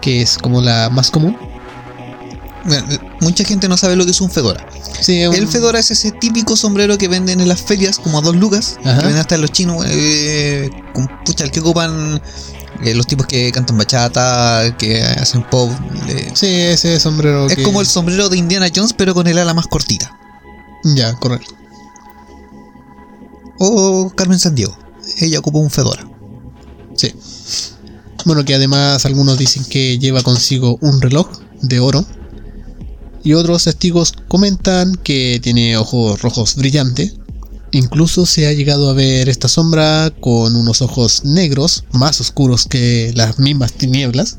que 0.00 0.20
es 0.20 0.36
como 0.36 0.60
la 0.60 0.90
más 0.90 1.10
común. 1.10 1.36
Bueno, 2.64 2.86
mucha 3.20 3.44
gente 3.44 3.68
no 3.68 3.76
sabe 3.76 3.96
lo 3.96 4.04
que 4.04 4.12
es 4.12 4.20
un 4.20 4.30
fedora. 4.30 4.66
Sí, 5.00 5.20
es 5.22 5.28
un- 5.28 5.34
El 5.34 5.48
fedora 5.48 5.78
es 5.80 5.90
ese 5.90 6.12
típico 6.12 6.56
sombrero 6.56 6.96
que 6.96 7.08
venden 7.08 7.40
en 7.40 7.48
las 7.48 7.60
ferias 7.62 7.98
como 7.98 8.18
a 8.18 8.22
dos 8.22 8.36
lucas, 8.36 8.76
Ajá. 8.84 8.98
que 8.98 9.04
venden 9.06 9.18
hasta 9.20 9.34
en 9.34 9.40
los 9.40 9.50
chinos, 9.50 9.84
eh, 9.88 10.70
con, 10.94 11.08
pucha, 11.24 11.44
el 11.44 11.50
que 11.50 11.60
ocupan 11.60 12.22
eh, 12.84 12.94
los 12.94 13.06
tipos 13.06 13.26
que 13.26 13.52
cantan 13.52 13.78
bachata, 13.78 14.76
que 14.76 15.02
hacen 15.02 15.42
pop. 15.48 15.70
eh, 16.08 16.30
Sí, 16.34 16.46
ese 16.48 16.98
sombrero 16.98 17.46
es 17.46 17.54
que- 17.56 17.62
como 17.62 17.80
el 17.80 17.86
sombrero 17.86 18.28
de 18.28 18.36
Indiana 18.38 18.68
Jones, 18.74 18.92
pero 18.92 19.14
con 19.14 19.26
el 19.28 19.38
ala 19.38 19.54
más 19.54 19.66
cortita. 19.68 20.16
Ya, 20.84 21.14
correcto. 21.14 21.54
O 23.58 24.10
Carmen 24.14 24.38
Sandiego, 24.38 24.76
ella 25.18 25.38
ocupa 25.38 25.58
un 25.58 25.70
fedora. 25.70 26.04
Sí. 26.96 27.14
Bueno, 28.24 28.44
que 28.44 28.54
además 28.54 29.04
algunos 29.06 29.38
dicen 29.38 29.64
que 29.64 29.98
lleva 29.98 30.22
consigo 30.22 30.78
un 30.80 31.00
reloj 31.00 31.28
de 31.60 31.80
oro. 31.80 32.04
Y 33.24 33.34
otros 33.34 33.64
testigos 33.64 34.12
comentan 34.28 34.94
que 34.96 35.38
tiene 35.42 35.76
ojos 35.76 36.20
rojos 36.22 36.56
brillantes. 36.56 37.14
Incluso 37.70 38.26
se 38.26 38.46
ha 38.46 38.52
llegado 38.52 38.90
a 38.90 38.92
ver 38.92 39.28
esta 39.28 39.48
sombra 39.48 40.12
con 40.20 40.56
unos 40.56 40.82
ojos 40.82 41.24
negros, 41.24 41.84
más 41.92 42.20
oscuros 42.20 42.66
que 42.66 43.12
las 43.14 43.38
mismas 43.38 43.72
tinieblas. 43.72 44.38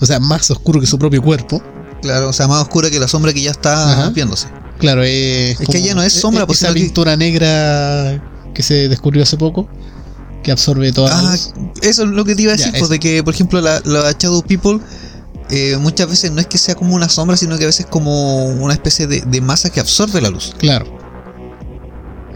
O 0.00 0.06
sea, 0.06 0.18
más 0.18 0.50
oscuro 0.50 0.80
que 0.80 0.86
su 0.86 0.98
propio 0.98 1.22
cuerpo. 1.22 1.62
Claro, 2.02 2.30
o 2.30 2.32
sea, 2.32 2.48
más 2.48 2.62
oscura 2.62 2.90
que 2.90 2.98
la 2.98 3.06
sombra 3.08 3.32
que 3.34 3.42
ya 3.42 3.50
está 3.50 3.92
Ajá. 3.92 4.10
viéndose. 4.10 4.48
Claro, 4.78 5.02
es, 5.04 5.60
Es 5.60 5.68
que 5.68 5.82
ya 5.82 5.94
no 5.94 6.02
es 6.02 6.14
sombra, 6.14 6.46
pues, 6.46 6.58
esa 6.58 6.68
sino 6.68 6.74
que- 6.76 6.84
pintura 6.86 7.16
negra 7.16 8.24
que 8.54 8.62
se 8.62 8.88
descubrió 8.88 9.22
hace 9.22 9.36
poco, 9.36 9.68
que 10.42 10.50
absorbe 10.50 10.90
toda 10.92 11.10
la 11.22 11.32
Ah, 11.32 11.36
eso 11.82 12.02
es 12.04 12.08
lo 12.08 12.24
que 12.24 12.34
te 12.34 12.42
iba 12.42 12.54
a 12.54 12.56
Ya, 12.56 12.64
decir, 12.64 12.78
pues, 12.78 12.90
de 12.90 12.98
que, 12.98 13.22
por 13.22 13.34
ejemplo, 13.34 13.60
la, 13.60 13.80
la 13.84 14.10
Shadow 14.18 14.42
People 14.42 14.80
eh, 15.50 15.76
muchas 15.78 16.08
veces 16.08 16.30
no 16.32 16.40
es 16.40 16.46
que 16.46 16.58
sea 16.58 16.74
como 16.74 16.94
una 16.94 17.08
sombra, 17.08 17.36
sino 17.36 17.56
que 17.58 17.64
a 17.64 17.66
veces 17.66 17.86
como 17.86 18.46
una 18.46 18.72
especie 18.74 19.06
de, 19.06 19.20
de 19.22 19.40
masa 19.40 19.70
que 19.70 19.80
absorbe 19.80 20.20
la 20.20 20.30
luz. 20.30 20.54
Claro. 20.58 20.86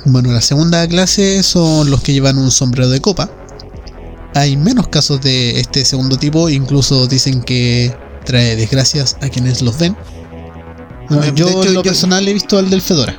Bueno, 0.06 0.32
la 0.32 0.40
segunda 0.42 0.86
clase 0.86 1.42
son 1.42 1.90
los 1.90 2.02
que 2.02 2.12
llevan 2.12 2.36
un 2.38 2.50
sombrero 2.50 2.88
de 2.90 3.00
copa. 3.00 3.30
Hay 4.34 4.56
menos 4.56 4.88
casos 4.88 5.20
de 5.22 5.60
este 5.60 5.84
segundo 5.84 6.16
tipo, 6.18 6.48
incluso 6.50 7.06
dicen 7.06 7.42
que 7.42 7.94
trae 8.24 8.56
desgracias 8.56 9.16
a 9.22 9.28
quienes 9.28 9.62
los 9.62 9.78
ven. 9.78 9.96
De 11.08 11.32
yo 11.34 11.48
hecho, 11.48 11.64
en 11.64 11.74
lo 11.74 11.82
yo- 11.82 11.90
personal 11.90 12.26
he 12.26 12.32
visto 12.32 12.58
al 12.58 12.68
del 12.68 12.82
Fedora. 12.82 13.16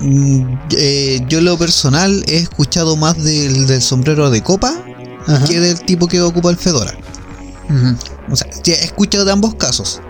Mm, 0.00 0.58
eh, 0.76 1.20
yo 1.28 1.38
en 1.38 1.44
lo 1.44 1.56
personal 1.58 2.24
he 2.28 2.36
escuchado 2.38 2.96
más 2.96 3.22
del, 3.22 3.66
del 3.66 3.82
sombrero 3.82 4.30
de 4.30 4.42
copa 4.42 4.74
Ajá. 5.26 5.44
que 5.46 5.58
del 5.60 5.80
tipo 5.80 6.06
que 6.08 6.20
ocupa 6.22 6.50
el 6.50 6.56
fedora. 6.56 6.94
O 8.30 8.36
sea, 8.36 8.48
ya 8.64 8.74
he 8.74 8.84
escuchado 8.84 9.24
de 9.24 9.32
ambos 9.32 9.54
casos. 9.54 10.00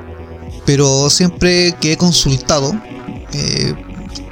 Pero 0.66 1.08
siempre 1.10 1.74
que 1.80 1.92
he 1.92 1.96
consultado, 1.96 2.72
eh, 3.32 3.74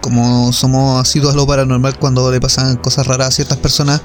como 0.00 0.52
somos 0.52 1.00
asiduos 1.00 1.32
a 1.34 1.36
lo 1.36 1.46
paranormal, 1.46 1.98
cuando 1.98 2.30
le 2.30 2.40
pasan 2.40 2.76
cosas 2.76 3.06
raras 3.06 3.28
a 3.28 3.30
ciertas 3.30 3.58
personas, 3.58 4.00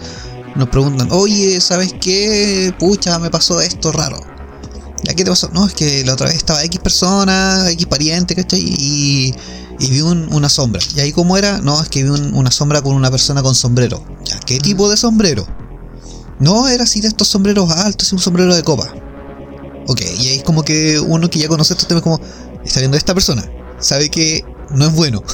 nos 0.55 0.69
preguntan, 0.69 1.07
oye, 1.11 1.59
¿sabes 1.61 1.93
qué? 1.99 2.73
Pucha, 2.79 3.19
me 3.19 3.29
pasó 3.29 3.59
esto 3.61 3.91
raro. 3.91 4.19
¿Ya 5.03 5.13
qué 5.13 5.23
te 5.23 5.29
pasó? 5.31 5.49
No, 5.53 5.65
es 5.65 5.73
que 5.73 6.03
la 6.05 6.13
otra 6.13 6.27
vez 6.27 6.35
estaba 6.35 6.63
X 6.63 6.79
persona, 6.79 7.69
X 7.71 7.85
pariente, 7.87 8.35
¿cachai? 8.35 8.59
Y, 8.61 9.33
y 9.79 9.89
vi 9.89 10.01
un- 10.01 10.31
una 10.33 10.47
sombra. 10.47 10.79
¿Y 10.95 10.99
ahí 10.99 11.11
cómo 11.11 11.37
era? 11.37 11.59
No, 11.59 11.81
es 11.81 11.89
que 11.89 12.03
vi 12.03 12.09
un- 12.09 12.33
una 12.35 12.51
sombra 12.51 12.81
con 12.81 12.95
una 12.95 13.09
persona 13.09 13.41
con 13.41 13.55
sombrero. 13.55 14.03
¿Ya 14.25 14.39
qué 14.39 14.59
tipo 14.59 14.89
de 14.89 14.97
sombrero? 14.97 15.47
No, 16.39 16.67
era 16.67 16.83
así 16.83 17.01
de 17.01 17.07
estos 17.07 17.27
sombreros 17.29 17.71
altos 17.71 18.11
y 18.11 18.15
un 18.15 18.21
sombrero 18.21 18.55
de 18.55 18.63
copa. 18.63 18.93
Ok, 19.87 20.01
y 20.01 20.27
ahí 20.27 20.37
es 20.37 20.43
como 20.43 20.63
que 20.63 20.99
uno 20.99 21.29
que 21.29 21.39
ya 21.39 21.47
conoce 21.47 21.73
estos 21.73 21.87
temas 21.87 22.03
como, 22.03 22.19
está 22.63 22.79
viendo 22.79 22.95
a 22.95 22.99
esta 22.99 23.13
persona, 23.13 23.43
sabe 23.79 24.09
que 24.09 24.45
no 24.69 24.85
es 24.85 24.93
bueno. 24.93 25.23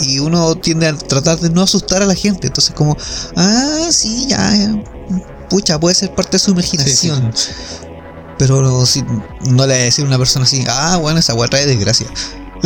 Y 0.00 0.18
uno 0.18 0.56
tiende 0.56 0.88
a 0.88 0.96
tratar 0.96 1.38
de 1.38 1.50
no 1.50 1.62
asustar 1.62 2.02
a 2.02 2.06
la 2.06 2.14
gente. 2.14 2.48
Entonces 2.48 2.74
como, 2.74 2.96
ah, 3.36 3.88
sí, 3.90 4.26
ya, 4.26 4.56
eh, 4.56 4.84
pucha, 5.48 5.78
puede 5.78 5.94
ser 5.94 6.14
parte 6.14 6.32
de 6.32 6.38
su 6.40 6.50
imaginación. 6.50 7.32
Pero 8.38 8.84
si 8.86 9.02
no 9.02 9.66
le 9.66 9.74
voy 9.74 9.82
a 9.82 9.84
decir 9.84 10.04
a 10.04 10.08
una 10.08 10.18
persona 10.18 10.44
así, 10.44 10.64
ah, 10.68 10.96
bueno, 10.96 11.20
esa 11.20 11.34
weá 11.34 11.46
trae 11.46 11.66
desgracia. 11.66 12.08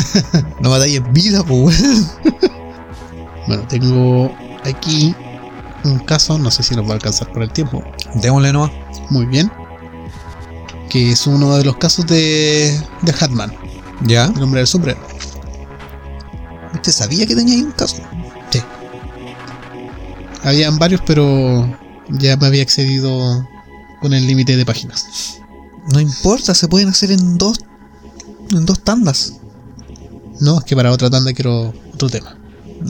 no 0.61 0.71
matáis 0.71 0.97
en 0.97 1.13
vida, 1.13 1.45
pues. 1.45 1.83
Bueno, 3.49 3.65
tengo 3.69 4.35
aquí 4.65 5.15
un 5.85 6.01
caso, 6.01 6.37
no 6.37 6.51
sé 6.51 6.65
si 6.65 6.75
nos 6.75 6.85
va 6.85 6.91
a 6.91 6.95
alcanzar 6.95 7.31
por 7.33 7.45
el 7.45 7.53
tiempo. 7.53 7.81
Démosle 8.15 8.53
nomás. 8.53 8.73
Muy 9.11 9.25
bien. 9.27 9.53
Que 10.91 11.13
es 11.13 11.27
uno 11.27 11.57
de 11.57 11.65
los 11.65 11.77
casos 11.77 12.07
de, 12.07 12.81
de 13.03 13.15
Hatman, 13.19 13.53
Ya. 14.05 14.27
el 14.37 14.43
hombre 14.43 14.61
del 14.61 14.67
sombrero. 14.67 15.01
¿Usted 16.75 16.93
sabía 16.93 17.27
que 17.27 17.35
tenía 17.35 17.55
ahí 17.55 17.63
un 17.63 17.73
caso? 17.73 17.97
Sí. 18.51 18.61
Habían 20.43 20.79
varios, 20.79 21.01
pero 21.07 21.67
ya 22.09 22.37
me 22.37 22.47
había 22.47 22.63
excedido 22.63 23.47
con 24.01 24.13
el 24.13 24.27
límite 24.27 24.57
de 24.57 24.65
páginas. 24.65 25.39
No 25.93 26.01
importa, 26.01 26.55
se 26.55 26.69
pueden 26.69 26.89
hacer 26.89 27.11
en 27.11 27.39
dos, 27.39 27.59
en 28.51 28.65
dos 28.67 28.81
tandas. 28.81 29.35
No, 30.41 30.59
es 30.59 30.65
que 30.65 30.77
para 30.77 30.93
otra 30.93 31.11
tanda 31.11 31.33
quiero 31.33 31.73
otro 31.95 32.09
tema. 32.09 32.39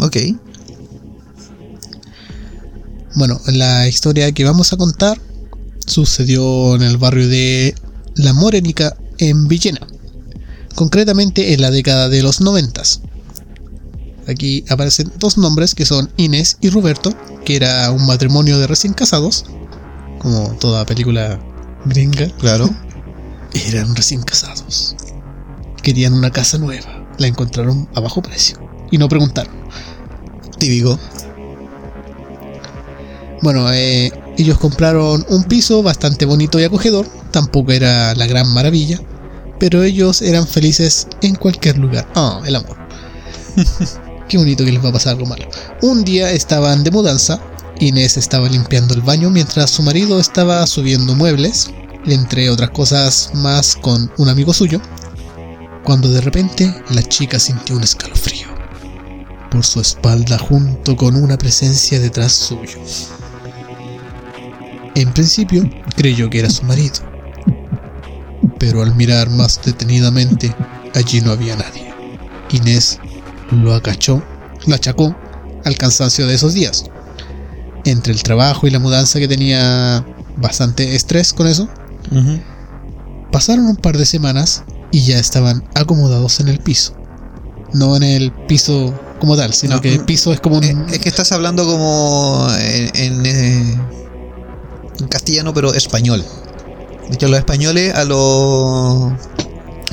Ok. 0.00 0.16
Bueno, 3.14 3.40
la 3.46 3.88
historia 3.88 4.32
que 4.32 4.44
vamos 4.44 4.72
a 4.72 4.76
contar 4.76 5.18
sucedió 5.86 6.74
en 6.74 6.82
el 6.82 6.98
barrio 6.98 7.28
de 7.28 7.74
La 8.16 8.32
Morenica, 8.32 8.96
en 9.18 9.46
Villena. 9.46 9.80
Concretamente 10.74 11.52
en 11.52 11.60
la 11.60 11.70
década 11.70 12.08
de 12.08 12.22
los 12.22 12.40
noventas. 12.40 13.02
Aquí 14.26 14.64
aparecen 14.70 15.12
dos 15.18 15.36
nombres 15.36 15.74
que 15.74 15.84
son 15.84 16.10
Inés 16.16 16.56
y 16.60 16.70
Roberto, 16.70 17.14
que 17.44 17.56
era 17.56 17.90
un 17.90 18.06
matrimonio 18.06 18.58
de 18.58 18.66
recién 18.66 18.94
casados, 18.94 19.44
como 20.18 20.48
toda 20.58 20.86
película 20.86 21.38
gringa. 21.84 22.28
Claro. 22.38 22.70
Eran 23.68 23.94
recién 23.94 24.22
casados. 24.22 24.96
Querían 25.82 26.14
una 26.14 26.30
casa 26.30 26.56
nueva. 26.56 27.06
La 27.18 27.26
encontraron 27.26 27.88
a 27.94 28.00
bajo 28.00 28.22
precio. 28.22 28.58
Y 28.90 28.98
no 28.98 29.08
preguntaron. 29.08 29.54
Típico. 30.58 30.98
Bueno, 33.42 33.70
eh, 33.72 34.10
ellos 34.38 34.58
compraron 34.58 35.24
un 35.28 35.44
piso 35.44 35.82
bastante 35.82 36.24
bonito 36.24 36.58
y 36.58 36.64
acogedor. 36.64 37.06
Tampoco 37.36 37.72
era 37.72 38.14
la 38.14 38.26
gran 38.26 38.48
maravilla. 38.54 38.98
Pero 39.60 39.82
ellos 39.82 40.22
eran 40.22 40.46
felices 40.46 41.06
en 41.20 41.34
cualquier 41.34 41.76
lugar. 41.76 42.10
Ah, 42.14 42.40
el 42.46 42.56
amor. 42.56 42.78
Qué 44.28 44.38
bonito 44.38 44.64
que 44.64 44.72
les 44.72 44.82
va 44.82 44.88
a 44.88 44.92
pasar 44.94 45.12
algo 45.12 45.26
malo. 45.26 45.46
Un 45.82 46.02
día 46.02 46.30
estaban 46.30 46.82
de 46.82 46.90
mudanza. 46.90 47.38
Inés 47.78 48.16
estaba 48.16 48.48
limpiando 48.48 48.94
el 48.94 49.02
baño 49.02 49.28
mientras 49.28 49.68
su 49.68 49.82
marido 49.82 50.18
estaba 50.18 50.66
subiendo 50.66 51.14
muebles, 51.14 51.68
entre 52.06 52.48
otras 52.48 52.70
cosas 52.70 53.32
más 53.34 53.76
con 53.76 54.10
un 54.16 54.30
amigo 54.30 54.54
suyo, 54.54 54.80
cuando 55.84 56.08
de 56.08 56.22
repente 56.22 56.74
la 56.88 57.02
chica 57.02 57.38
sintió 57.38 57.76
un 57.76 57.82
escalofrío 57.82 58.48
por 59.50 59.62
su 59.62 59.82
espalda 59.82 60.38
junto 60.38 60.96
con 60.96 61.16
una 61.16 61.36
presencia 61.36 62.00
detrás 62.00 62.32
suyo. 62.32 62.78
En 64.94 65.12
principio 65.12 65.68
creyó 65.96 66.30
que 66.30 66.38
era 66.38 66.48
su 66.48 66.64
marido, 66.64 67.15
pero 68.58 68.82
al 68.82 68.94
mirar 68.94 69.30
más 69.30 69.60
detenidamente 69.64 70.54
allí 70.94 71.20
no 71.20 71.32
había 71.32 71.56
nadie. 71.56 71.92
Inés 72.50 72.98
lo 73.50 73.74
acachó, 73.74 74.22
lo 74.66 74.74
achacó 74.74 75.14
al 75.64 75.76
cansancio 75.76 76.26
de 76.26 76.34
esos 76.34 76.54
días. 76.54 76.84
Entre 77.84 78.12
el 78.12 78.22
trabajo 78.22 78.66
y 78.66 78.70
la 78.70 78.78
mudanza 78.78 79.18
que 79.18 79.28
tenía 79.28 80.04
bastante 80.36 80.94
estrés 80.94 81.32
con 81.32 81.46
eso, 81.46 81.68
pasaron 83.30 83.66
un 83.66 83.76
par 83.76 83.96
de 83.96 84.06
semanas 84.06 84.64
y 84.90 85.02
ya 85.02 85.18
estaban 85.18 85.64
acomodados 85.74 86.40
en 86.40 86.48
el 86.48 86.58
piso. 86.58 86.94
No 87.72 87.96
en 87.96 88.02
el 88.02 88.32
piso 88.32 88.94
como 89.20 89.36
tal, 89.36 89.52
sino 89.52 89.76
No, 89.76 89.80
que 89.80 89.98
mm, 89.98 90.04
piso 90.04 90.32
es 90.32 90.40
como 90.40 90.58
un. 90.58 90.64
Eh, 90.64 90.76
es 90.92 90.98
que 91.00 91.08
estás 91.08 91.32
hablando 91.32 91.66
como 91.66 92.48
en, 92.58 92.90
en, 92.94 93.26
eh, 93.26 93.78
en 95.00 95.08
castellano, 95.08 95.52
pero 95.52 95.74
español. 95.74 96.24
De 97.08 97.14
hecho, 97.14 97.28
los 97.28 97.38
españoles 97.38 97.94
a 97.94 98.04
los. 98.04 99.12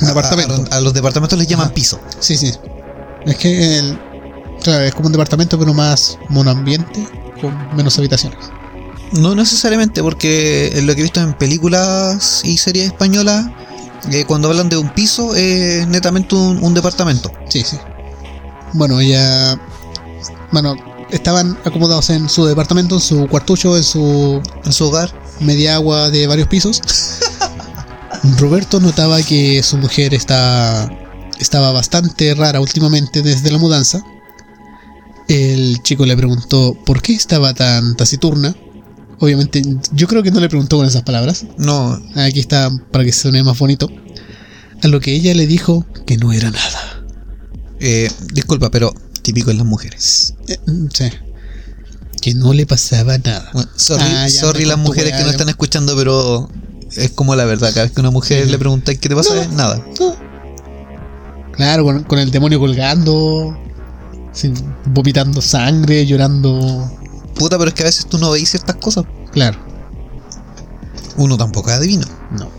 A- 0.01 0.05
departamento. 0.07 0.65
A, 0.71 0.77
a 0.77 0.81
los 0.81 0.93
departamentos 0.93 1.37
les 1.37 1.47
llaman 1.47 1.67
Ajá. 1.67 1.73
piso. 1.73 1.99
Sí, 2.19 2.35
sí. 2.37 2.51
Es 3.25 3.35
que 3.37 3.77
el, 3.79 3.99
claro, 4.63 4.83
es 4.83 4.93
como 4.93 5.07
un 5.07 5.11
departamento, 5.13 5.57
pero 5.57 5.73
más 5.73 6.17
monoambiente, 6.29 7.07
con 7.39 7.55
menos 7.75 7.97
habitaciones. 7.99 8.39
No 9.13 9.35
necesariamente, 9.35 10.01
porque 10.01 10.71
en 10.75 10.87
lo 10.87 10.95
que 10.95 11.01
he 11.01 11.03
visto 11.03 11.19
en 11.21 11.33
películas 11.33 12.41
y 12.43 12.57
series 12.57 12.87
españolas, 12.87 13.45
eh, 14.11 14.25
cuando 14.25 14.49
hablan 14.49 14.69
de 14.69 14.77
un 14.77 14.89
piso, 14.89 15.35
es 15.35 15.87
netamente 15.87 16.35
un, 16.35 16.61
un 16.63 16.73
departamento. 16.73 17.31
Sí, 17.47 17.61
sí. 17.63 17.77
Bueno, 18.73 18.99
ella. 18.99 19.55
Bueno, 20.51 20.75
estaban 21.11 21.57
acomodados 21.63 22.09
en 22.09 22.27
su 22.27 22.45
departamento, 22.45 22.95
en 22.95 23.01
su 23.01 23.27
cuartucho, 23.27 23.77
en 23.77 23.83
su 23.83 24.41
En 24.65 24.73
su 24.73 24.87
hogar. 24.87 25.13
Media 25.39 25.75
agua 25.75 26.09
de 26.09 26.27
varios 26.27 26.47
pisos. 26.47 26.81
Roberto 28.39 28.79
notaba 28.79 29.21
que 29.21 29.61
su 29.63 29.77
mujer 29.77 30.13
está, 30.13 30.89
estaba 31.39 31.71
bastante 31.71 32.33
rara 32.35 32.61
últimamente 32.61 33.21
desde 33.21 33.51
la 33.51 33.57
mudanza. 33.57 34.01
El 35.27 35.81
chico 35.83 36.05
le 36.05 36.15
preguntó 36.17 36.77
por 36.85 37.01
qué 37.01 37.13
estaba 37.13 37.53
tan 37.53 37.95
taciturna. 37.95 38.55
Obviamente, 39.19 39.61
yo 39.93 40.07
creo 40.07 40.21
que 40.23 40.31
no 40.31 40.39
le 40.39 40.49
preguntó 40.49 40.77
con 40.77 40.85
esas 40.85 41.03
palabras. 41.03 41.45
No, 41.57 41.99
Aquí 42.15 42.39
está 42.39 42.69
para 42.91 43.05
que 43.05 43.11
suene 43.13 43.43
más 43.43 43.57
bonito. 43.57 43.89
A 44.81 44.87
lo 44.87 44.99
que 44.99 45.13
ella 45.13 45.33
le 45.33 45.47
dijo 45.47 45.85
que 46.05 46.17
no 46.17 46.33
era 46.33 46.51
nada. 46.51 47.03
eh, 47.79 48.09
disculpa, 48.33 48.69
pero 48.69 48.93
típico 49.21 49.51
en 49.51 49.57
las 49.57 49.65
mujeres. 49.65 50.33
Eh, 50.47 50.57
mm, 50.67 50.87
sí. 50.93 51.05
Que 52.23 52.33
no 52.33 52.53
le 52.53 52.65
pasaba 52.65 53.17
nada. 53.17 53.49
Bueno, 53.51 53.69
sorry, 53.75 54.05
Ah, 54.07 54.29
sorry 54.29 54.63
las 54.63 54.77
mujeres 54.77 55.11
que 55.13 55.23
no 55.23 55.29
están 55.29 55.49
escuchando, 55.49 55.93
pero 55.97 56.49
es 56.95 57.11
como 57.11 57.35
la 57.35 57.43
verdad. 57.43 57.69
Cada 57.73 57.83
vez 57.83 57.91
que 57.91 57.99
una 57.99 58.11
mujer 58.11 58.45
Sí. 58.45 58.51
le 58.51 58.57
preguntáis 58.57 58.97
qué 58.99 59.09
te 59.09 59.15
pasa, 59.15 59.35
No. 59.35 59.41
es 59.41 59.49
nada. 59.51 59.85
No. 59.99 60.15
Claro, 61.51 61.83
con, 61.83 62.03
con 62.03 62.19
el 62.19 62.31
demonio 62.31 62.59
colgando, 62.59 63.57
sin- 64.31 64.53
vomitando 64.85 65.41
sangre, 65.41 66.05
llorando. 66.05 66.89
Puta, 67.35 67.57
pero 67.57 67.67
es 67.69 67.73
que 67.73 67.83
a 67.83 67.87
veces 67.87 68.05
tú 68.05 68.17
no 68.17 68.31
veis 68.31 68.49
ciertas 68.49 68.77
cosas. 68.77 69.03
Claro, 69.33 69.57
Uno 71.17 71.35
tampoco 71.37 71.69
es 71.71 71.75
adivino. 71.75 72.05
no. 72.31 72.49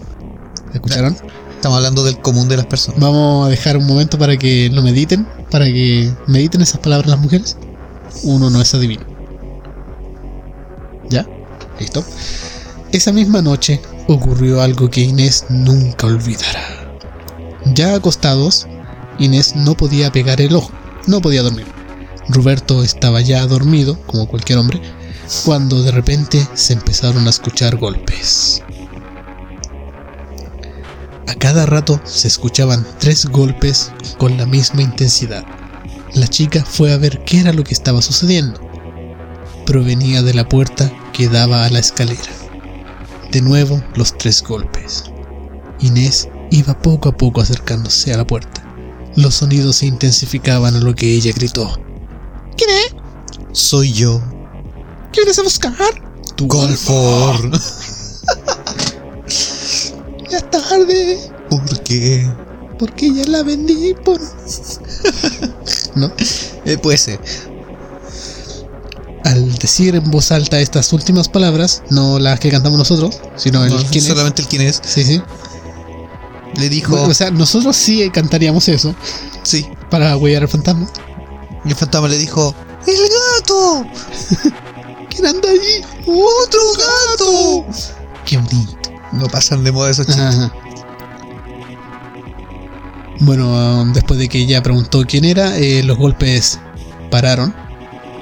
¿Escucharon? 0.75 1.17
Estamos 1.57 1.77
hablando 1.79 2.05
del 2.05 2.19
común 2.21 2.49
de 2.49 2.57
las 2.59 2.67
personas. 2.67 3.01
Vamos 3.01 3.47
a 3.47 3.51
dejar 3.51 3.77
un 3.79 3.87
momento 3.87 4.19
para 4.19 4.37
que 4.37 4.69
lo 4.71 4.83
mediten, 4.83 5.27
para 5.51 5.65
que 5.65 6.13
mediten 6.27 6.61
esas 6.61 6.81
palabras 6.81 7.09
las 7.09 7.19
mujeres. 7.21 7.57
Uno 8.25 8.51
no 8.51 8.61
es 8.61 8.75
adivino. 8.75 9.14
¿Listo? 11.79 12.05
Esa 12.93 13.13
misma 13.13 13.43
noche 13.43 13.81
ocurrió 14.07 14.61
algo 14.61 14.89
que 14.91 15.01
Inés 15.01 15.47
nunca 15.49 16.07
olvidará. 16.07 16.99
Ya 17.75 17.95
acostados, 17.95 18.67
Inés 19.19 19.57
no 19.57 19.75
podía 19.77 20.13
pegar 20.13 20.41
el 20.41 20.55
ojo, 20.55 20.71
no 21.07 21.21
podía 21.21 21.43
dormir. 21.43 21.67
Roberto 22.29 22.83
estaba 22.83 23.21
ya 23.21 23.47
dormido, 23.47 23.99
como 24.07 24.29
cualquier 24.29 24.59
hombre, 24.59 24.81
cuando 25.45 25.83
de 25.83 25.91
repente 25.91 26.47
se 26.55 26.75
empezaron 26.75 27.27
a 27.27 27.31
escuchar 27.31 27.77
golpes. 27.77 28.63
A 31.27 31.35
cada 31.35 31.67
rato 31.67 32.01
se 32.05 32.29
escuchaban 32.29 32.87
tres 32.99 33.27
golpes 33.27 33.91
con 34.19 34.37
la 34.37 34.47
misma 34.47 34.83
intensidad. 34.83 35.45
La 36.15 36.29
chica 36.29 36.65
fue 36.65 36.93
a 36.93 36.97
ver 36.97 37.25
qué 37.25 37.41
era 37.41 37.53
lo 37.53 37.65
que 37.65 37.75
estaba 37.75 38.03
sucediendo. 38.03 38.61
Provenía 39.67 40.23
de 40.23 40.35
la 40.35 40.49
puerta 40.49 40.93
que 41.13 41.29
daba 41.29 41.65
a 41.65 41.71
la 41.71 41.79
escalera. 41.79 42.23
De 43.33 43.41
nuevo 43.41 43.83
los 43.97 44.17
tres 44.17 44.43
golpes. 44.43 45.05
Inés 45.81 46.29
iba 46.51 46.79
poco 46.81 47.09
a 47.09 47.17
poco 47.17 47.41
acercándose 47.41 48.13
a 48.13 48.17
la 48.19 48.27
puerta. 48.27 48.63
Los 49.17 49.37
sonidos 49.37 49.77
se 49.77 49.87
intensificaban 49.87 50.75
a 50.75 50.81
lo 50.81 50.95
que 50.95 51.15
ella 51.15 51.33
gritó. 51.35 51.79
¿Quién 52.57 52.71
es? 52.71 52.95
Soy 53.53 53.93
yo, 53.93 54.21
¿Qué 55.15 55.21
vienes 55.21 55.39
a 55.39 55.43
buscar? 55.43 55.75
Tu 56.35 56.49
Golfor. 56.49 57.51
Ya 60.31 60.39
es 60.39 60.51
tarde, 60.51 61.31
¿Por 61.49 61.83
qué? 61.85 62.29
porque 62.79 63.15
ya 63.15 63.25
la 63.27 63.45
vendí 63.45 63.95
por... 64.05 64.21
¿No? 65.95 66.11
Eh, 66.65 66.77
puede 66.79 66.99
ser. 66.99 67.21
Al 69.25 69.55
decir 69.57 69.95
en 69.95 70.11
voz 70.11 70.31
alta 70.33 70.61
estas 70.61 70.93
últimas 70.93 71.29
palabras, 71.29 71.83
no 71.91 72.19
las 72.19 72.39
que 72.41 72.51
cantamos 72.51 72.79
nosotros, 72.79 73.19
sino 73.37 73.65
el 73.65 73.71
No, 73.71 73.79
quién 73.79 74.05
es. 74.05 74.05
solamente 74.05 74.43
el 74.43 74.49
quién 74.49 74.63
es. 74.63 74.81
Sí, 74.85 75.03
sí. 75.03 75.23
Le 76.57 76.69
dijo, 76.69 77.03
O 77.03 77.15
sea, 77.15 77.31
nosotros 77.31 77.75
sí 77.75 78.09
cantaríamos 78.11 78.69
eso 78.69 78.95
sí. 79.43 79.67
para 79.91 80.17
huellar 80.17 80.43
al 80.43 80.49
fantasma. 80.49 80.87
Y 81.65 81.71
el 81.71 81.75
fantasma 81.75 82.09
le 82.09 82.19
dijo, 82.19 82.55
¡El 82.87 82.97
gato! 83.41 83.87
¿Quién 85.11 85.27
anda 85.27 85.49
ahí? 85.49 85.83
¡Otro 86.07 86.61
gato! 86.75 87.67
¡Qué 88.27 88.37
bonito! 88.37 88.91
No 89.13 89.27
pasan 89.29 89.65
de 89.65 89.73
moda 89.73 89.91
esos 89.91 90.07
chistes. 90.07 90.51
Bueno, 93.21 93.81
um, 93.81 93.93
después 93.93 94.19
de 94.19 94.29
que 94.29 94.39
ella 94.39 94.63
preguntó 94.63 95.05
quién 95.07 95.25
era, 95.25 95.57
eh, 95.57 95.83
los 95.83 95.97
golpes 95.97 96.59
pararon. 97.11 97.55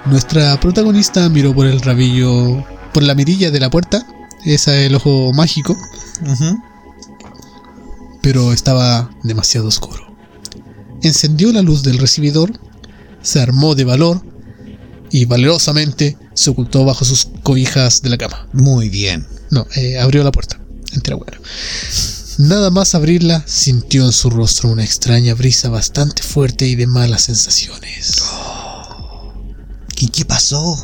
Nuestra 0.06 0.58
protagonista 0.58 1.28
miró 1.28 1.54
por 1.54 1.66
el 1.66 1.80
rabillo, 1.80 2.64
por 2.92 3.02
la 3.02 3.14
mirilla 3.14 3.50
de 3.50 3.60
la 3.60 3.70
puerta, 3.70 4.06
esa 4.44 4.76
es 4.76 4.86
el 4.86 4.96
ojo 4.96 5.32
mágico, 5.32 5.76
pero 8.20 8.52
estaba 8.52 9.10
demasiado 9.22 9.68
oscuro. 9.68 10.12
Encendió 11.02 11.52
la 11.52 11.62
luz 11.62 11.82
del 11.82 11.98
recibidor, 11.98 12.52
se 13.22 13.40
armó 13.40 13.74
de 13.74 13.84
valor 13.84 14.22
y 15.10 15.24
valerosamente 15.24 16.16
se 16.34 16.50
ocultó 16.50 16.84
bajo 16.84 17.04
sus 17.04 17.28
cobijas 17.42 18.02
de 18.02 18.10
la 18.10 18.18
cama. 18.18 18.48
Muy 18.52 18.88
bien. 18.88 19.26
No, 19.50 19.66
eh, 19.76 19.98
abrió 19.98 20.24
la 20.24 20.32
puerta. 20.32 20.60
Entera 20.92 21.16
bueno. 21.16 21.38
Nada 22.38 22.70
más 22.70 22.94
abrirla, 22.94 23.44
sintió 23.46 24.06
en 24.06 24.12
su 24.12 24.30
rostro 24.30 24.70
una 24.70 24.84
extraña 24.84 25.34
brisa 25.34 25.68
bastante 25.68 26.22
fuerte 26.22 26.66
y 26.66 26.74
de 26.74 26.86
malas 26.86 27.22
sensaciones. 27.22 28.22
¿Y 28.22 28.61
qué 30.08 30.24
pasó? 30.24 30.76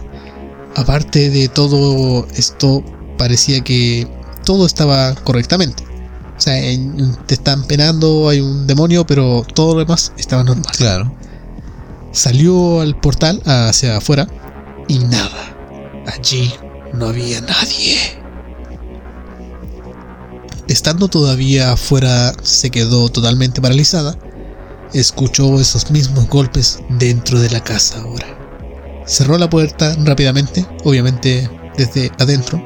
Aparte 0.77 1.31
de 1.31 1.49
todo 1.49 2.27
esto, 2.37 2.85
parecía 3.17 3.63
que 3.63 4.07
todo 4.45 4.67
estaba 4.67 5.15
correctamente. 5.17 5.85
O 6.37 6.41
sea, 6.41 6.57
en- 6.59 7.17
te 7.27 7.35
están 7.35 7.65
penando, 7.67 8.29
hay 8.29 8.41
un 8.41 8.67
demonio, 8.67 9.05
pero 9.07 9.45
todo 9.55 9.75
lo 9.75 9.81
demás 9.81 10.13
estaba 10.17 10.45
normal. 10.45 10.73
Claro. 10.77 11.13
Salió 12.13 12.81
al 12.81 12.99
portal 13.01 13.43
hacia 13.45 13.97
afuera 13.97 14.29
y 14.87 14.99
nada. 15.01 15.57
Allí 16.07 16.53
no 16.95 17.07
había 17.09 17.41
nadie. 17.41 17.97
Estando 20.69 21.09
todavía 21.09 21.73
afuera, 21.73 22.35
se 22.43 22.71
quedó 22.71 23.09
totalmente 23.09 23.61
paralizada. 23.61 24.17
Escuchó 24.93 25.61
esos 25.61 25.91
mismos 25.91 26.29
golpes 26.29 26.81
dentro 26.91 27.41
de 27.41 27.51
la 27.51 27.65
casa 27.65 28.01
ahora. 28.01 28.38
Cerró 29.09 29.39
la 29.39 29.49
puerta 29.51 29.97
rápidamente, 30.05 30.65
obviamente 30.85 31.51
desde 31.77 32.13
adentro. 32.19 32.63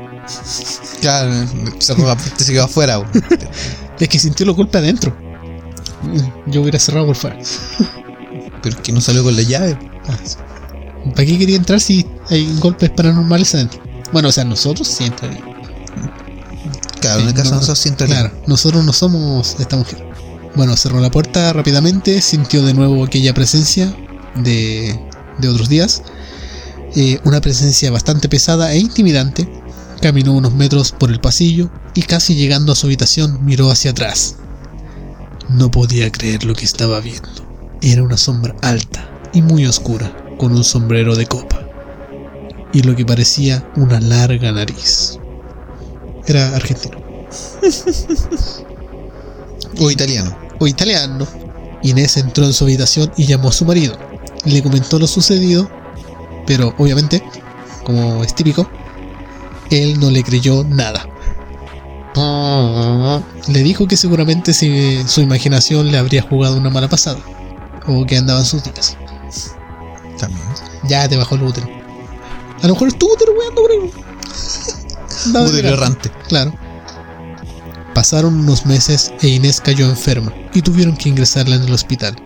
Claro, 1.00 1.30
cerró 1.78 2.06
la 2.06 2.16
puerta 2.16 2.36
y 2.40 2.44
se 2.44 2.52
quedó 2.52 2.64
afuera. 2.64 3.02
Es 4.00 4.08
que 4.08 4.18
sintió 4.18 4.44
los 4.44 4.56
golpes 4.56 4.80
adentro. 4.82 5.16
Yo 6.46 6.62
hubiera 6.62 6.80
cerrado 6.80 7.06
por 7.06 7.14
fuera. 7.14 7.38
Pero 8.60 8.74
es 8.76 8.82
que 8.82 8.90
no 8.90 9.00
salió 9.00 9.22
con 9.22 9.36
la 9.36 9.42
llave. 9.42 9.78
¿Para 11.14 11.24
qué 11.24 11.38
quería 11.38 11.54
entrar 11.56 11.78
si 11.80 12.04
hay 12.28 12.52
golpes 12.58 12.90
paranormales 12.90 13.54
adentro? 13.54 13.80
Bueno, 14.12 14.30
o 14.30 14.32
sea, 14.32 14.42
nosotros 14.44 15.00
entraríamos. 15.00 15.54
Claro, 17.00 17.20
Sí, 17.20 17.22
en 17.22 17.28
el 17.28 17.34
caso 17.34 17.50
no- 17.50 17.56
de 17.56 17.60
nosotros 17.60 17.86
entraría. 17.86 18.14
Claro, 18.22 18.34
nosotros 18.48 18.84
no 18.84 18.92
somos 18.92 19.56
esta 19.60 19.76
mujer. 19.76 20.04
Bueno, 20.56 20.76
cerró 20.76 20.98
la 20.98 21.10
puerta 21.10 21.52
rápidamente, 21.52 22.20
sintió 22.22 22.64
de 22.64 22.74
nuevo 22.74 23.04
aquella 23.04 23.32
presencia 23.34 23.94
de, 24.34 24.98
de 25.38 25.48
otros 25.48 25.68
días. 25.68 26.02
Eh, 26.94 27.18
una 27.24 27.40
presencia 27.40 27.90
bastante 27.90 28.28
pesada 28.28 28.72
e 28.72 28.78
intimidante. 28.78 29.48
Caminó 30.00 30.34
unos 30.34 30.52
metros 30.52 30.92
por 30.92 31.10
el 31.10 31.20
pasillo 31.20 31.70
y 31.94 32.02
casi 32.02 32.34
llegando 32.34 32.72
a 32.72 32.76
su 32.76 32.86
habitación 32.86 33.44
miró 33.44 33.70
hacia 33.70 33.92
atrás. 33.92 34.36
No 35.48 35.70
podía 35.70 36.10
creer 36.10 36.44
lo 36.44 36.54
que 36.54 36.64
estaba 36.64 37.00
viendo. 37.00 37.28
Era 37.80 38.02
una 38.02 38.16
sombra 38.16 38.54
alta 38.62 39.08
y 39.32 39.42
muy 39.42 39.66
oscura, 39.66 40.14
con 40.38 40.52
un 40.52 40.64
sombrero 40.64 41.16
de 41.16 41.26
copa. 41.26 41.60
Y 42.72 42.82
lo 42.82 42.94
que 42.96 43.06
parecía 43.06 43.66
una 43.76 44.00
larga 44.00 44.52
nariz. 44.52 45.18
Era 46.26 46.54
argentino. 46.54 46.98
O 49.78 49.90
italiano. 49.90 50.36
o 50.58 50.66
italiano. 50.66 51.26
Inés 51.82 52.18
entró 52.18 52.44
en 52.44 52.52
su 52.52 52.64
habitación 52.64 53.10
y 53.16 53.24
llamó 53.24 53.48
a 53.48 53.52
su 53.52 53.64
marido. 53.64 53.96
le 54.44 54.62
comentó 54.62 54.98
lo 54.98 55.06
sucedido, 55.06 55.68
pero 56.46 56.74
obviamente, 56.78 57.22
como 57.84 58.22
es 58.22 58.34
típico, 58.34 58.68
él 59.70 59.98
no 60.00 60.10
le 60.10 60.22
creyó 60.22 60.64
nada. 60.64 61.06
Le 63.48 63.62
dijo 63.62 63.86
que 63.86 63.96
seguramente 63.96 64.52
si 64.52 65.02
su 65.06 65.20
imaginación 65.22 65.90
le 65.90 65.98
habría 65.98 66.22
jugado 66.22 66.56
una 66.56 66.70
mala 66.70 66.88
pasada, 66.88 67.18
o 67.86 68.04
que 68.04 68.16
andaban 68.16 68.44
sus 68.44 68.62
días. 68.62 68.96
También. 70.18 70.46
Ya 70.88 71.08
te 71.08 71.16
bajó 71.16 71.36
el 71.36 71.42
útero. 71.42 71.68
A 72.62 72.66
lo 72.66 72.74
mejor 72.74 72.88
es 72.88 72.98
tu 72.98 73.10
útero 73.12 73.32
weando 73.32 73.62
por 73.62 73.70
Útero 75.48 75.68
errante. 75.68 76.10
Claro. 76.28 76.52
Pasaron 77.94 78.38
unos 78.38 78.66
meses 78.66 79.12
e 79.20 79.28
Inés 79.28 79.60
cayó 79.60 79.88
enferma 79.88 80.32
y 80.54 80.62
tuvieron 80.62 80.96
que 80.96 81.08
ingresarla 81.08 81.56
en 81.56 81.62
el 81.62 81.72
hospital. 81.72 82.16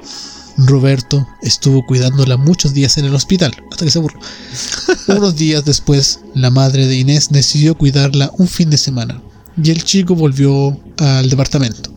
Roberto 0.58 1.26
estuvo 1.42 1.84
cuidándola 1.84 2.36
muchos 2.36 2.72
días 2.72 2.96
en 2.98 3.04
el 3.04 3.14
hospital, 3.14 3.52
hasta 3.70 3.84
que 3.84 3.90
se 3.90 3.98
aburrió. 3.98 4.18
Unos 5.08 5.36
días 5.36 5.64
después, 5.64 6.20
la 6.34 6.50
madre 6.50 6.86
de 6.86 6.96
Inés 6.96 7.28
decidió 7.30 7.76
cuidarla 7.76 8.30
un 8.38 8.48
fin 8.48 8.70
de 8.70 8.78
semana 8.78 9.22
y 9.62 9.70
el 9.70 9.84
chico 9.84 10.14
volvió 10.14 10.78
al 10.98 11.28
departamento. 11.28 11.96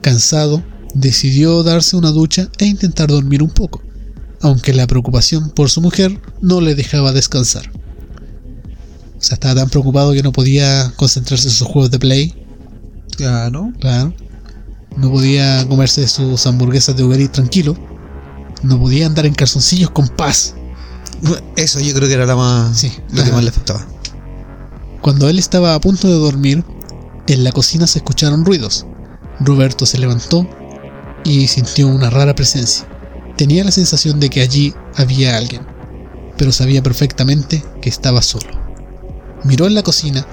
Cansado, 0.00 0.62
decidió 0.94 1.62
darse 1.62 1.96
una 1.96 2.10
ducha 2.10 2.48
e 2.58 2.66
intentar 2.66 3.08
dormir 3.08 3.42
un 3.42 3.50
poco, 3.50 3.82
aunque 4.40 4.72
la 4.72 4.86
preocupación 4.86 5.50
por 5.50 5.70
su 5.70 5.80
mujer 5.80 6.20
no 6.40 6.60
le 6.60 6.74
dejaba 6.74 7.12
descansar. 7.12 7.70
O 9.18 9.22
sea, 9.22 9.34
estaba 9.34 9.54
tan 9.54 9.68
preocupado 9.68 10.12
que 10.12 10.22
no 10.22 10.32
podía 10.32 10.92
concentrarse 10.96 11.48
en 11.48 11.54
sus 11.54 11.68
juegos 11.68 11.90
de 11.90 11.98
play 11.98 12.34
Claro. 13.20 13.72
Claro. 13.78 14.14
No 14.96 15.10
podía 15.10 15.66
comerse 15.68 16.06
sus 16.08 16.46
hamburguesas 16.46 16.96
de 16.96 17.04
Uber 17.04 17.20
Eats 17.20 17.32
tranquilo. 17.32 17.76
No 18.62 18.78
podía 18.78 19.06
andar 19.06 19.26
en 19.26 19.34
calzoncillos 19.34 19.90
con 19.90 20.08
paz. 20.08 20.54
Eso 21.56 21.80
yo 21.80 21.94
creo 21.94 22.08
que 22.08 22.14
era 22.14 22.26
la 22.26 22.36
más, 22.36 22.78
Sí. 22.78 22.92
lo 23.12 23.24
que 23.24 23.32
más 23.32 23.42
le 23.42 23.50
afectaba. 23.50 23.86
Cuando 25.00 25.28
él 25.28 25.38
estaba 25.38 25.74
a 25.74 25.80
punto 25.80 26.08
de 26.08 26.14
dormir, 26.14 26.64
en 27.26 27.44
la 27.44 27.52
cocina 27.52 27.86
se 27.86 27.98
escucharon 28.00 28.44
ruidos. 28.44 28.86
Roberto 29.40 29.86
se 29.86 29.98
levantó 29.98 30.46
y 31.24 31.46
sintió 31.48 31.88
una 31.88 32.10
rara 32.10 32.34
presencia. 32.34 32.86
Tenía 33.36 33.64
la 33.64 33.70
sensación 33.70 34.20
de 34.20 34.28
que 34.28 34.42
allí 34.42 34.74
había 34.96 35.36
alguien, 35.36 35.62
pero 36.36 36.52
sabía 36.52 36.82
perfectamente 36.82 37.64
que 37.80 37.88
estaba 37.88 38.20
solo. 38.20 38.50
Miró 39.44 39.66
en 39.66 39.74
la 39.74 39.82
cocina 39.82 40.26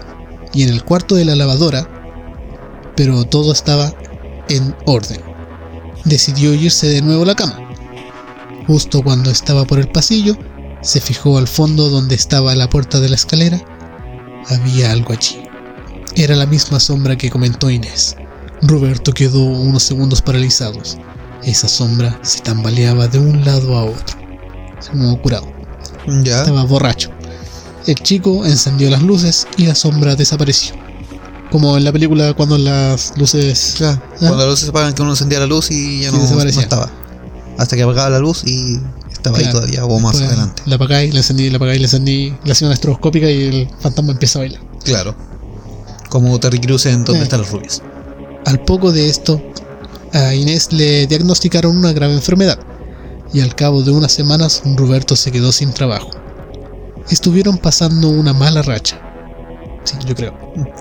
y 0.54 0.64
en 0.64 0.70
el 0.70 0.84
cuarto 0.84 1.16
de 1.16 1.24
la 1.24 1.36
lavadora, 1.36 1.88
pero 2.96 3.24
todo 3.26 3.54
estaba 3.54 3.94
en 4.50 4.76
orden. 4.86 5.22
Decidió 6.06 6.54
irse 6.54 6.88
de 6.88 7.02
nuevo 7.02 7.24
a 7.24 7.28
la 7.28 7.36
cama. 7.36 7.60
Justo 8.66 9.02
cuando 9.02 9.32
estaba 9.32 9.66
por 9.66 9.80
el 9.80 9.90
pasillo, 9.90 10.38
se 10.82 11.02
fijó 11.02 11.38
al 11.38 11.48
fondo 11.48 11.90
donde 11.90 12.16
estaba 12.16 12.56
la 12.56 12.70
puerta 12.70 13.00
de 13.00 13.10
la 13.10 13.16
escalera 13.16 13.62
había 14.50 14.92
algo 14.92 15.14
allí. 15.14 15.44
Era 16.16 16.36
la 16.36 16.46
misma 16.46 16.80
sombra 16.80 17.18
que 17.18 17.30
comentó 17.30 17.70
Inés. 17.70 18.16
Roberto 18.62 19.14
quedó 19.14 19.44
unos 19.44 19.84
segundos 19.84 20.22
paralizados. 20.22 20.98
Esa 21.44 21.68
sombra 21.68 22.20
se 22.24 22.42
tambaleaba 22.42 23.08
de 23.08 23.20
un 23.20 23.46
lado 23.46 23.78
a 23.78 23.86
otro, 23.86 24.18
como 24.90 25.22
curado. 25.22 25.48
Ya. 26.24 26.40
Estaba 26.40 26.64
borracho. 26.64 27.12
El 27.86 27.96
chico 27.96 28.46
encendió 28.46 28.90
las 28.90 29.04
luces 29.04 29.48
y 29.58 29.68
la 29.68 29.76
sombra 29.76 30.16
desapareció. 30.16 30.76
Como 31.52 31.78
en 31.78 31.84
la 31.86 31.92
película 31.94 32.34
cuando 32.34 32.58
las 32.58 33.14
luces... 33.18 33.76
Claro. 33.78 34.02
Cuando 34.20 34.38
las 34.38 34.48
luces 34.48 34.66
se 34.66 34.70
apagan, 34.70 34.94
que 34.94 35.02
uno 35.02 35.12
encendía 35.12 35.40
la 35.40 35.46
luz 35.48 35.72
y 35.72 36.02
ya 36.02 36.10
Sí, 36.10 36.16
no, 36.16 36.18
no 36.18 36.24
desaparecía. 36.24 36.62
estaba. 36.64 36.92
Hasta 37.58 37.76
que 37.76 37.84
apagaba 37.84 38.10
la 38.10 38.20
luz 38.20 38.44
y 38.46 38.80
estaba 39.12 39.38
ahí 39.38 39.44
Claro. 39.46 39.60
todavía, 39.60 39.86
o 39.86 40.00
más 40.00 40.14
Después 40.14 40.30
adelante. 40.32 40.64
La 40.66 40.76
apagáis, 40.76 41.14
la 41.14 41.20
encendí, 41.22 41.50
la 41.50 41.56
apagáis, 41.58 41.80
la 41.82 41.86
encendí, 41.88 42.36
la 42.44 42.52
hacía 42.52 42.68
una 42.68 42.76
estroboscópica 42.76 43.30
y 43.32 43.44
el 43.44 43.70
fantasma 43.80 44.12
empieza 44.12 44.40
a 44.40 44.42
bailar. 44.42 44.62
Claro. 44.84 45.16
Como 46.10 46.40
Terry 46.40 46.60
Crews 46.60 46.86
en 46.86 47.04
Donde 47.06 47.22
Eh. 47.22 47.24
están 47.24 47.42
las 47.42 47.52
rubias. 47.52 47.82
Al 48.46 48.60
poco 48.64 48.92
de 48.92 49.10
esto, 49.10 49.42
a 50.14 50.34
Inés 50.36 50.72
le 50.72 51.08
diagnosticaron 51.08 51.76
una 51.78 51.92
grave 51.94 52.14
enfermedad 52.14 52.60
y 53.34 53.42
al 53.42 53.56
cabo 53.56 53.84
de 53.84 53.92
unas 53.92 54.12
semanas 54.12 54.62
Roberto 54.76 55.16
se 55.16 55.32
quedó 55.32 55.52
sin 55.52 55.74
trabajo. 55.74 56.12
Estuvieron 57.10 57.58
pasando 57.58 58.10
una 58.10 58.34
mala 58.34 58.62
racha, 58.62 59.00
sí, 59.88 59.98
yo 60.06 60.16
creo, 60.16 60.34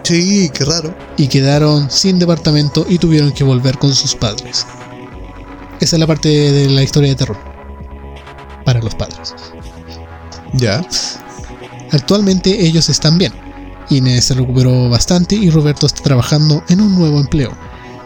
Sí, 0.02 0.50
qué 0.52 0.64
raro. 0.64 0.94
y 1.16 1.28
quedaron 1.28 1.90
sin 1.90 2.18
departamento 2.18 2.84
y 2.88 2.98
tuvieron 2.98 3.32
que 3.32 3.44
volver 3.44 3.78
con 3.78 3.94
sus 3.94 4.14
padres. 4.14 4.66
Esa 5.80 5.96
es 5.96 6.00
la 6.00 6.06
parte 6.06 6.28
de 6.28 6.68
la 6.70 6.82
historia 6.82 7.10
de 7.10 7.16
terror 7.16 7.38
para 8.64 8.80
los 8.80 8.94
padres. 8.94 9.34
Ya. 10.54 10.84
Actualmente 11.92 12.66
ellos 12.66 12.88
están 12.88 13.18
bien. 13.18 13.32
Inés 13.90 14.24
se 14.24 14.34
recuperó 14.34 14.88
bastante 14.88 15.36
y 15.36 15.50
Roberto 15.50 15.86
está 15.86 16.02
trabajando 16.02 16.64
en 16.68 16.80
un 16.80 16.94
nuevo 16.96 17.20
empleo. 17.20 17.52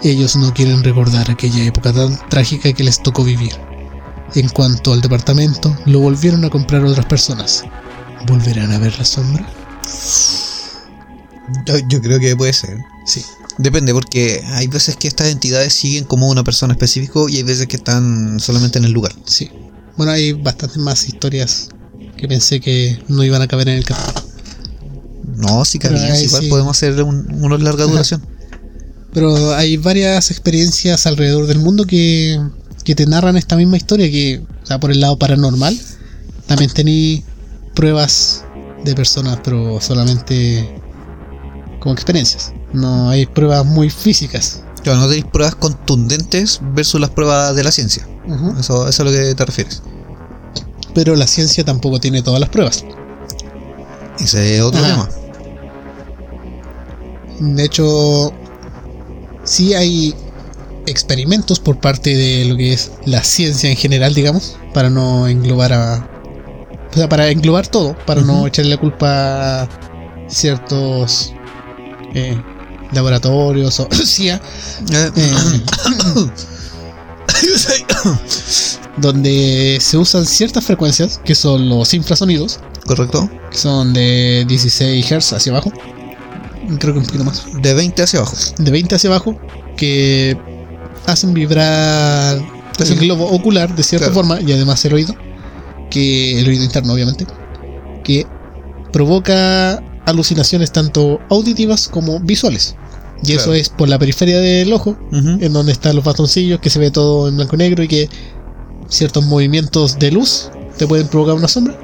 Ellos 0.03 0.37
no 0.37 0.53
quieren 0.53 0.83
recordar 0.83 1.31
aquella 1.31 1.65
época 1.65 1.93
tan 1.93 2.19
trágica 2.29 2.73
que 2.73 2.85
les 2.85 3.03
tocó 3.03 3.25
vivir. 3.25 3.53
En 4.35 4.49
cuanto 4.49 4.93
al 4.93 5.01
departamento, 5.01 5.75
lo 5.87 6.01
volvieron 6.01 6.45
a 6.45 6.51
comprar 6.51 6.85
otras 6.85 7.07
personas. 7.07 7.65
¿Volverán 8.27 8.73
a 8.73 8.79
ver 8.79 8.97
la 8.99 9.05
sombra? 9.05 9.47
Yo, 11.67 11.79
yo 11.89 12.01
creo 12.01 12.19
que 12.19 12.37
puede 12.37 12.53
ser. 12.53 12.79
Sí. 13.07 13.23
Depende, 13.59 13.93
porque 13.93 14.43
hay 14.47 14.69
veces 14.69 14.97
que 14.97 15.09
estas 15.09 15.29
entidades 15.29 15.75
siguen 15.75 16.05
como 16.05 16.29
una 16.29 16.45
persona 16.45 16.73
específico 16.73 17.29
y 17.29 17.37
hay 17.37 17.43
veces 17.43 17.67
que 17.67 17.77
están 17.77 18.41
solamente 18.41 18.79
en 18.79 18.85
el 18.85 18.93
lugar. 18.93 19.13
Sí. 19.27 19.51
Bueno, 19.97 20.13
hay 20.13 20.33
bastantes 20.33 20.79
más 20.79 21.07
historias 21.07 21.69
que 22.17 22.27
pensé 22.27 22.61
que 22.61 23.03
no 23.09 23.23
iban 23.23 23.43
a 23.43 23.49
caber 23.49 23.69
en 23.69 23.77
el 23.77 23.85
capítulo. 23.85 24.27
No, 25.37 25.63
Pero 25.73 25.95
cabían, 25.95 26.17
igual 26.23 26.43
sí. 26.43 26.49
podemos 26.49 26.77
hacer 26.77 27.03
un, 27.03 27.27
uno 27.43 27.59
de 27.59 27.65
larga 27.65 27.85
Ajá. 27.85 27.93
duración. 27.93 28.27
Pero 29.13 29.55
hay 29.55 29.77
varias 29.77 30.31
experiencias 30.31 31.07
alrededor 31.07 31.47
del 31.47 31.59
mundo 31.59 31.85
que, 31.85 32.41
que 32.85 32.95
te 32.95 33.07
narran 33.07 33.37
esta 33.37 33.57
misma 33.57 33.77
historia, 33.77 34.11
que, 34.11 34.43
o 34.63 34.67
sea, 34.67 34.79
por 34.81 34.91
el 34.91 35.01
lado 35.01 35.19
paranormal, 35.19 35.79
también 36.47 36.71
tení 36.71 37.25
pruebas 37.75 38.45
de 38.85 38.95
personas, 38.95 39.41
pero 39.43 39.81
solamente 39.81 40.80
como 41.81 41.95
experiencias. 41.95 42.53
No 42.73 43.11
hay 43.11 43.27
pruebas 43.27 43.67
muy 43.67 43.91
físicas. 43.91 44.63
Claro, 44.83 45.01
no 45.01 45.09
tenéis 45.09 45.27
pruebas 45.27 45.55
contundentes 45.57 46.61
versus 46.73 47.01
las 47.01 47.11
pruebas 47.11 47.55
de 47.55 47.65
la 47.65 47.73
ciencia. 47.73 48.07
Eso, 48.59 48.89
eso 48.89 48.89
es 48.89 49.01
a 49.01 49.05
lo 49.05 49.11
que 49.11 49.35
te 49.35 49.45
refieres. 49.45 49.83
Pero 50.95 51.17
la 51.17 51.27
ciencia 51.27 51.65
tampoco 51.65 52.01
tiene 52.01 52.23
todas 52.23 52.41
las 52.41 52.49
pruebas. 52.49 52.85
Ese 54.19 54.57
es 54.57 54.63
otro 54.63 54.81
Ajá. 54.85 55.09
tema. 55.09 55.09
De 57.41 57.65
hecho, 57.65 58.33
sí 59.45 59.75
hay 59.75 60.15
experimentos 60.87 61.61
por 61.61 61.79
parte 61.79 62.17
de 62.17 62.45
lo 62.45 62.57
que 62.57 62.73
es 62.73 62.93
la 63.05 63.23
ciencia 63.23 63.71
en 63.71 63.77
general, 63.77 64.15
digamos, 64.15 64.57
para 64.75 64.91
no 64.91 65.27
englobar 65.27 65.73
a. 65.73 66.11
O 66.91 66.95
sea, 66.95 67.09
para 67.09 67.29
englobar 67.29 67.67
todo, 67.69 67.97
para 68.05 68.23
no 68.23 68.47
echarle 68.47 68.73
la 68.73 68.81
culpa 68.81 69.63
a 69.63 69.69
ciertos 70.29 71.33
eh, 72.15 72.37
laboratorios 72.93 73.81
o 73.81 73.89
CIA, 73.93 74.41
Eh, 74.93 75.11
eh, 75.17 75.61
donde 78.97 79.79
se 79.81 79.97
usan 79.97 80.27
ciertas 80.27 80.65
frecuencias, 80.65 81.21
que 81.25 81.35
son 81.35 81.69
los 81.69 81.95
infrasonidos, 81.95 82.61
¿Correcto? 82.87 83.31
que 83.51 83.57
son 83.57 83.93
de 83.93 84.45
16 84.49 85.07
Hz 85.07 85.33
hacia 85.35 85.53
abajo, 85.53 85.73
creo 86.79 86.93
que 86.95 87.01
un 87.01 87.07
poquito 87.07 87.25
más. 87.25 87.45
De 87.63 87.75
20 87.75 88.03
hacia 88.03 88.21
abajo. 88.21 88.37
de 88.59 88.71
20 88.71 88.95
hacia 88.95 89.09
abajo 89.11 89.39
que 89.77 90.37
hacen 91.07 91.33
vibrar 91.33 92.41
el 92.79 92.97
globo 92.97 93.27
ocular 93.27 93.75
de 93.75 93.83
cierta 93.83 94.07
Claro. 94.11 94.15
forma 94.29 94.41
y 94.41 94.53
además 94.53 94.85
el 94.85 94.95
oído, 94.95 95.15
que 95.91 96.39
el 96.41 96.49
oído 96.49 96.65
interno 96.65 96.93
obviamente, 96.93 97.27
que 98.05 98.27
provoca 98.93 99.83
alucinaciones 100.07 100.73
tanto 100.73 101.21
auditivas 101.29 101.89
como 101.89 102.21
visuales. 102.21 102.77
Y 103.23 103.35
eso 103.35 103.53
es 103.53 103.69
por 103.69 103.89
la 103.89 103.99
periferia 103.99 104.39
del 104.39 104.73
ojo, 104.73 104.97
en 105.13 105.53
donde 105.53 105.73
están 105.73 105.95
los 105.95 106.05
bastoncillos, 106.05 106.61
que 106.61 106.71
se 106.71 106.79
ve 106.79 106.91
todo 106.91 107.29
en 107.29 107.37
blanco 107.37 107.57
y 107.57 107.59
negro 107.59 107.83
y 107.83 107.89
que 107.89 108.09
ciertos 108.89 109.25
movimientos 109.27 109.99
de 109.99 110.11
luz 110.11 110.51
te 110.79 110.87
pueden 110.87 111.07
provocar 111.09 111.35
una 111.35 111.49
sombra. 111.49 111.79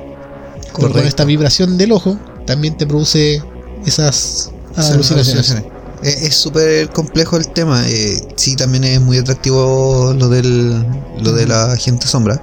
Con 0.72 0.96
esta 0.98 1.24
vibración 1.24 1.78
del 1.78 1.92
ojo 1.92 2.18
también 2.46 2.76
te 2.76 2.86
produce 2.86 3.42
esas 3.84 4.50
alucinaciones. 4.76 5.50
alucinaciones. 5.50 5.64
Es 6.02 6.34
súper 6.34 6.90
complejo 6.90 7.36
el 7.36 7.48
tema. 7.48 7.86
eh, 7.88 8.20
sí, 8.36 8.56
también 8.56 8.84
es 8.84 9.00
muy 9.00 9.18
atractivo 9.18 10.14
lo 10.18 10.28
del 10.28 10.84
lo 11.20 11.32
de 11.32 11.46
la 11.46 11.76
gente 11.76 12.06
sombra. 12.06 12.40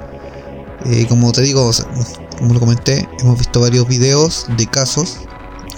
Eh, 0.86 1.06
como 1.08 1.32
te 1.32 1.42
digo, 1.42 1.66
o 1.66 1.74
sea, 1.74 1.86
como 2.38 2.54
lo 2.54 2.60
comenté, 2.60 3.08
hemos 3.20 3.38
visto 3.38 3.60
varios 3.62 3.88
videos 3.88 4.48
de 4.58 4.68
casos 4.68 5.18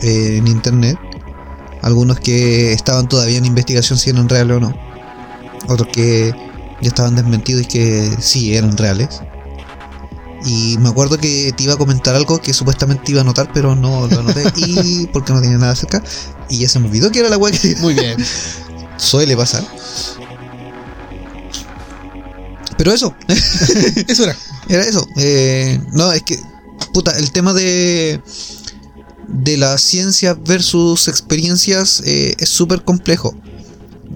eh, 0.02 0.38
en 0.38 0.48
internet. 0.48 0.98
Algunos 1.82 2.20
que 2.20 2.74
estaban 2.74 3.08
todavía 3.08 3.38
en 3.38 3.46
investigación 3.46 4.00
si 4.00 4.10
eran 4.10 4.28
reales 4.28 4.58
o 4.58 4.60
no. 4.60 4.74
Otros 5.68 5.90
que 5.92 6.34
ya 6.82 6.88
estaban 6.88 7.16
desmentidos 7.16 7.64
y 7.64 7.66
que 7.66 8.18
sí 8.20 8.56
eran 8.56 8.76
reales. 8.78 9.22
Y 10.46 10.78
me 10.80 10.90
acuerdo 10.90 11.18
que 11.18 11.54
te 11.56 11.64
iba 11.64 11.74
a 11.74 11.78
comentar 11.78 12.16
algo 12.16 12.40
que 12.40 12.54
supuestamente 12.54 13.12
iba 13.12 13.22
a 13.22 13.24
anotar, 13.24 13.50
pero 13.54 13.76
no 13.76 14.08
lo 14.08 14.20
anoté. 14.20 14.44
y 14.58 15.08
porque 15.08 15.34
no 15.34 15.42
tenía 15.42 15.58
nada 15.58 15.76
cerca. 15.76 16.04
Y 16.50 16.60
ya 16.60 16.70
se 16.70 16.80
me 16.80 16.88
olvidó 16.88 17.12
que 17.12 17.20
era 17.20 17.30
la 17.30 17.40
que 17.52 17.76
Muy 17.78 17.94
bien. 17.94 18.18
suele 18.98 19.36
pasar. 19.36 19.64
Pero 22.78 22.92
eso, 22.94 23.16
Eso 24.08 24.24
era. 24.24 24.36
era 24.68 24.84
eso. 24.84 25.08
Eh, 25.16 25.80
no, 25.94 26.12
es 26.12 26.24
que, 26.24 26.40
puta, 26.94 27.18
el 27.18 27.32
tema 27.32 27.54
de, 27.54 28.22
de 29.28 29.58
la 29.58 29.78
ciencia 29.78 30.34
versus 30.34 31.08
experiencias 31.08 32.02
eh, 32.06 32.36
es 32.40 32.50
súper 32.50 32.84
complejo. 32.84 33.38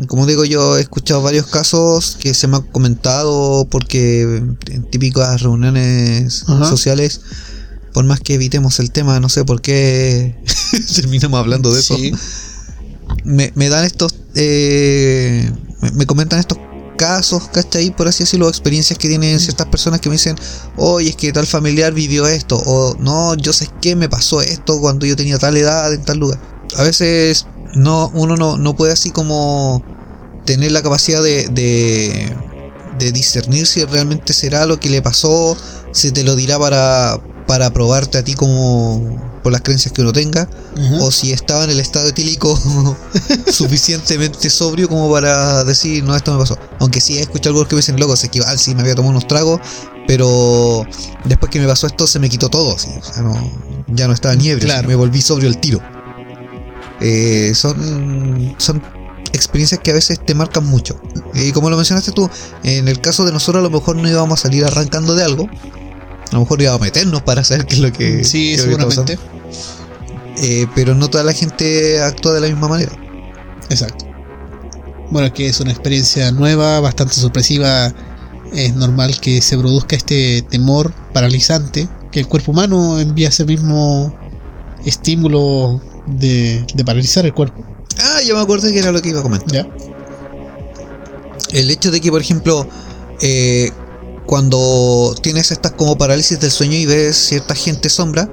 Como 0.08 0.26
digo, 0.26 0.46
yo 0.46 0.78
he 0.78 0.82
escuchado 0.82 1.22
varios 1.22 1.48
casos 1.48 2.18
que 2.20 2.34
se 2.34 2.48
me 2.48 2.58
han 2.58 2.64
comentado 2.64 3.66
porque 3.70 4.22
en 4.68 4.90
típicas 4.90 5.42
reuniones 5.42 6.44
Ajá. 6.48 6.70
sociales, 6.70 7.22
por 7.94 8.06
más 8.06 8.20
que 8.22 8.36
evitemos 8.36 8.80
el 8.80 8.92
tema, 8.92 9.20
no 9.20 9.28
sé 9.30 9.44
por 9.44 9.62
qué 9.62 10.36
terminamos 10.96 11.40
hablando 11.40 11.74
de 11.74 11.80
eso 11.82 11.98
me, 13.24 13.52
me 13.56 13.70
dan 13.70 13.86
estos. 13.86 14.16
eh, 14.36 15.52
me, 15.82 15.92
me 15.92 16.06
comentan 16.06 16.40
estos 16.40 16.58
casos, 17.00 17.48
¿cachai? 17.48 17.92
Por 17.92 18.10
así 18.10 18.24
decirlo, 18.24 18.50
experiencias 18.50 19.00
que 19.00 19.08
tienen 19.08 19.40
ciertas 19.40 19.68
personas 19.68 20.02
que 20.02 20.10
me 20.10 20.16
dicen, 20.16 20.36
oye, 20.76 21.10
es 21.10 21.16
que 21.16 21.32
tal 21.32 21.48
familiar 21.48 21.94
vivió 21.94 22.28
esto, 22.28 22.62
o 22.66 22.94
no, 23.00 23.36
yo 23.36 23.54
sé 23.54 23.70
que 23.82 23.96
me 23.96 24.10
pasó 24.10 24.42
esto 24.42 24.80
cuando 24.82 25.06
yo 25.06 25.16
tenía 25.16 25.40
tal 25.40 25.56
edad 25.56 25.94
en 25.94 26.04
tal 26.04 26.18
lugar. 26.18 26.40
A 26.76 26.84
veces 26.84 27.48
no, 27.74 28.12
uno 28.14 28.36
no, 28.36 28.58
no 28.58 28.76
puede 28.76 28.92
así 28.92 29.12
como 29.12 29.82
tener 30.46 30.74
la 30.74 30.84
capacidad 30.84 31.24
de, 31.24 31.48
de, 31.48 32.36
de 33.00 33.12
discernir 33.14 33.66
si 33.66 33.86
realmente 33.86 34.34
será 34.34 34.66
lo 34.66 34.78
que 34.78 34.90
le 34.90 35.02
pasó, 35.02 35.56
si 35.94 36.12
te 36.12 36.24
lo 36.24 36.36
dirá 36.36 36.60
para, 36.60 37.18
para 37.48 37.72
probarte 37.72 38.18
a 38.18 38.24
ti 38.26 38.34
como 38.34 39.29
por 39.42 39.52
las 39.52 39.62
creencias 39.62 39.94
que 39.94 40.02
uno 40.02 40.12
tenga 40.14 40.50
o 41.02 41.12
si 41.12 41.32
estaba 41.32 41.64
en 41.66 41.70
el 41.72 41.80
estado 41.80 42.08
etílico 42.10 42.58
suficientemente 43.52 44.50
sobrio 44.50 44.88
como 44.90 45.12
para 45.12 45.64
decir, 45.64 46.04
no, 46.04 46.16
esto 46.16 46.34
me 46.34 46.40
pasó. 46.40 46.58
Aunque 46.80 47.02
sí 47.02 47.18
he 47.18 47.22
escuchado 47.22 47.50
algunos 47.50 47.68
que 47.68 47.76
me 47.76 47.80
dicen, 47.80 48.00
loco, 48.00 48.16
sé 48.16 48.30
que 48.30 48.42
sí 48.58 48.76
me 48.76 48.82
había 48.82 48.96
tomado 48.96 49.12
unos 49.12 49.28
tragos, 49.28 49.60
pero 50.08 50.86
después 51.26 51.52
que 51.52 51.60
me 51.60 51.68
pasó 51.68 51.88
esto 51.88 52.08
se 52.08 52.20
me 52.20 52.30
quitó 52.30 52.50
todo, 52.50 52.76
así, 52.76 52.90
o 53.00 53.04
sea, 53.04 53.22
no, 53.24 53.36
ya 53.88 54.08
no 54.08 54.14
estaba 54.14 54.36
niebro, 54.36 54.66
Claro. 54.66 54.88
me 54.88 54.96
volví 54.96 55.22
sobrio 55.22 55.50
al 55.50 55.60
tiro. 55.60 55.80
Eh, 57.02 57.54
son, 57.56 58.56
son 58.58 58.82
experiencias 59.32 59.80
que 59.82 59.92
a 59.92 59.94
veces 59.94 60.20
te 60.26 60.34
marcan 60.36 60.66
mucho. 60.66 61.00
Y 61.34 61.52
como 61.52 61.70
lo 61.70 61.78
mencionaste 61.78 62.12
tú, 62.12 62.30
en 62.64 62.88
el 62.88 63.00
caso 63.00 63.26
de 63.26 63.32
nosotros 63.32 63.62
a 63.62 63.64
lo 63.64 63.70
mejor 63.70 63.96
no 63.96 64.10
íbamos 64.10 64.40
a 64.40 64.44
salir 64.44 64.66
arrancando 64.66 65.16
de 65.16 65.24
algo. 65.24 65.48
A 66.30 66.34
lo 66.34 66.42
mejor 66.42 66.62
íbamos 66.62 66.82
a 66.82 66.86
meternos 66.86 67.22
para 67.24 67.44
saber 67.44 67.66
qué 67.66 67.76
es 67.76 67.82
lo 67.82 67.92
que... 67.92 68.24
Sí, 68.24 68.56
que 68.56 68.62
seguramente. 68.62 69.18
Eh, 70.42 70.68
pero 70.76 70.96
no 70.96 71.10
toda 71.10 71.24
la 71.24 71.34
gente 71.34 72.02
actúa 72.02 72.34
de 72.34 72.42
la 72.42 72.48
misma 72.48 72.68
manera. 72.68 72.92
Exacto. 73.70 74.06
Bueno, 75.10 75.28
es 75.28 75.34
que 75.34 75.48
es 75.48 75.60
una 75.60 75.72
experiencia 75.72 76.32
nueva, 76.32 76.80
bastante 76.80 77.16
sorpresiva. 77.16 77.94
Es 78.54 78.76
normal 78.76 79.20
que 79.20 79.42
se 79.42 79.58
produzca 79.58 79.96
este 79.96 80.44
temor 80.44 80.94
paralizante 81.14 81.88
que 82.12 82.20
el 82.20 82.28
cuerpo 82.28 82.52
humano 82.52 83.00
envía 83.00 83.30
ese 83.30 83.46
mismo 83.46 84.16
estímulo 84.86 85.82
de, 86.06 86.66
de 86.74 86.86
paralizar 86.86 87.26
el 87.26 87.34
cuerpo. 87.34 87.64
Ah, 88.00 88.22
ya 88.26 88.34
me 88.34 88.40
acuerdo 88.40 88.70
que 88.70 88.80
era 88.80 88.92
lo 88.92 89.02
que 89.02 89.10
iba 89.10 89.20
a 89.20 89.24
comentar. 89.24 89.52
¿Ya? 89.52 89.68
El 91.52 91.70
hecho 91.72 91.92
de 91.92 92.00
que, 92.00 92.12
por 92.12 92.22
ejemplo, 92.22 92.68
eh, 93.22 93.72
cuando 94.30 95.16
tienes 95.24 95.50
estas 95.50 95.72
como 95.72 95.98
parálisis 95.98 96.40
del 96.40 96.52
sueño 96.52 96.76
y 96.76 96.86
ves 96.86 97.18
cierta 97.18 97.56
gente 97.56 97.90
sombra, 97.90 98.30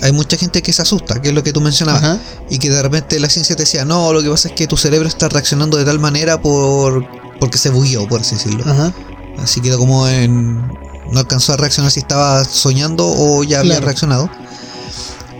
hay 0.00 0.10
mucha 0.10 0.38
gente 0.38 0.62
que 0.62 0.72
se 0.72 0.80
asusta, 0.80 1.20
que 1.20 1.28
es 1.28 1.34
lo 1.34 1.42
que 1.42 1.52
tú 1.52 1.60
mencionabas. 1.60 2.02
Ajá. 2.02 2.18
Y 2.48 2.58
que 2.58 2.70
de 2.70 2.80
repente 2.80 3.20
la 3.20 3.28
ciencia 3.28 3.54
te 3.54 3.64
decía, 3.64 3.84
no, 3.84 4.14
lo 4.14 4.22
que 4.22 4.30
pasa 4.30 4.48
es 4.48 4.54
que 4.54 4.66
tu 4.66 4.78
cerebro 4.78 5.06
está 5.06 5.28
reaccionando 5.28 5.76
de 5.76 5.84
tal 5.84 5.98
manera 5.98 6.40
por 6.40 7.06
porque 7.38 7.58
se 7.58 7.68
bugueó, 7.68 8.08
por 8.08 8.22
así 8.22 8.36
decirlo. 8.36 8.64
Ajá. 8.64 8.94
Así 9.36 9.60
quedó 9.60 9.78
como 9.78 10.08
en. 10.08 10.66
No 11.12 11.18
alcanzó 11.20 11.52
a 11.52 11.58
reaccionar 11.58 11.92
si 11.92 12.00
estaba 12.00 12.42
soñando 12.44 13.06
o 13.06 13.44
ya 13.44 13.58
había 13.58 13.72
Claro. 13.72 13.84
reaccionado. 13.84 14.30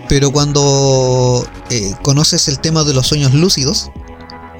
Pero 0.07 0.29
cuando 0.29 1.47
eh, 1.71 1.95
conoces 2.03 2.47
el 2.47 2.59
tema 2.59 2.83
de 2.83 2.93
los 2.93 3.07
sueños 3.07 3.33
lúcidos, 3.33 3.89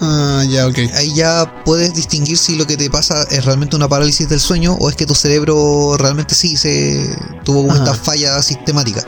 Ah, 0.01 0.43
ya, 0.49 0.67
ok. 0.67 0.77
ahí 0.95 1.13
ya 1.13 1.63
puedes 1.65 1.93
distinguir 1.93 2.37
si 2.37 2.55
lo 2.55 2.65
que 2.65 2.77
te 2.77 2.89
pasa 2.89 3.23
es 3.31 3.43
realmente 3.45 3.75
una 3.75 3.89
parálisis 3.89 4.29
del 4.29 4.39
sueño 4.39 4.75
o 4.79 4.89
es 4.89 4.95
que 4.95 5.05
tu 5.05 5.13
cerebro 5.15 5.97
realmente 5.97 6.35
sí 6.35 6.55
se 6.55 7.09
tuvo 7.43 7.61
como 7.61 7.73
Ajá. 7.73 7.83
esta 7.83 7.95
falla 7.95 8.41
sistemática. 8.41 9.05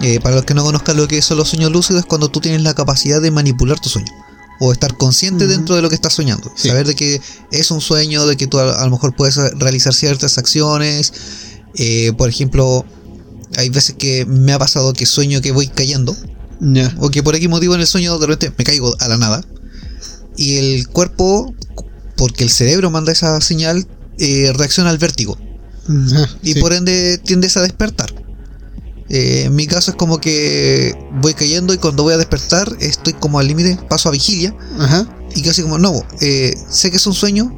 Eh, 0.00 0.18
para 0.20 0.34
los 0.34 0.44
que 0.44 0.54
no 0.54 0.64
conozcan 0.64 0.96
lo 0.96 1.06
que 1.06 1.22
son 1.22 1.38
los 1.38 1.48
sueños 1.48 1.70
lúcidos, 1.70 2.00
es 2.00 2.06
cuando 2.06 2.28
tú 2.28 2.40
tienes 2.40 2.62
la 2.62 2.74
capacidad 2.74 3.20
de 3.20 3.30
manipular 3.30 3.78
tu 3.78 3.88
sueño. 3.88 4.10
O 4.58 4.72
estar 4.72 4.96
consciente 4.96 5.46
dentro 5.46 5.74
de 5.76 5.82
lo 5.82 5.88
que 5.88 5.94
estás 5.94 6.14
soñando. 6.14 6.50
Sí. 6.56 6.68
Saber 6.68 6.86
de 6.86 6.94
que 6.94 7.20
es 7.50 7.70
un 7.70 7.80
sueño, 7.80 8.26
de 8.26 8.36
que 8.36 8.46
tú 8.46 8.58
a, 8.58 8.80
a 8.80 8.84
lo 8.84 8.90
mejor 8.92 9.14
puedes 9.14 9.36
realizar 9.58 9.92
ciertas 9.92 10.38
acciones. 10.38 11.12
Eh, 11.74 12.12
por 12.16 12.28
ejemplo, 12.28 12.84
hay 13.56 13.70
veces 13.70 13.96
que 13.98 14.24
me 14.24 14.52
ha 14.52 14.58
pasado 14.58 14.92
que 14.92 15.06
sueño 15.06 15.40
que 15.40 15.52
voy 15.52 15.68
cayendo. 15.68 16.16
O 17.00 17.10
que 17.10 17.24
por 17.24 17.34
X 17.34 17.48
motivo 17.48 17.74
en 17.74 17.80
el 17.80 17.88
sueño 17.88 18.18
de 18.18 18.26
repente 18.26 18.54
me 18.56 18.64
caigo 18.64 18.94
a 19.00 19.08
la 19.08 19.16
nada. 19.16 19.44
Y 20.36 20.56
el 20.56 20.88
cuerpo, 20.88 21.54
porque 22.16 22.44
el 22.44 22.50
cerebro 22.50 22.90
manda 22.90 23.12
esa 23.12 23.40
señal, 23.40 23.86
eh, 24.18 24.52
reacciona 24.54 24.90
al 24.90 24.98
vértigo. 24.98 25.36
Y 26.42 26.54
sí. 26.54 26.60
por 26.60 26.72
ende 26.72 27.18
tiendes 27.18 27.56
a 27.56 27.62
despertar. 27.62 28.12
Eh, 29.08 29.44
en 29.46 29.54
mi 29.54 29.66
caso 29.66 29.90
es 29.90 29.96
como 29.96 30.18
que 30.18 30.94
voy 31.20 31.34
cayendo 31.34 31.74
y 31.74 31.78
cuando 31.78 32.02
voy 32.02 32.14
a 32.14 32.16
despertar 32.16 32.74
estoy 32.80 33.12
como 33.12 33.38
al 33.38 33.46
límite, 33.46 33.76
paso 33.88 34.08
a 34.08 34.12
vigilia 34.12 34.54
y 35.34 35.42
casi 35.42 35.60
como, 35.62 35.78
no, 35.78 35.92
eh, 36.22 36.54
sé 36.70 36.90
que 36.90 36.96
es 36.96 37.06
un 37.06 37.12
sueño, 37.12 37.54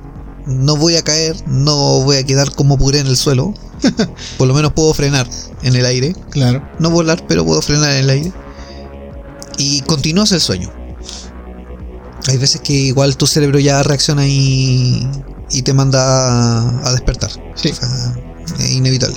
no 0.46 0.76
voy 0.76 0.96
a 0.96 1.02
caer, 1.02 1.36
no 1.46 2.00
voy 2.00 2.16
a 2.16 2.24
quedar 2.24 2.52
como 2.54 2.76
puré 2.76 2.98
en 2.98 3.06
el 3.06 3.16
suelo, 3.16 3.54
por 4.38 4.48
lo 4.48 4.54
menos 4.54 4.72
puedo 4.72 4.92
frenar 4.94 5.28
en 5.62 5.76
el 5.76 5.86
aire, 5.86 6.16
Claro. 6.30 6.66
no 6.80 6.90
volar, 6.90 7.24
pero 7.28 7.44
puedo 7.44 7.62
frenar 7.62 7.90
en 7.92 8.04
el 8.04 8.10
aire. 8.10 8.32
Y 9.58 9.82
continúas 9.82 10.32
el 10.32 10.40
sueño. 10.40 10.72
Hay 12.28 12.38
veces 12.38 12.60
que 12.62 12.72
igual 12.72 13.16
tu 13.16 13.26
cerebro 13.26 13.58
ya 13.58 13.82
reacciona 13.82 14.26
y, 14.26 15.06
y 15.50 15.62
te 15.62 15.72
manda 15.74 16.00
a, 16.02 16.88
a 16.88 16.92
despertar. 16.92 17.30
Sí. 17.54 17.70
O 17.70 17.74
sea, 17.74 17.88
es 18.58 18.70
inevitable. 18.70 19.16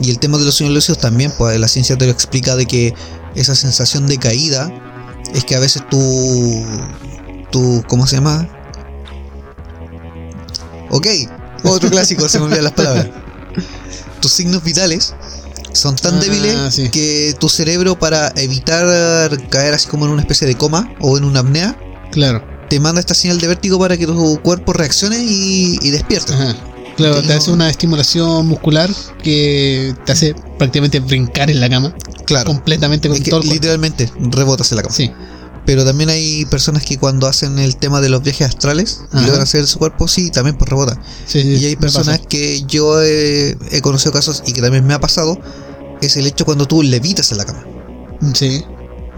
Y 0.00 0.10
el 0.10 0.18
tema 0.18 0.38
de 0.38 0.44
los 0.44 0.54
sueños 0.56 0.74
lúcidos 0.74 0.98
también, 0.98 1.32
pues 1.38 1.58
la 1.58 1.68
ciencia 1.68 1.96
te 1.96 2.04
lo 2.06 2.10
explica 2.12 2.56
de 2.56 2.66
que 2.66 2.94
esa 3.34 3.54
sensación 3.54 4.06
de 4.06 4.18
caída 4.18 4.70
es 5.34 5.44
que 5.44 5.54
a 5.56 5.60
veces 5.60 5.88
tu. 5.88 6.64
tu 7.50 7.82
¿Cómo 7.88 8.06
se 8.06 8.16
llama? 8.16 8.48
Ok, 10.90 11.06
otro 11.64 11.88
clásico, 11.90 12.28
se 12.28 12.38
me 12.38 12.46
olvidan 12.46 12.64
las 12.64 12.72
palabras. 12.74 13.08
Tus 14.20 14.32
signos 14.32 14.62
vitales 14.62 15.14
son 15.72 15.96
tan 15.96 16.16
Ah, 16.16 16.20
débiles 16.20 16.74
sí. 16.74 16.90
que 16.90 17.34
tu 17.40 17.48
cerebro, 17.48 17.98
para 17.98 18.28
evitar 18.36 18.84
caer 19.48 19.72
así 19.74 19.88
como 19.88 20.04
en 20.04 20.12
una 20.12 20.20
especie 20.22 20.46
de 20.46 20.54
coma 20.54 20.92
o 21.00 21.16
en 21.16 21.24
una 21.24 21.40
apnea, 21.40 21.76
Claro. 22.12 22.42
te 22.68 22.78
manda 22.80 23.00
esta 23.00 23.14
señal 23.14 23.38
de 23.38 23.48
vértigo 23.48 23.78
para 23.78 23.96
que 23.96 24.06
tu 24.06 24.40
cuerpo 24.42 24.72
reaccione 24.72 25.18
y, 25.18 25.78
y 25.82 25.90
despierte. 25.90 26.32
Ajá. 26.34 26.56
Claro, 26.96 27.22
te 27.22 27.32
hace 27.32 27.50
una 27.50 27.68
estimulación 27.70 28.46
muscular 28.46 28.90
que 29.22 29.94
te 30.06 30.12
hace 30.12 30.34
prácticamente 30.58 31.00
brincar 31.00 31.50
en 31.50 31.58
la 31.60 31.68
cama 31.70 31.94
Claro. 32.26 32.46
completamente 32.46 33.08
con 33.08 33.16
Es 33.16 33.24
que 33.24 33.30
todo 33.30 33.40
el 33.42 33.48
literalmente 33.48 34.10
rebotas 34.18 34.70
en 34.72 34.76
la 34.76 34.82
cama. 34.82 34.94
Sí. 34.94 35.10
Pero 35.64 35.84
también 35.84 36.10
hay 36.10 36.44
personas 36.46 36.84
que 36.84 36.98
cuando 36.98 37.26
hacen 37.28 37.58
el 37.58 37.76
tema 37.76 38.00
de 38.00 38.08
los 38.08 38.22
viajes 38.22 38.46
astrales 38.48 39.00
y 39.12 39.16
Ajá. 39.16 39.26
logran 39.26 39.42
hacer 39.42 39.66
su 39.66 39.78
cuerpo, 39.78 40.06
sí, 40.08 40.30
también 40.30 40.56
pues 40.56 40.68
rebotan. 40.68 41.00
sí, 41.26 41.40
sí, 41.42 41.48
Y 41.62 41.64
hay 41.66 41.76
personas 41.76 42.20
que 42.28 42.62
yo 42.66 43.00
he, 43.02 43.56
he 43.70 43.80
conocido 43.80 44.12
casos 44.12 44.42
y 44.46 44.52
que 44.52 44.60
también 44.60 44.84
me 44.86 44.92
ha 44.94 45.00
pasado, 45.00 45.38
es 46.02 46.16
el 46.16 46.26
hecho 46.26 46.44
cuando 46.44 46.66
tú 46.66 46.82
levitas 46.82 47.30
en 47.32 47.38
la 47.38 47.44
cama. 47.44 47.64
Sí. 48.34 48.62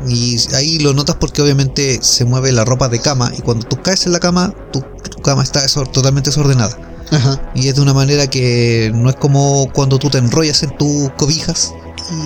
Y 0.09 0.37
ahí 0.55 0.79
lo 0.81 0.93
notas 0.93 1.17
porque 1.17 1.41
obviamente 1.41 2.01
se 2.03 2.25
mueve 2.25 2.53
la 2.53 2.65
ropa 2.65 2.89
de 2.89 3.01
cama 3.01 3.33
y 3.37 3.41
cuando 3.43 3.67
tú 3.67 3.81
caes 3.81 4.07
en 4.07 4.13
la 4.13 4.21
cama, 4.21 4.53
tu, 4.73 4.81
tu 4.81 5.23
cama 5.23 5.43
está 5.43 5.65
desor- 5.65 5.91
totalmente 5.91 6.31
desordenada. 6.31 6.77
Ajá. 7.11 7.41
Y 7.55 7.69
es 7.69 7.77
de 7.77 7.81
una 7.81 7.95
manera 7.95 8.27
que 8.27 8.91
no 8.95 9.09
es 9.09 9.17
como 9.17 9.71
cuando 9.73 9.99
tú 9.99 10.11
te 10.11 10.19
enrollas 10.19 10.63
en 10.63 10.77
tus 10.77 11.11
cobijas 11.13 11.73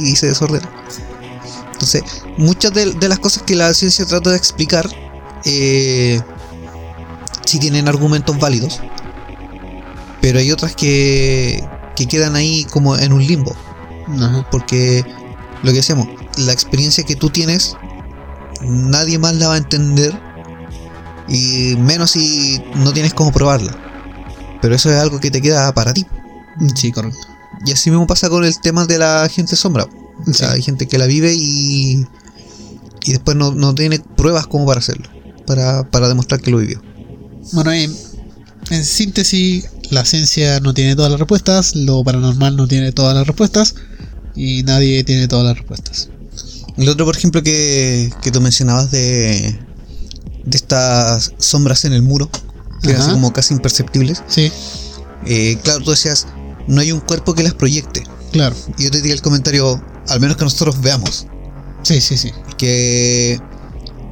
y 0.00 0.16
se 0.16 0.28
desordena. 0.28 0.68
Entonces, 1.72 2.02
muchas 2.36 2.72
de, 2.72 2.92
de 2.94 3.08
las 3.08 3.18
cosas 3.18 3.42
que 3.42 3.54
la 3.54 3.72
ciencia 3.74 4.04
trata 4.06 4.30
de 4.30 4.36
explicar, 4.36 4.88
eh, 5.44 6.20
sí 7.44 7.58
tienen 7.58 7.86
argumentos 7.86 8.38
válidos, 8.38 8.80
pero 10.20 10.38
hay 10.40 10.50
otras 10.50 10.74
que, 10.74 11.62
que 11.94 12.06
quedan 12.06 12.34
ahí 12.34 12.64
como 12.64 12.96
en 12.96 13.12
un 13.12 13.24
limbo. 13.24 13.54
Ajá. 14.08 14.48
Porque 14.50 15.04
lo 15.62 15.70
que 15.70 15.76
decíamos, 15.76 16.08
la 16.38 16.52
experiencia 16.52 17.04
que 17.04 17.16
tú 17.16 17.30
tienes, 17.30 17.76
nadie 18.62 19.18
más 19.18 19.34
la 19.36 19.48
va 19.48 19.54
a 19.54 19.58
entender. 19.58 20.12
Y 21.28 21.76
menos 21.76 22.12
si 22.12 22.58
no 22.76 22.92
tienes 22.92 23.12
cómo 23.12 23.32
probarla. 23.32 23.76
Pero 24.62 24.74
eso 24.74 24.90
es 24.90 24.96
algo 24.96 25.20
que 25.20 25.30
te 25.30 25.42
queda 25.42 25.72
para 25.74 25.92
ti. 25.92 26.06
Sí, 26.74 26.90
correcto. 26.90 27.18
Y 27.66 27.72
así 27.72 27.90
mismo 27.90 28.06
pasa 28.06 28.28
con 28.30 28.44
el 28.44 28.58
tema 28.60 28.86
de 28.86 28.98
la 28.98 29.28
gente 29.28 29.54
sombra. 29.56 29.86
O 30.26 30.32
sea, 30.32 30.48
Sí. 30.50 30.54
hay 30.56 30.62
gente 30.62 30.86
que 30.88 30.98
la 30.98 31.06
vive 31.06 31.34
y, 31.34 32.06
y 33.04 33.12
después 33.12 33.36
no, 33.36 33.52
no 33.52 33.74
tiene 33.74 34.00
pruebas 34.00 34.46
como 34.46 34.66
para 34.66 34.80
hacerlo, 34.80 35.08
para, 35.46 35.88
para 35.90 36.08
demostrar 36.08 36.40
que 36.40 36.50
lo 36.50 36.58
vivió. 36.58 36.82
Bueno, 37.52 37.72
en, 37.72 37.94
en 38.70 38.84
síntesis, 38.84 39.68
la 39.90 40.04
ciencia 40.04 40.60
no 40.60 40.74
tiene 40.74 40.96
todas 40.96 41.10
las 41.10 41.20
respuestas, 41.20 41.76
lo 41.76 42.02
paranormal 42.02 42.56
no 42.56 42.66
tiene 42.66 42.90
todas 42.92 43.14
las 43.14 43.26
respuestas 43.26 43.74
y 44.34 44.62
nadie 44.64 45.04
tiene 45.04 45.28
todas 45.28 45.44
las 45.46 45.56
respuestas. 45.58 46.08
El 46.78 46.88
otro, 46.88 47.04
por 47.04 47.16
ejemplo, 47.16 47.42
que, 47.42 48.10
que 48.22 48.30
tú 48.30 48.40
mencionabas 48.40 48.90
de, 48.90 49.58
de 50.44 50.56
estas 50.56 51.32
sombras 51.38 51.84
en 51.84 51.92
el 51.92 52.02
muro, 52.02 52.30
que 52.82 52.90
eran 52.90 53.10
como 53.12 53.32
casi 53.32 53.52
imperceptibles. 53.54 54.22
Sí, 54.28 54.52
Eh, 55.26 55.58
claro, 55.64 55.80
tú 55.84 55.90
decías, 55.90 56.26
no 56.68 56.80
hay 56.80 56.92
un 56.92 57.00
cuerpo 57.00 57.34
que 57.34 57.42
las 57.42 57.54
proyecte. 57.54 58.04
claro. 58.32 58.54
Y 58.78 58.84
yo 58.84 58.90
te 58.90 58.98
diría 58.98 59.14
el 59.14 59.22
comentario, 59.22 59.82
al 60.08 60.20
menos 60.20 60.36
que 60.36 60.44
nosotros 60.44 60.80
veamos, 60.80 61.26
Sí, 61.82 62.00
sí, 62.00 62.16
sí. 62.16 62.30
que 62.56 63.40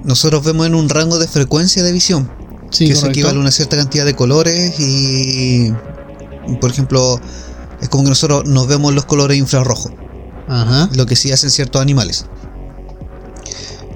nosotros 0.04 0.44
vemos 0.44 0.66
en 0.66 0.74
un 0.74 0.88
rango 0.88 1.18
de 1.20 1.28
frecuencia 1.28 1.82
de 1.84 1.92
visión, 1.92 2.28
Sí, 2.70 2.86
que 2.88 2.94
correcto. 2.94 3.10
equivale 3.10 3.38
a 3.38 3.40
una 3.40 3.52
cierta 3.52 3.76
cantidad 3.76 4.04
de 4.04 4.14
colores 4.16 4.74
y, 4.80 5.72
por 6.60 6.70
ejemplo, 6.70 7.20
es 7.80 7.88
como 7.88 8.02
que 8.04 8.10
nosotros 8.10 8.44
nos 8.46 8.66
vemos 8.66 8.92
los 8.92 9.04
colores 9.04 9.38
infrarrojos, 9.38 9.92
Ajá. 10.48 10.88
lo 10.94 11.06
que 11.06 11.14
sí 11.14 11.30
hacen 11.30 11.50
ciertos 11.50 11.80
animales. 11.80 12.26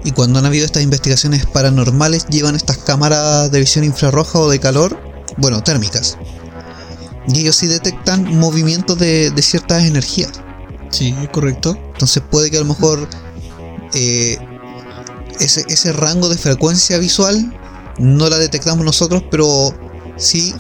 Y 0.05 0.13
cuando 0.13 0.39
han 0.39 0.47
habido 0.47 0.65
estas 0.65 0.83
investigaciones 0.83 1.47
paranormales, 1.47 2.27
llevan 2.27 2.57
estas 2.57 2.79
cámaras 2.79 3.51
de 3.51 3.61
visión 3.61 3.85
infrarroja 3.85 4.39
o 4.39 4.49
de 4.49 4.59
calor, 4.59 4.99
bueno, 5.37 5.63
térmicas. 5.63 6.17
Y 7.29 7.41
ellos 7.41 7.57
sí 7.57 7.67
detectan 7.67 8.39
movimientos 8.39 8.99
de, 8.99 9.31
de 9.31 9.43
ciertas 9.43 9.85
energías. 9.85 10.33
Sí, 10.91 11.15
correcto. 11.33 11.77
Entonces 11.93 12.23
puede 12.31 12.51
que 12.51 12.57
a 12.57 12.61
lo 12.61 12.67
mejor 12.67 13.09
eh, 13.95 14.39
ese, 15.39 15.65
ese 15.69 15.93
rango 15.93 16.29
de 16.29 16.37
frecuencia 16.37 16.99
visual 16.99 17.55
no 17.99 18.29
la 18.29 18.39
detectamos 18.39 18.85
nosotros, 18.85 19.23
pero 19.31 19.75
sí 20.17 20.55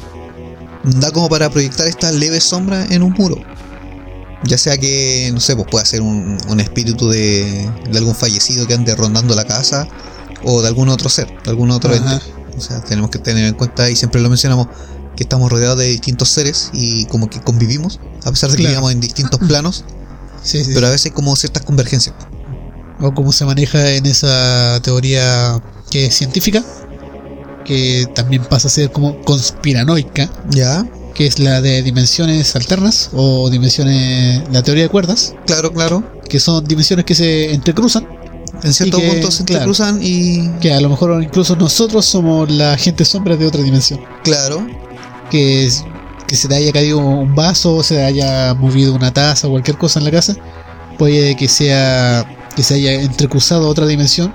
da 0.84 1.10
como 1.10 1.28
para 1.28 1.50
proyectar 1.50 1.86
esta 1.86 2.12
leve 2.12 2.40
sombra 2.40 2.86
en 2.90 3.02
un 3.02 3.12
muro. 3.12 3.36
Ya 4.44 4.56
sea 4.58 4.78
que, 4.78 5.30
no 5.34 5.40
sé, 5.40 5.54
pues 5.54 5.68
puede 5.70 5.84
ser 5.86 6.00
un, 6.02 6.38
un 6.48 6.60
espíritu 6.60 7.08
de, 7.10 7.70
de 7.90 7.98
algún 7.98 8.14
fallecido 8.14 8.66
que 8.66 8.74
ande 8.74 8.94
rondando 8.94 9.34
la 9.34 9.44
casa 9.44 9.86
o 10.44 10.62
de 10.62 10.68
algún 10.68 10.88
otro 10.88 11.08
ser, 11.10 11.26
de 11.44 11.50
algún 11.50 11.70
otro 11.70 11.94
ente. 11.94 12.18
O 12.56 12.60
sea, 12.60 12.80
tenemos 12.82 13.10
que 13.10 13.18
tener 13.18 13.44
en 13.44 13.54
cuenta, 13.54 13.90
y 13.90 13.96
siempre 13.96 14.20
lo 14.20 14.28
mencionamos, 14.28 14.68
que 15.16 15.24
estamos 15.24 15.50
rodeados 15.52 15.78
de 15.78 15.86
distintos 15.86 16.30
seres 16.30 16.70
y 16.72 17.04
como 17.06 17.28
que 17.28 17.40
convivimos, 17.40 18.00
a 18.24 18.30
pesar 18.30 18.50
de 18.50 18.56
que 18.56 18.62
Claro. 18.62 18.72
vivamos 18.76 18.92
en 18.92 19.00
distintos 19.00 19.40
planos, 19.46 19.84
Sí, 20.42 20.64
sí. 20.64 20.70
pero 20.74 20.86
a 20.86 20.90
veces 20.90 21.12
como 21.12 21.36
ciertas 21.36 21.62
convergencias. 21.64 22.14
o 22.98 23.12
como 23.14 23.32
se 23.32 23.44
maneja 23.44 23.90
en 23.92 24.06
esa 24.06 24.80
teoría 24.82 25.60
que 25.90 26.06
es 26.06 26.14
científica, 26.14 26.62
que 27.64 28.06
también 28.14 28.42
pasa 28.44 28.68
a 28.68 28.70
ser 28.70 28.90
como 28.90 29.20
conspiranoica, 29.22 30.30
Ya, 30.50 30.86
que 31.20 31.26
es 31.26 31.38
la 31.38 31.60
de 31.60 31.82
dimensiones 31.82 32.56
alternas 32.56 33.10
o 33.12 33.50
dimensiones, 33.50 34.42
la 34.50 34.62
teoría 34.62 34.84
de 34.84 34.88
cuerdas, 34.88 35.34
claro, 35.44 35.70
claro. 35.70 36.02
que 36.26 36.40
son 36.40 36.64
dimensiones 36.64 37.04
que 37.04 37.14
se 37.14 37.52
entrecruzan, 37.52 38.08
En 38.62 38.72
cierto 38.72 38.96
que, 38.96 39.06
punto 39.06 39.30
se 39.30 39.44
claro. 39.44 39.64
entrecruzan 39.64 40.00
y. 40.02 40.48
que 40.62 40.72
a 40.72 40.80
lo 40.80 40.88
mejor 40.88 41.22
incluso 41.22 41.56
nosotros 41.56 42.06
somos 42.06 42.50
la 42.50 42.74
gente 42.78 43.04
sombra 43.04 43.36
de 43.36 43.46
otra 43.46 43.62
dimensión, 43.62 44.00
Claro, 44.24 44.66
que 45.30 45.66
es 45.66 45.84
que 46.26 46.36
se 46.36 46.48
te 46.48 46.54
haya 46.54 46.72
caído 46.72 46.96
un 46.96 47.34
vaso, 47.34 47.82
se 47.82 47.96
te 47.96 48.02
haya 48.02 48.54
movido 48.54 48.94
una 48.94 49.12
taza 49.12 49.46
o 49.46 49.50
cualquier 49.50 49.76
cosa 49.76 49.98
en 49.98 50.06
la 50.06 50.12
casa, 50.12 50.36
puede 50.96 51.36
que 51.36 51.48
sea 51.48 52.24
que 52.56 52.62
se 52.62 52.76
haya 52.76 52.94
entrecruzado 52.94 53.66
a 53.66 53.68
otra 53.68 53.86
dimensión 53.86 54.32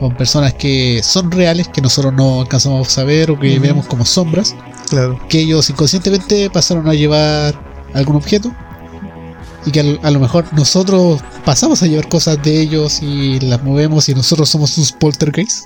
con 0.00 0.16
personas 0.16 0.52
que 0.54 1.00
son 1.04 1.30
reales, 1.30 1.68
que 1.68 1.80
nosotros 1.80 2.12
no 2.12 2.40
alcanzamos 2.40 2.88
a 2.88 2.90
saber 2.90 3.30
o 3.30 3.38
que 3.38 3.56
veamos 3.60 3.86
como 3.86 4.04
sombras, 4.04 4.56
claro. 4.88 5.18
que 5.28 5.40
ellos 5.40 5.68
inconscientemente 5.70 6.50
pasaron 6.50 6.88
a 6.88 6.94
llevar 6.94 7.60
algún 7.94 8.16
objeto 8.16 8.52
y 9.66 9.70
que 9.70 9.98
a 10.02 10.10
lo 10.10 10.20
mejor 10.20 10.46
nosotros 10.54 11.20
pasamos 11.44 11.82
a 11.82 11.86
llevar 11.86 12.08
cosas 12.08 12.42
de 12.42 12.60
ellos 12.60 13.00
y 13.02 13.40
las 13.40 13.62
movemos 13.62 14.08
y 14.08 14.14
nosotros 14.14 14.48
somos 14.48 14.70
sus 14.70 14.92
poltergeists. 14.92 15.64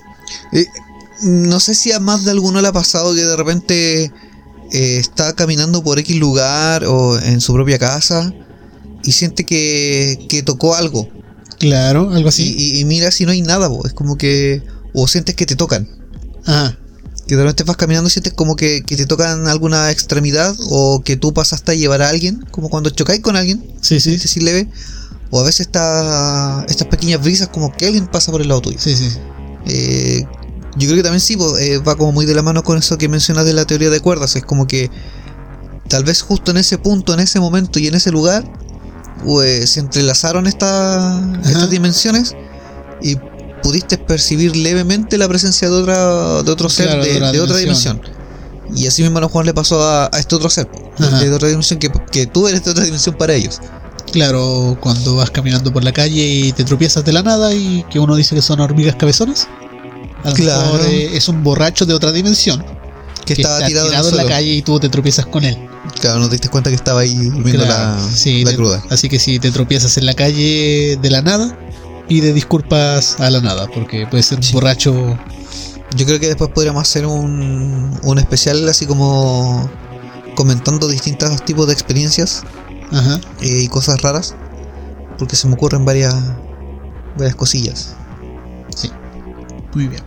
No 1.22 1.60
sé 1.60 1.74
si 1.74 1.92
a 1.92 2.00
más 2.00 2.24
de 2.24 2.32
alguno 2.32 2.60
le 2.60 2.68
ha 2.68 2.72
pasado 2.72 3.14
que 3.14 3.24
de 3.24 3.36
repente 3.36 4.04
eh, 4.04 4.96
está 4.98 5.34
caminando 5.34 5.82
por 5.84 5.98
X 5.98 6.16
lugar 6.16 6.84
o 6.84 7.18
en 7.18 7.40
su 7.40 7.52
propia 7.52 7.78
casa 7.78 8.32
y 9.04 9.12
siente 9.12 9.44
que, 9.44 10.26
que 10.28 10.42
tocó 10.42 10.74
algo. 10.74 11.08
Claro, 11.58 12.10
algo 12.12 12.28
así. 12.28 12.54
y- 12.58 12.80
y 12.80 12.84
mira 12.84 13.10
si 13.12 13.24
no 13.24 13.30
hay 13.30 13.42
nada, 13.42 13.68
es 13.84 13.92
como 13.92 14.16
que. 14.16 14.62
O 14.94 15.06
sientes 15.06 15.36
que 15.36 15.46
te 15.46 15.54
tocan. 15.54 15.88
Ajá, 16.44 16.76
Que 17.32 17.36
de 17.36 17.44
repente 17.44 17.64
vas 17.64 17.78
caminando 17.78 18.08
y 18.08 18.10
sientes 18.10 18.34
como 18.34 18.56
que, 18.56 18.82
que 18.82 18.94
te 18.94 19.06
tocan 19.06 19.48
alguna 19.48 19.90
extremidad 19.90 20.54
o 20.68 21.00
que 21.02 21.16
tú 21.16 21.32
pasaste 21.32 21.72
a 21.72 21.74
llevar 21.74 22.02
a 22.02 22.10
alguien, 22.10 22.44
como 22.50 22.68
cuando 22.68 22.90
chocáis 22.90 23.20
con 23.22 23.36
alguien. 23.36 23.64
sí, 23.80 24.00
sí, 24.00 24.12
este 24.16 24.28
sí 24.28 24.40
leve. 24.40 24.68
O 25.30 25.40
a 25.40 25.42
veces 25.42 25.60
está, 25.60 26.62
estas 26.68 26.88
pequeñas 26.88 27.22
brisas 27.22 27.48
como 27.48 27.72
que 27.72 27.86
alguien 27.86 28.06
pasa 28.06 28.30
por 28.32 28.42
el 28.42 28.48
lado 28.48 28.60
tuyo. 28.60 28.76
sí, 28.78 28.94
sí. 28.94 29.08
Eh, 29.64 30.26
yo 30.76 30.88
creo 30.88 30.96
que 30.96 31.02
también 31.04 31.20
sí, 31.22 31.38
po, 31.38 31.56
eh, 31.56 31.78
va 31.78 31.96
como 31.96 32.12
muy 32.12 32.26
de 32.26 32.34
la 32.34 32.42
mano 32.42 32.62
con 32.62 32.76
eso 32.76 32.98
que 32.98 33.08
mencionas 33.08 33.46
de 33.46 33.54
la 33.54 33.64
teoría 33.64 33.88
de 33.88 34.00
cuerdas. 34.00 34.36
Es 34.36 34.44
como 34.44 34.66
que 34.66 34.90
tal 35.88 36.04
vez 36.04 36.20
justo 36.20 36.50
en 36.50 36.58
ese 36.58 36.76
punto, 36.76 37.14
en 37.14 37.20
ese 37.20 37.40
momento 37.40 37.78
y 37.78 37.86
en 37.86 37.94
ese 37.94 38.10
lugar, 38.10 38.44
pues, 39.24 39.70
se 39.70 39.80
entrelazaron 39.80 40.46
esta- 40.46 41.40
estas 41.46 41.70
dimensiones 41.70 42.34
y 43.00 43.16
pudiste 43.62 43.98
percibir 43.98 44.56
levemente 44.56 45.16
la 45.18 45.28
presencia 45.28 45.68
de 45.70 45.74
otra 45.74 46.42
de 46.42 46.50
otro 46.50 46.68
ser 46.68 46.86
Claro, 46.88 47.04
de, 47.04 47.10
de 47.10 47.16
otra 47.18 47.32
de 47.32 47.40
otra 47.40 47.56
dimensión. 47.58 47.96
dimensión. 48.00 48.22
Y 48.76 48.86
así 48.86 49.02
mismo 49.02 49.18
a 49.18 49.20
lo 49.20 49.26
mejor 49.28 49.44
le 49.44 49.52
pasó 49.54 49.82
a, 49.82 50.06
a 50.12 50.18
este 50.18 50.34
otro 50.34 50.48
ser, 50.48 50.68
Ajá. 50.98 51.18
de 51.20 51.30
otra 51.32 51.48
dimensión, 51.48 51.78
que, 51.78 51.90
que 52.10 52.26
tú 52.26 52.48
eres 52.48 52.64
de 52.64 52.70
otra 52.70 52.84
dimensión 52.84 53.14
para 53.16 53.34
ellos. 53.34 53.60
Claro, 54.12 54.76
cuando 54.80 55.16
vas 55.16 55.30
caminando 55.30 55.72
por 55.72 55.84
la 55.84 55.92
calle 55.92 56.22
y 56.24 56.52
te 56.52 56.64
tropiezas 56.64 57.04
de 57.04 57.12
la 57.12 57.22
nada 57.22 57.54
y 57.54 57.84
que 57.90 57.98
uno 57.98 58.14
dice 58.16 58.34
que 58.34 58.42
son 58.42 58.60
hormigas 58.60 58.96
cabezones. 58.96 59.46
A 60.24 60.30
lo 60.30 60.34
Claro. 60.34 60.72
mejor 60.74 60.80
eh, 60.90 61.16
es 61.16 61.28
un 61.28 61.42
borracho 61.42 61.84
de 61.86 61.94
otra 61.94 62.12
dimensión 62.12 62.64
Que, 63.24 63.32
estaba 63.34 63.56
está 63.56 63.66
tirado, 63.68 64.08
en, 64.10 64.16
la 64.16 64.24
calle 64.26 64.52
y 64.52 64.62
tú 64.62 64.78
te 64.78 64.88
tropiezas 64.88 65.26
con 65.26 65.44
él. 65.44 65.56
Claro, 66.00 66.20
no 66.20 66.26
te 66.26 66.32
diste 66.32 66.48
cuenta 66.48 66.70
que 66.70 66.76
estaba 66.76 67.00
ahí 67.00 67.14
durmiendo 67.14 67.64
Claro, 67.64 67.96
la, 68.00 68.08
sí, 68.14 68.44
la 68.44 68.50
te- 68.50 68.56
cruda. 68.56 68.82
Así 68.90 69.08
que 69.08 69.18
si 69.18 69.38
te 69.38 69.50
tropiezas 69.50 69.96
en 69.98 70.06
la 70.06 70.14
calle 70.14 70.98
de 71.00 71.10
la 71.10 71.22
nada, 71.22 71.58
pide 72.08 72.32
disculpas 72.32 73.18
a 73.20 73.30
la 73.30 73.40
nada, 73.40 73.66
porque 73.74 74.06
puede 74.06 74.22
ser 74.22 74.38
un 74.38 74.44
Sí. 74.44 74.52
borracho. 74.52 75.18
Yo 75.96 76.06
creo 76.06 76.18
que 76.20 76.28
después 76.28 76.50
podríamos 76.50 76.82
hacer 76.82 77.06
un, 77.06 77.98
un 78.02 78.18
especial 78.18 78.66
así 78.68 78.86
como 78.86 79.68
comentando 80.34 80.88
distintos 80.88 81.44
tipos 81.44 81.66
de 81.66 81.74
experiencias 81.74 82.42
Ajá. 82.90 83.20
eh, 83.42 83.62
y 83.64 83.68
cosas 83.68 84.00
raras. 84.02 84.34
Porque 85.18 85.36
se 85.36 85.46
me 85.48 85.54
ocurren 85.54 85.84
varias, 85.84 86.14
varias 87.16 87.36
cosillas. 87.36 87.94
Muy 89.74 89.86
bien. 89.88 90.02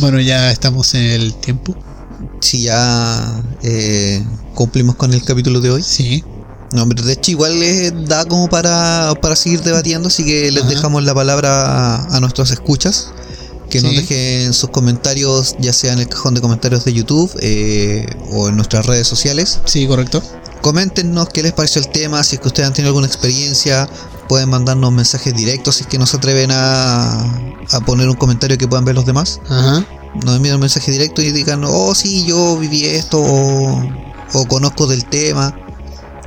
Bueno, 0.00 0.20
ya 0.20 0.50
estamos 0.50 0.94
en 0.94 1.02
el 1.02 1.34
tiempo. 1.34 1.74
Si 2.40 2.62
ya 2.64 3.42
eh, 3.62 4.22
cumplimos 4.54 4.96
con 4.96 5.12
el 5.14 5.22
capítulo 5.24 5.60
de 5.60 5.70
hoy. 5.70 5.82
Sí. 5.82 6.22
No, 6.72 6.88
pero 6.88 7.02
de 7.02 7.14
hecho 7.14 7.32
igual 7.32 7.58
les 7.58 7.92
da 8.06 8.24
como 8.24 8.48
para, 8.48 9.12
para 9.20 9.34
seguir 9.36 9.62
debatiendo, 9.62 10.08
así 10.08 10.24
que 10.24 10.50
les 10.52 10.62
Ajá. 10.62 10.70
dejamos 10.72 11.02
la 11.04 11.14
palabra 11.14 11.96
a, 11.96 12.16
a 12.16 12.20
nuestros 12.20 12.50
escuchas. 12.50 13.10
Que 13.68 13.80
nos 13.82 13.94
dejen 13.94 14.52
sus 14.52 14.70
comentarios, 14.70 15.54
ya 15.60 15.72
sea 15.72 15.92
en 15.92 16.00
el 16.00 16.08
cajón 16.08 16.34
de 16.34 16.40
comentarios 16.40 16.84
de 16.84 16.92
YouTube 16.92 17.30
eh, 17.40 18.04
o 18.32 18.48
en 18.48 18.56
nuestras 18.56 18.84
redes 18.84 19.06
sociales. 19.06 19.60
Sí, 19.64 19.86
correcto. 19.86 20.20
Coméntenos 20.60 21.28
qué 21.28 21.44
les 21.44 21.52
pareció 21.52 21.80
el 21.80 21.86
tema, 21.88 22.24
si 22.24 22.34
es 22.34 22.40
que 22.40 22.48
ustedes 22.48 22.66
han 22.66 22.74
tenido 22.74 22.88
alguna 22.88 23.06
experiencia, 23.06 23.88
pueden 24.28 24.48
mandarnos 24.48 24.90
mensajes 24.92 25.32
directos 25.36 25.76
si 25.76 25.82
es 25.82 25.86
que 25.86 25.98
no 25.98 26.06
se 26.06 26.16
atreven 26.16 26.50
a, 26.52 27.12
a 27.70 27.80
poner 27.86 28.08
un 28.08 28.16
comentario 28.16 28.58
que 28.58 28.66
puedan 28.66 28.84
ver 28.84 28.96
los 28.96 29.06
demás. 29.06 29.40
Ajá. 29.48 29.86
Nos 30.24 30.34
envían 30.34 30.56
un 30.56 30.62
mensaje 30.62 30.90
directo 30.90 31.22
y 31.22 31.30
digan, 31.30 31.62
oh 31.64 31.94
sí, 31.94 32.24
yo 32.26 32.58
viví 32.58 32.86
esto 32.86 33.20
o, 33.20 33.84
o 34.32 34.48
conozco 34.48 34.88
del 34.88 35.04
tema. 35.04 35.56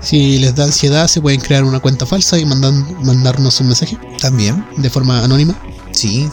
Si 0.04 0.38
les 0.39 0.54
da 0.56 0.66
ansiedad, 0.66 1.08
se 1.08 1.22
pueden 1.22 1.39
crear 1.39 1.64
una 1.64 1.80
cuenta 1.80 2.06
falsa 2.06 2.38
y 2.38 2.45
mandan, 2.45 3.04
mandarnos 3.06 3.60
un 3.62 3.68
mensaje 3.68 3.97
También, 4.20 4.66
de 4.78 4.89
forma 4.89 5.24
anónima. 5.24 5.60
sí. 5.91 6.30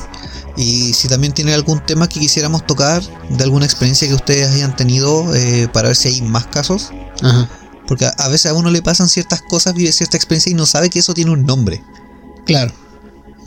Y 0.56 0.92
si 0.92 1.08
también 1.08 1.32
tienen 1.32 1.54
algún 1.54 1.80
tema 1.86 2.08
que 2.08 2.20
quisiéramos 2.20 2.66
tocar, 2.66 3.02
de 3.30 3.44
alguna 3.44 3.64
experiencia 3.64 4.06
que 4.08 4.14
ustedes 4.14 4.50
hayan 4.52 4.76
tenido, 4.76 5.34
eh, 5.34 5.68
para 5.72 5.88
ver 5.88 5.96
si 5.96 6.08
hay 6.08 6.22
más 6.22 6.48
casos. 6.48 6.90
Ajá. 7.22 7.48
Porque 7.86 8.04
a, 8.04 8.28
veces 8.28 8.50
a 8.50 8.54
uno 8.54 8.70
le 8.70 8.82
pasan 8.82 9.08
ciertas 9.08 9.40
cosas, 9.48 9.74
vive 9.74 9.90
cierta 9.92 10.16
experiencia 10.18 10.50
y 10.50 10.54
no 10.54 10.66
sabe 10.66 10.90
que 10.90 10.98
eso 10.98 11.14
tiene 11.14 11.30
un 11.30 11.46
nombre. 11.46 11.82
Claro. 12.44 12.72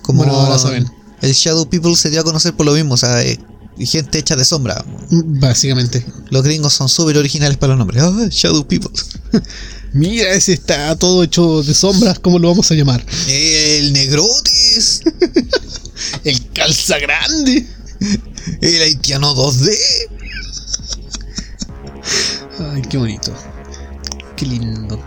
Como 0.01 0.23
Bueno, 0.23 0.33
ahora 0.39 0.57
saben. 0.57 0.89
el 1.21 1.33
Shadow 1.33 1.69
People 1.69 1.95
se 1.95 2.09
dio 2.09 2.21
a 2.21 2.23
conocer 2.23 2.55
por 2.55 2.65
lo 2.65 2.73
mismo, 2.73 2.95
o 2.95 2.97
sea, 2.97 3.21
eh, 3.21 3.37
gente 3.79 4.17
hecha 4.17 4.35
de 4.35 4.45
sombra. 4.45 4.83
Básicamente. 5.11 6.03
Los 6.29 6.41
gringos 6.43 6.73
son 6.73 6.89
súper 6.89 7.17
originales 7.17 7.57
para 7.57 7.75
los 7.75 7.79
nombres. 7.79 8.01
Ah, 8.01 8.11
Shadow 8.29 8.65
People. 8.65 8.91
Mira, 9.93 10.31
ese 10.31 10.53
está 10.53 10.95
todo 10.95 11.23
hecho 11.23 11.61
de 11.61 11.75
sombras, 11.75 12.17
¿cómo 12.17 12.39
lo 12.39 12.47
vamos 12.47 12.71
a 12.71 12.73
llamar? 12.73 13.05
El 13.27 13.93
Negrotis. 13.93 15.01
El 16.23 16.49
calza 16.49 16.97
grande. 16.97 17.67
El 18.59 18.81
haitiano 18.81 19.35
2D. 19.35 19.77
Ay, 22.73 22.81
qué 22.89 22.97
bonito. 22.97 23.31
Qué 24.35 24.47
lindo. 24.47 24.99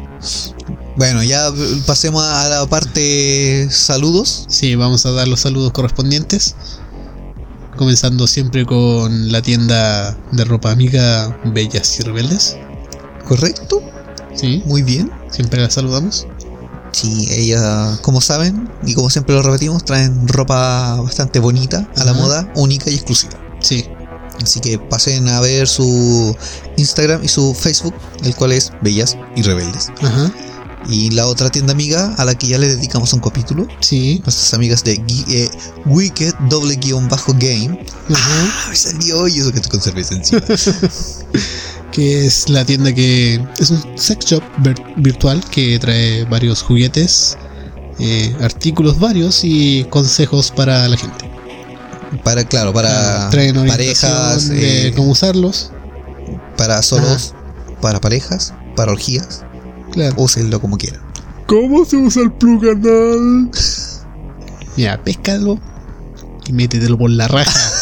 Bueno, 0.97 1.23
ya 1.25 1.53
pasemos 1.85 2.25
a 2.25 2.49
la 2.49 2.67
parte 2.67 3.69
saludos. 3.71 4.47
Sí, 4.49 4.77
vamos 4.77 5.05
a 5.05 5.11
dar 5.11 5.27
los 5.27 5.41
saludos 5.41 5.73
correspondientes. 5.73 6.55
Comenzando 7.77 8.29
siempre 8.29 8.65
con 8.65 9.33
la 9.33 9.43
tienda 9.43 10.17
de 10.31 10.45
ropa 10.45 10.71
amiga 10.71 11.39
Bellas 11.45 11.99
y 11.99 12.05
Rebeldes. 12.05 12.57
¿Correcto? 13.27 13.83
Sí, 14.37 14.63
Muy 14.67 14.83
bien. 14.83 15.11
siempre 15.31 15.61
la 15.61 15.71
saludamos. 15.71 16.27
Sí, 16.93 17.29
ella, 17.31 17.99
como 18.03 18.21
saben, 18.21 18.71
y 18.87 18.95
como 18.95 19.11
siempre 19.11 19.35
lo 19.35 19.43
repetimos, 19.43 19.85
traen 19.85 20.27
ropa 20.29 21.01
bastante 21.03 21.41
bonita, 21.41 21.89
a 21.97 22.05
la 22.05 22.13
Ajá. 22.13 22.21
moda, 22.21 22.53
única 22.57 22.91
y 22.91 22.95
exclusiva. 22.95 23.35
Sí, 23.61 23.85
Así 24.43 24.61
que 24.61 24.79
pasen 24.79 25.29
a 25.29 25.41
ver 25.41 25.67
su 25.67 26.37
Instagram 26.77 27.25
y 27.25 27.29
su 27.29 27.55
Facebook, 27.55 27.95
el 28.23 28.35
cual 28.37 28.53
es 28.53 28.71
Bellas 28.83 29.17
y 29.35 29.41
Rebeldes. 29.43 29.89
ajá, 30.03 30.31
Y 30.91 31.11
la 31.11 31.27
otra 31.27 31.49
tienda 31.51 31.73
amiga 31.73 32.15
a 32.19 32.25
la 32.27 32.35
que 32.35 32.47
ya 32.47 32.59
le 32.59 32.69
dedicamos 32.69 33.13
un 33.15 33.21
capítulo, 33.21 33.67
sí, 33.81 34.21
nuestras 34.25 34.53
amigas 34.53 34.85
de 34.85 35.03
eh, 35.29 35.51
Wicked 35.87 36.35
doble 36.51 36.77
guion 36.77 37.09
bajo 37.09 37.33
game. 37.33 37.81
ajá. 38.11 38.53
Ah, 38.65 38.67
me 38.71 38.77
salió 38.77 39.27
y 39.27 39.39
eso 39.39 39.53
que 39.53 39.61
te 39.61 39.69
conserves 39.71 40.13
encima. 40.13 40.43
Que 41.93 42.27
es 42.27 42.49
la 42.49 42.65
tienda 42.65 42.93
que 42.95 43.41
es 43.59 43.71
un 43.71 43.83
sex 43.99 44.27
shop 44.27 44.43
vir- 44.63 44.95
virtual 44.97 45.43
que 45.51 45.79
trae 45.79 46.25
varios 46.25 46.63
juguetes, 46.63 47.39
eh, 47.99 48.35
artículos 48.41 48.99
varios 48.99 49.41
y 49.45 49.85
consejos 49.91 50.51
para 50.51 50.87
la 50.89 50.97
gente. 50.97 51.31
para, 52.23 52.45
claro, 52.45 52.73
para 52.73 53.29
Traen 53.31 53.67
parejas, 53.67 54.49
de 54.49 54.89
eh, 54.89 54.93
cómo 54.95 55.11
usarlos. 55.13 55.71
para 56.57 56.83
solos, 56.83 57.35
para 57.81 58.01
parejas, 58.01 58.53
para 58.75 58.93
orgías, 58.93 59.43
Claro. 59.93 60.15
úsenlo 60.19 60.61
como 60.61 60.77
quieran. 60.79 61.01
¿Cómo 61.47 61.85
se 61.85 61.97
usa 61.97 62.23
el 62.23 62.33
plug 62.33 62.65
anal? 62.69 63.51
Mira, 64.77 65.03
péscalo 65.03 65.59
y 66.47 66.53
métetelo 66.53 66.99
por 66.99 67.11
la 67.11 67.29
raja. 67.29 67.59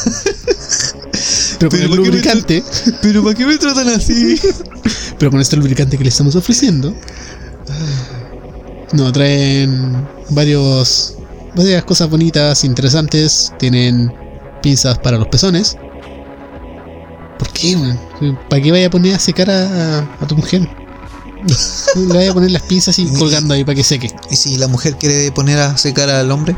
Pero 1.70 1.70
con 1.70 1.78
Pero 1.78 1.84
el 1.84 1.88
¿por 1.88 1.96
qué 1.96 2.10
me 2.10 2.16
lubricante, 2.16 2.64
Pero 3.02 3.22
¿para 3.22 3.34
qué 3.34 3.46
me 3.46 3.58
tratan 3.58 3.88
así? 3.88 4.40
pero 5.18 5.30
con 5.30 5.40
este 5.40 5.56
lubricante 5.56 5.96
que 5.96 6.04
le 6.04 6.10
estamos 6.10 6.34
ofreciendo, 6.36 6.94
no, 8.92 9.12
traen 9.12 10.06
varios, 10.30 11.14
varias 11.54 11.84
cosas 11.84 12.10
bonitas, 12.10 12.64
interesantes. 12.64 13.52
Tienen 13.58 14.12
pinzas 14.62 14.98
para 14.98 15.18
los 15.18 15.28
pezones. 15.28 15.76
¿Por 17.38 17.48
qué, 17.50 17.76
weón? 17.76 18.38
¿Para 18.48 18.62
qué 18.62 18.70
vaya 18.70 18.86
a 18.86 18.90
poner 18.90 19.14
a 19.14 19.18
secar 19.18 19.50
a, 19.50 19.98
a 20.20 20.26
tu 20.26 20.36
mujer? 20.36 20.68
Le 21.96 22.14
vaya 22.14 22.30
a 22.30 22.34
poner 22.34 22.50
las 22.50 22.62
pinzas 22.62 22.98
y 22.98 23.06
colgando 23.14 23.54
ahí 23.54 23.64
para 23.64 23.74
que 23.74 23.84
seque. 23.84 24.10
¿Y 24.30 24.36
si 24.36 24.56
la 24.56 24.68
mujer 24.68 24.96
quiere 24.96 25.32
poner 25.32 25.58
a 25.58 25.76
secar 25.76 26.10
al 26.10 26.30
hombre? 26.30 26.56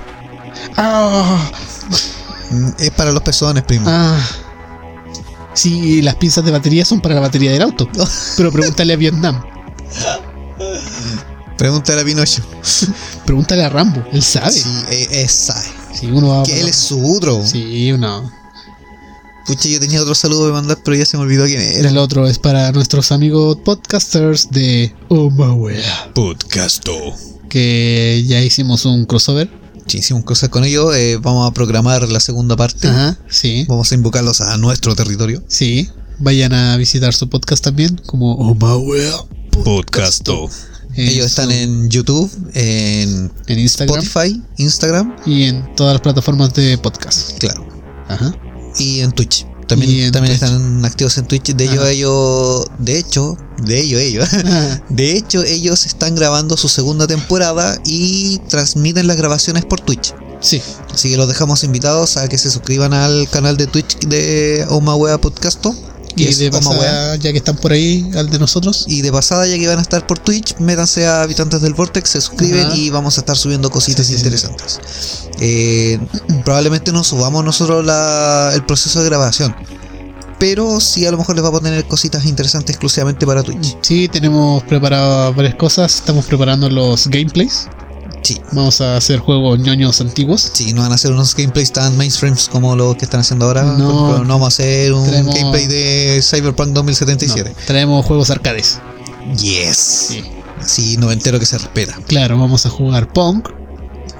¡Ah! 0.76 1.50
Es 2.78 2.90
para 2.90 3.12
los 3.12 3.22
pezones, 3.22 3.62
primo. 3.64 3.86
Ah. 3.88 4.18
Sí, 5.56 6.02
las 6.02 6.16
pinzas 6.16 6.44
de 6.44 6.52
batería 6.52 6.84
son 6.84 7.00
para 7.00 7.14
la 7.14 7.22
batería 7.22 7.50
del 7.50 7.62
auto. 7.62 7.88
Pero 8.36 8.52
pregúntale 8.52 8.92
a 8.92 8.96
Vietnam. 8.96 9.42
Pregúntale 11.56 12.02
a 12.02 12.04
Pinocho. 12.04 12.42
Pregúntale 13.24 13.64
a 13.64 13.70
Rambo. 13.70 14.04
Él 14.12 14.22
sabe. 14.22 14.52
Sí, 14.52 14.68
eh, 14.90 15.08
es 15.10 15.32
sabe. 15.32 15.66
Sí, 15.98 16.06
uno 16.06 16.28
va 16.28 16.42
Que 16.42 16.60
él 16.60 16.68
es 16.68 16.76
su 16.76 17.02
otro. 17.16 17.42
Sí, 17.44 17.90
uno. 17.90 18.30
Pucha, 19.46 19.68
yo 19.68 19.80
tenía 19.80 20.02
otro 20.02 20.14
saludo 20.14 20.46
que 20.46 20.52
mandar, 20.52 20.78
pero 20.84 20.96
ya 20.96 21.06
se 21.06 21.16
me 21.16 21.22
olvidó 21.22 21.46
quién 21.46 21.60
era. 21.60 21.88
El 21.88 21.96
otro 21.96 22.26
es 22.26 22.38
para 22.38 22.70
nuestros 22.72 23.10
amigos 23.12 23.56
podcasters 23.64 24.50
de 24.50 24.94
Oh 25.08 25.30
My 25.30 25.52
Wea, 25.52 26.10
Podcasto. 26.12 27.14
Que 27.48 28.24
ya 28.26 28.42
hicimos 28.42 28.84
un 28.84 29.06
crossover. 29.06 29.48
Sí, 29.86 29.98
hicimos 29.98 30.24
cosas 30.24 30.48
con 30.48 30.64
ellos. 30.64 30.94
eh, 30.96 31.18
vamos 31.20 31.48
a 31.48 31.52
programar 31.54 32.08
la 32.08 32.20
segunda 32.20 32.56
parte. 32.56 32.88
Ajá, 32.88 33.18
sí. 33.28 33.64
Vamos 33.68 33.90
a 33.92 33.94
invocarlos 33.94 34.40
a 34.40 34.56
nuestro 34.58 34.94
territorio. 34.94 35.42
Sí. 35.48 35.88
Vayan 36.18 36.52
a 36.54 36.76
visitar 36.76 37.12
su 37.14 37.28
podcast 37.28 37.62
también, 37.62 38.00
como 38.06 38.32
Oh 38.34 38.54
My 38.54 38.84
Wea. 38.84 39.12
Podcasto. 39.64 40.48
Ellos 40.94 41.26
están 41.26 41.50
en 41.52 41.90
YouTube, 41.90 42.30
en 42.54 43.30
en 43.46 43.58
Instagram 43.58 44.00
Spotify, 44.02 44.42
Instagram, 44.56 45.14
y 45.26 45.44
en 45.44 45.74
todas 45.76 45.92
las 45.92 46.00
plataformas 46.00 46.54
de 46.54 46.78
podcast. 46.78 47.38
claro. 47.38 47.66
Ajá. 48.08 48.34
Y 48.78 49.00
en 49.00 49.12
Twitch. 49.12 49.46
También, 49.66 50.12
también 50.12 50.38
Twitch. 50.38 50.50
están 50.50 50.84
activos 50.84 51.18
en 51.18 51.26
Twitch. 51.26 51.54
De 51.54 51.64
ellos, 51.64 51.78
Ajá. 51.80 51.90
ellos, 51.90 52.66
de 52.78 52.98
hecho, 52.98 53.36
de 53.62 53.80
ellos, 53.80 54.00
ellos. 54.00 54.28
De 54.88 55.16
hecho, 55.16 55.42
ellos 55.42 55.86
están 55.86 56.14
grabando 56.14 56.56
su 56.56 56.68
segunda 56.68 57.06
temporada 57.06 57.78
y 57.84 58.38
transmiten 58.48 59.06
las 59.06 59.16
grabaciones 59.16 59.64
por 59.64 59.80
Twitch. 59.80 60.14
sí. 60.40 60.62
Así 60.92 61.10
que 61.10 61.16
los 61.18 61.28
dejamos 61.28 61.62
invitados 61.64 62.16
a 62.16 62.26
que 62.28 62.38
se 62.38 62.50
suscriban 62.50 62.94
al 62.94 63.28
canal 63.28 63.56
de 63.58 63.66
Twitch 63.66 63.98
de 64.06 64.64
Omawea 64.70 65.18
Podcasto. 65.18 65.74
Y 66.16 66.34
de 66.34 66.50
pasada, 66.50 67.16
ya 67.16 67.30
que 67.32 67.38
están 67.38 67.56
por 67.56 67.72
ahí, 67.72 68.10
al 68.16 68.30
de 68.30 68.38
nosotros. 68.38 68.84
Y 68.88 69.02
de 69.02 69.12
pasada, 69.12 69.46
ya 69.46 69.56
que 69.58 69.66
van 69.68 69.78
a 69.78 69.82
estar 69.82 70.06
por 70.06 70.18
Twitch, 70.18 70.56
métanse 70.58 71.06
a 71.06 71.22
Habitantes 71.22 71.60
del 71.60 71.74
Vortex, 71.74 72.10
se 72.10 72.20
suscriben 72.20 72.66
Ajá. 72.66 72.76
y 72.76 72.90
vamos 72.90 73.18
a 73.18 73.20
estar 73.20 73.36
subiendo 73.36 73.70
cositas 73.70 74.06
Sí, 74.06 74.12
sí, 74.12 74.18
sí. 74.18 74.24
interesantes. 74.24 74.80
Eh, 75.40 75.98
probablemente 76.44 76.92
no 76.92 77.04
subamos 77.04 77.44
nosotros 77.44 77.84
la- 77.84 78.52
el 78.54 78.64
proceso 78.64 79.00
de 79.00 79.06
grabación, 79.06 79.54
pero 80.38 80.80
sí 80.80 81.04
a 81.06 81.10
lo 81.10 81.18
mejor 81.18 81.34
les 81.36 81.42
vamos 81.42 81.60
a 81.60 81.62
poner 81.62 81.84
cositas 81.86 82.24
interesantes 82.24 82.70
exclusivamente 82.70 83.26
para 83.26 83.42
Twitch. 83.42 83.76
Sí, 83.82 84.08
tenemos 84.08 84.62
preparado 84.64 85.34
varias 85.34 85.54
cosas. 85.56 85.94
Estamos 85.94 86.24
preparando 86.26 86.70
los 86.70 87.06
gameplays. 87.08 87.68
Sí, 88.26 88.40
Vamos 88.52 88.80
a 88.80 88.96
hacer 88.96 89.20
juegos 89.20 89.58
ñoños 89.60 90.00
antiguos. 90.00 90.50
sí, 90.52 90.72
no 90.72 90.82
van 90.82 90.90
a 90.90 90.96
hacer 90.96 91.12
unos 91.12 91.36
gameplays 91.36 91.70
tan 91.72 91.96
mainstreams 91.96 92.48
como 92.48 92.74
los 92.74 92.96
que 92.96 93.04
están 93.04 93.20
haciendo 93.20 93.46
ahora. 93.46 93.62
No. 93.62 94.24
No 94.24 94.34
vamos 94.34 94.46
a 94.46 94.48
hacer 94.48 94.92
un 94.92 95.06
gameplay 95.08 95.66
de 95.68 96.20
Cyberpunk 96.22 96.68
No, 96.68 96.74
2077. 96.82 97.54
traemos 97.66 98.04
juegos 98.04 98.30
arcades. 98.30 98.80
Yes. 99.38 99.76
Sí. 99.76 100.24
Así 100.60 100.96
noventero 100.96 101.38
que 101.38 101.46
se 101.46 101.58
respeta. 101.58 101.96
Claro, 102.08 102.36
vamos 102.38 102.66
a 102.66 102.70
jugar 102.70 103.12
Punk. 103.12 103.48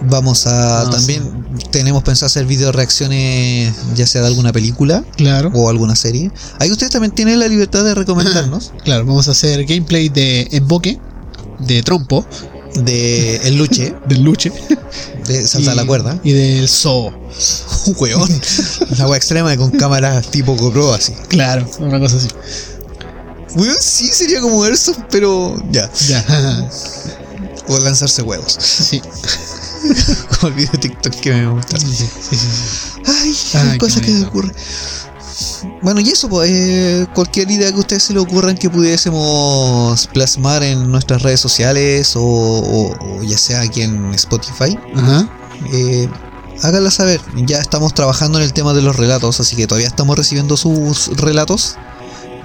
Vamos 0.02 0.46
a 0.46 0.84
No, 0.84 0.90
también 0.90 1.46
tenemos 1.70 2.02
pensado 2.02 2.26
hacer 2.26 2.44
video 2.44 2.70
reacciones 2.70 3.72
ya 3.96 4.06
sea 4.06 4.20
de 4.20 4.26
alguna 4.28 4.52
película 4.52 5.02
Claro. 5.16 5.50
o 5.54 5.68
alguna 5.70 5.96
serie. 5.96 6.30
Ahí 6.60 6.70
ustedes 6.70 6.92
también 6.92 7.12
tienen 7.12 7.40
la 7.40 7.48
libertad 7.48 7.82
de 7.82 7.94
recomendarnos 7.94 8.72
Claro, 8.84 9.06
vamos 9.06 9.26
a 9.28 9.30
hacer 9.32 9.64
gameplay 9.64 10.10
de 10.10 10.48
Emboque, 10.52 11.00
de 11.60 11.82
Trompo, 11.82 12.26
de 12.76 13.36
El 13.48 13.56
Luche, 13.56 13.94
del 14.08 14.22
Luche. 14.22 14.52
de 15.26 15.46
Salta 15.46 15.72
y- 15.72 15.76
la 15.76 15.84
cuerda. 15.86 16.18
Y 16.24 16.32
del 16.32 16.68
Zoo. 16.68 17.08
Un 17.86 17.94
weón. 17.98 18.40
La 18.98 19.06
wea 19.08 19.16
extrema 19.16 19.56
con 19.56 19.70
cámaras 19.72 20.30
tipo 20.30 20.54
GoPro 20.56 20.92
así. 20.94 21.12
Claro, 21.28 21.68
una 21.80 21.98
cosa 22.00 22.16
así. 22.16 22.28
Weón, 23.54 23.76
sí 23.80 24.08
sería 24.08 24.40
como 24.40 24.62
Airsoft, 24.64 24.98
pero 25.10 25.56
ya. 25.70 25.90
Ya. 26.08 26.68
O 27.68 27.78
lanzarse 27.78 28.22
huevos. 28.22 28.56
sí. 28.60 29.00
Como 30.40 30.48
el 30.48 30.54
video 30.54 30.72
de 30.72 30.78
TikTok 30.78 31.14
que 31.20 31.32
me 31.32 31.48
gusta. 31.48 31.78
Sí, 31.78 31.86
sí, 31.94 32.06
sí. 32.36 33.00
Ay, 33.06 33.34
Ay, 33.72 33.78
cosas 33.78 34.00
que 34.02 34.10
bonito. 34.10 34.28
ocurren. 34.28 34.52
Bueno, 35.82 36.00
y 36.00 36.08
eso, 36.10 36.28
pues, 36.28 36.50
eh, 36.50 37.06
cualquier 37.14 37.50
idea 37.50 37.70
que 37.70 37.76
a 37.76 37.80
ustedes 37.80 38.02
se 38.04 38.12
le 38.12 38.18
ocurran 38.20 38.56
que 38.56 38.68
pudiésemos 38.70 40.06
plasmar 40.08 40.62
en 40.62 40.90
nuestras 40.90 41.22
redes 41.22 41.40
sociales 41.40 42.16
o, 42.16 42.22
o- 42.22 43.18
o 43.18 43.22
ya 43.22 43.38
sea 43.38 43.60
aquí 43.60 43.82
en 43.82 44.12
Spotify, 44.14 44.76
Ajá. 44.94 45.28
eh, 45.72 46.08
háganla 46.62 46.90
saber. 46.90 47.20
Ya 47.46 47.58
estamos 47.58 47.94
trabajando 47.94 48.38
en 48.38 48.44
el 48.44 48.52
tema 48.52 48.72
de 48.74 48.82
los 48.82 48.96
relatos, 48.96 49.40
así 49.40 49.56
que 49.56 49.66
todavía 49.66 49.88
estamos 49.88 50.16
recibiendo 50.16 50.56
sus 50.56 51.08
relatos. 51.16 51.76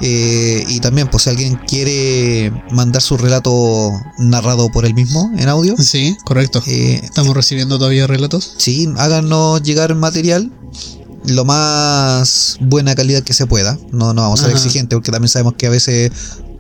Eh, 0.03 0.65
y 0.67 0.79
también, 0.79 1.07
pues, 1.09 1.23
si 1.23 1.29
alguien 1.29 1.59
quiere 1.67 2.51
mandar 2.71 3.03
su 3.03 3.17
relato 3.17 3.91
narrado 4.17 4.69
por 4.69 4.85
él 4.85 4.95
mismo 4.95 5.29
en 5.37 5.47
audio, 5.47 5.75
Sí, 5.77 6.17
correcto. 6.23 6.63
eh, 6.65 7.01
Estamos 7.03 7.35
recibiendo 7.35 7.77
todavía 7.77 8.07
relatos. 8.07 8.55
Sí, 8.57 8.89
háganos 8.97 9.61
llegar 9.61 9.93
material 9.93 10.51
lo 11.25 11.45
más 11.45 12.57
buena 12.59 12.95
calidad 12.95 13.23
que 13.23 13.33
se 13.33 13.45
pueda. 13.45 13.77
No, 13.91 14.13
no 14.13 14.21
vamos 14.23 14.41
a 14.41 14.45
ser 14.47 14.53
exigentes 14.55 14.95
porque 14.95 15.11
también 15.11 15.29
sabemos 15.29 15.53
que 15.57 15.67
a 15.67 15.69
veces 15.69 16.11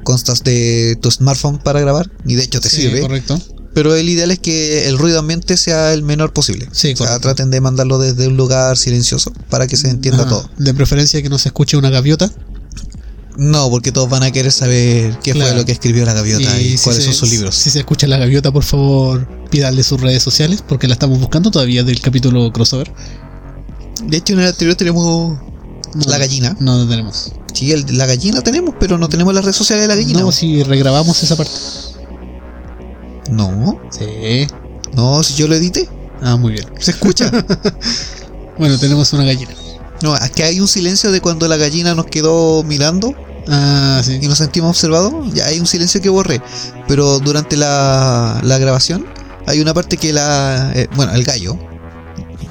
constas 0.03 0.43
de 0.43 0.97
tu 1.01 1.11
smartphone 1.11 1.57
para 1.59 1.79
grabar 1.79 2.09
y 2.25 2.35
de 2.35 2.43
hecho 2.43 2.59
te 2.61 2.69
Sí, 2.69 2.77
sirve. 2.77 3.01
correcto. 3.01 3.39
Pero 3.73 3.95
el 3.95 4.09
ideal 4.09 4.31
es 4.31 4.39
que 4.39 4.89
el 4.89 4.97
ruido 4.97 5.19
ambiente 5.19 5.55
sea 5.55 5.93
el 5.93 6.03
menor 6.03 6.33
posible. 6.33 6.67
Sí, 6.73 6.93
o 6.93 6.97
sea, 6.97 7.19
traten 7.19 7.51
de 7.51 7.61
mandarlo 7.61 7.99
desde 7.99 8.27
un 8.27 8.35
lugar 8.35 8.77
silencioso 8.77 9.31
para 9.49 9.65
que 9.67 9.77
se 9.77 9.89
entienda 9.89 10.23
Ajá. 10.23 10.29
todo. 10.29 10.49
De 10.57 10.73
preferencia 10.73 11.21
que 11.21 11.29
no 11.29 11.37
se 11.37 11.49
escuche 11.49 11.77
una 11.77 11.89
gaviota. 11.89 12.29
No, 13.37 13.69
porque 13.69 13.93
todos 13.93 14.09
van 14.09 14.23
a 14.23 14.31
querer 14.31 14.51
saber 14.51 15.17
qué 15.23 15.33
fue 15.33 15.55
lo 15.55 15.63
que 15.65 15.71
escribió 15.71 16.03
la 16.05 16.11
gaviota 16.13 16.59
y, 16.59 16.77
si 16.77 16.83
cuáles 16.83 17.03
se- 17.03 17.11
son 17.11 17.13
sus 17.19 17.29
libros. 17.31 17.55
Si 17.55 17.69
se 17.69 17.79
escucha 17.79 18.05
la 18.07 18.17
gaviota, 18.17 18.51
por 18.51 18.63
favor, 18.63 19.25
pídale 19.49 19.83
sus 19.83 20.01
redes 20.01 20.21
sociales 20.21 20.61
porque 20.67 20.87
la 20.89 20.93
estamos 20.95 21.17
buscando 21.19 21.49
todavía 21.49 21.83
del 21.85 22.01
capítulo 22.01 22.51
crossover. 22.51 22.91
De 24.07 24.17
hecho, 24.17 24.33
en 24.33 24.39
el 24.41 24.47
anterior 24.47 24.75
tenemos 24.75 25.37
No, 25.93 26.05
la 26.07 26.17
gallina. 26.17 26.55
No, 26.59 26.77
no 26.77 26.87
tenemos. 26.89 27.31
Sí, 27.53 27.71
el- 27.71 27.97
la 27.97 28.05
gallina 28.05 28.41
tenemos, 28.41 28.75
pero 28.79 28.97
no 28.97 29.09
tenemos 29.09 29.33
las 29.33 29.43
redes 29.43 29.57
sociales 29.57 29.83
de 29.83 29.87
la 29.89 29.95
gallina. 29.95 30.21
No, 30.21 30.31
si 30.31 30.63
regrabamos 30.63 31.21
esa 31.23 31.35
parte. 31.35 31.51
No, 33.29 33.79
Sí. 33.91 34.47
no, 34.93 35.23
si 35.23 35.35
yo 35.35 35.47
lo 35.47 35.55
edité, 35.55 35.87
Ah, 36.21 36.35
muy 36.37 36.53
bien. 36.53 36.65
se 36.79 36.91
escucha. 36.91 37.31
Bueno, 38.57 38.77
tenemos 38.77 39.11
una 39.13 39.23
gallina. 39.23 39.51
no, 40.03 40.15
es 40.15 40.29
que 40.31 40.43
hay 40.43 40.59
un 40.59 40.67
silencio 40.67 41.11
de 41.11 41.19
cuando 41.21 41.47
la 41.47 41.57
gallina 41.57 41.95
nos 41.95 42.05
quedó 42.07 42.63
mirando 42.63 43.15
Ah, 43.47 44.01
sí. 44.03 44.19
y 44.21 44.27
nos 44.27 44.37
sentimos 44.37 44.69
observados. 44.71 45.13
Ya 45.33 45.45
hay 45.47 45.59
un 45.59 45.65
silencio 45.65 45.99
que 46.01 46.09
borré. 46.09 46.41
Pero 46.87 47.19
durante 47.19 47.57
la, 47.57 48.39
la 48.43 48.57
grabación 48.59 49.05
hay 49.47 49.61
una 49.61 49.73
parte 49.73 49.97
que 49.97 50.13
la. 50.13 50.71
eh, 50.75 50.87
bueno, 50.95 51.13
el 51.13 51.23
gallo. 51.23 51.57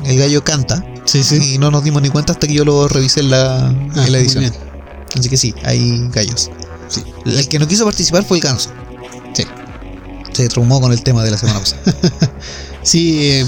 El 0.05 0.18
gallo 0.18 0.43
canta. 0.44 0.85
Sí, 1.05 1.22
sí. 1.22 1.55
Y 1.55 1.59
no 1.59 1.70
nos 1.70 1.82
dimos 1.85 2.02
ni 2.02 2.09
cuenta 2.10 2.32
hasta 2.32 2.47
que 2.47 2.55
yo 2.55 2.64
lo 2.64 2.89
revisé 2.89 3.20
en 3.20 3.31
la, 3.31 3.68
Ah, 3.68 4.06
en 4.06 4.12
la 4.12 4.18
edición. 4.18 4.52
Así 5.18 5.28
que 5.28 5.36
sí, 5.36 5.55
hay 5.64 6.09
gallos. 6.12 6.51
Sí. 6.89 7.02
El 7.24 7.48
que 7.48 7.59
no 7.59 7.66
quiso 7.68 7.85
participar 7.85 8.24
fue 8.24 8.39
el 8.39 8.43
ganso. 8.43 8.70
Sí. 9.35 9.44
Se 10.32 10.48
traumó 10.48 10.81
con 10.81 10.93
el 10.93 11.02
tema 11.02 11.22
de 11.24 11.31
la 11.32 11.39
semana 11.39 11.59
pasada. 11.60 11.82
Sí, 12.82 13.28
eh, 13.32 13.44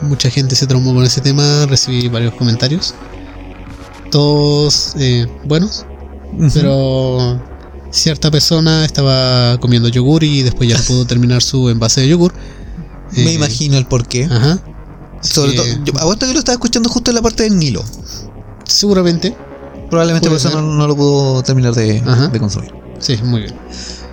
mucha 0.00 0.30
gente 0.30 0.56
se 0.56 0.66
traumó 0.66 0.94
con 0.94 1.04
ese 1.04 1.20
tema, 1.20 1.66
recibí 1.66 2.08
varios 2.08 2.32
comentarios. 2.34 2.94
Todos 4.10 4.94
eh, 4.98 5.26
buenos, 5.44 5.84
pero 6.54 7.38
cierta 7.90 8.30
persona 8.30 8.84
estaba 8.86 9.58
comiendo 9.60 9.88
yogur 9.88 10.24
y 10.24 10.42
después 10.42 10.68
ya 10.70 10.78
no 10.78 10.84
pudo 10.84 11.04
terminar 11.06 11.42
su 11.42 11.68
envase 11.68 12.00
de 12.00 12.08
yogur. 12.08 12.32
Me 13.12 13.30
Eh, 13.30 13.32
imagino 13.34 13.76
el 13.76 13.86
porqué. 13.86 14.24
Ajá. 14.24 14.58
Sobre 15.22 15.52
todo, 15.54 15.64
yo- 15.84 15.98
aguanta 15.98 16.26
que 16.26 16.32
lo 16.32 16.38
estaba 16.40 16.54
escuchando 16.54 16.88
justo 16.90 17.10
en 17.10 17.14
la 17.16 17.22
parte 17.22 17.44
del 17.44 17.58
Nilo. 17.58 17.82
Seguramente. 18.66 19.36
Probablemente 19.90 20.28
por 20.28 20.36
eso 20.38 20.50
no, 20.50 20.62
no 20.62 20.86
lo 20.88 20.96
pudo 20.96 21.42
terminar 21.42 21.74
de, 21.74 22.00
de 22.00 22.38
consumir. 22.38 22.72
Sí, 22.98 23.18
muy 23.24 23.42
bien. 23.42 23.54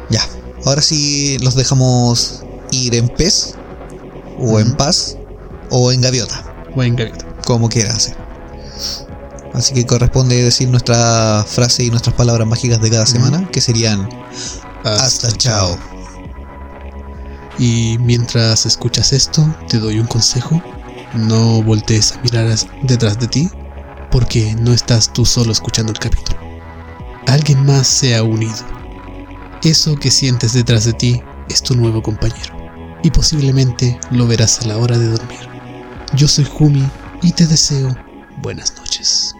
Ya, 0.10 0.22
ahora 0.66 0.82
sí 0.82 1.38
los 1.40 1.56
dejamos 1.56 2.44
ir 2.72 2.96
en 2.96 3.08
pez, 3.08 3.56
o 4.40 4.60
en 4.60 4.74
paz, 4.76 5.16
o 5.70 5.92
en 5.92 6.02
gaviota, 6.02 6.54
Buen 6.76 6.96
gaviota. 6.96 7.26
como 7.46 7.70
quieras 7.70 7.96
hacer. 7.96 8.18
Así 9.54 9.74
que 9.74 9.86
corresponde 9.86 10.42
decir 10.44 10.70
nuestra 10.70 11.46
frase 11.48 11.84
y 11.84 11.90
nuestras 11.90 12.16
palabras 12.16 12.48
mágicas 12.48 12.82
de 12.82 12.90
cada 12.92 13.06
semana, 13.06 13.48
que 13.50 13.62
serían 13.62 14.08
hasta 14.84 15.32
chao. 15.32 15.78
Y 17.58 17.98
mientras 18.00 18.66
escuchas 18.66 19.12
esto, 19.14 19.46
te 19.70 19.80
doy 19.80 20.00
un 20.00 20.08
consejo. 20.08 20.62
No 21.14 21.64
voltees 21.64 22.12
a 22.12 22.22
mirar 22.22 22.56
detrás 22.84 23.20
de 23.20 23.28
ti, 23.28 23.50
porque 24.12 24.56
no 24.60 24.74
estás 24.74 25.12
tú 25.12 25.26
solo 25.26 25.52
escuchando 25.52 25.92
el 25.92 26.00
capítulo. 26.00 26.40
Alguien 27.28 27.66
más 27.66 27.88
se 27.88 28.16
ha 28.16 28.24
unido. 28.24 28.66
Eso 29.64 29.96
que 29.96 30.12
sientes 30.12 30.54
detrás 30.54 30.86
de 30.86 30.94
ti 30.94 31.22
es 31.50 31.62
tu 31.62 31.76
nuevo 31.76 32.02
compañero, 32.02 32.56
y 33.04 33.12
posiblemente 33.12 34.00
lo 34.12 34.28
verás 34.28 34.62
a 34.62 34.68
la 34.68 34.78
hora 34.78 34.98
de 34.98 35.08
dormir. 35.08 35.40
Yo 36.16 36.28
soy 36.28 36.46
Jumi 36.46 36.88
y 37.22 37.32
te 37.32 37.46
deseo 37.46 37.96
buenas 38.42 38.76
noches. 38.78 39.36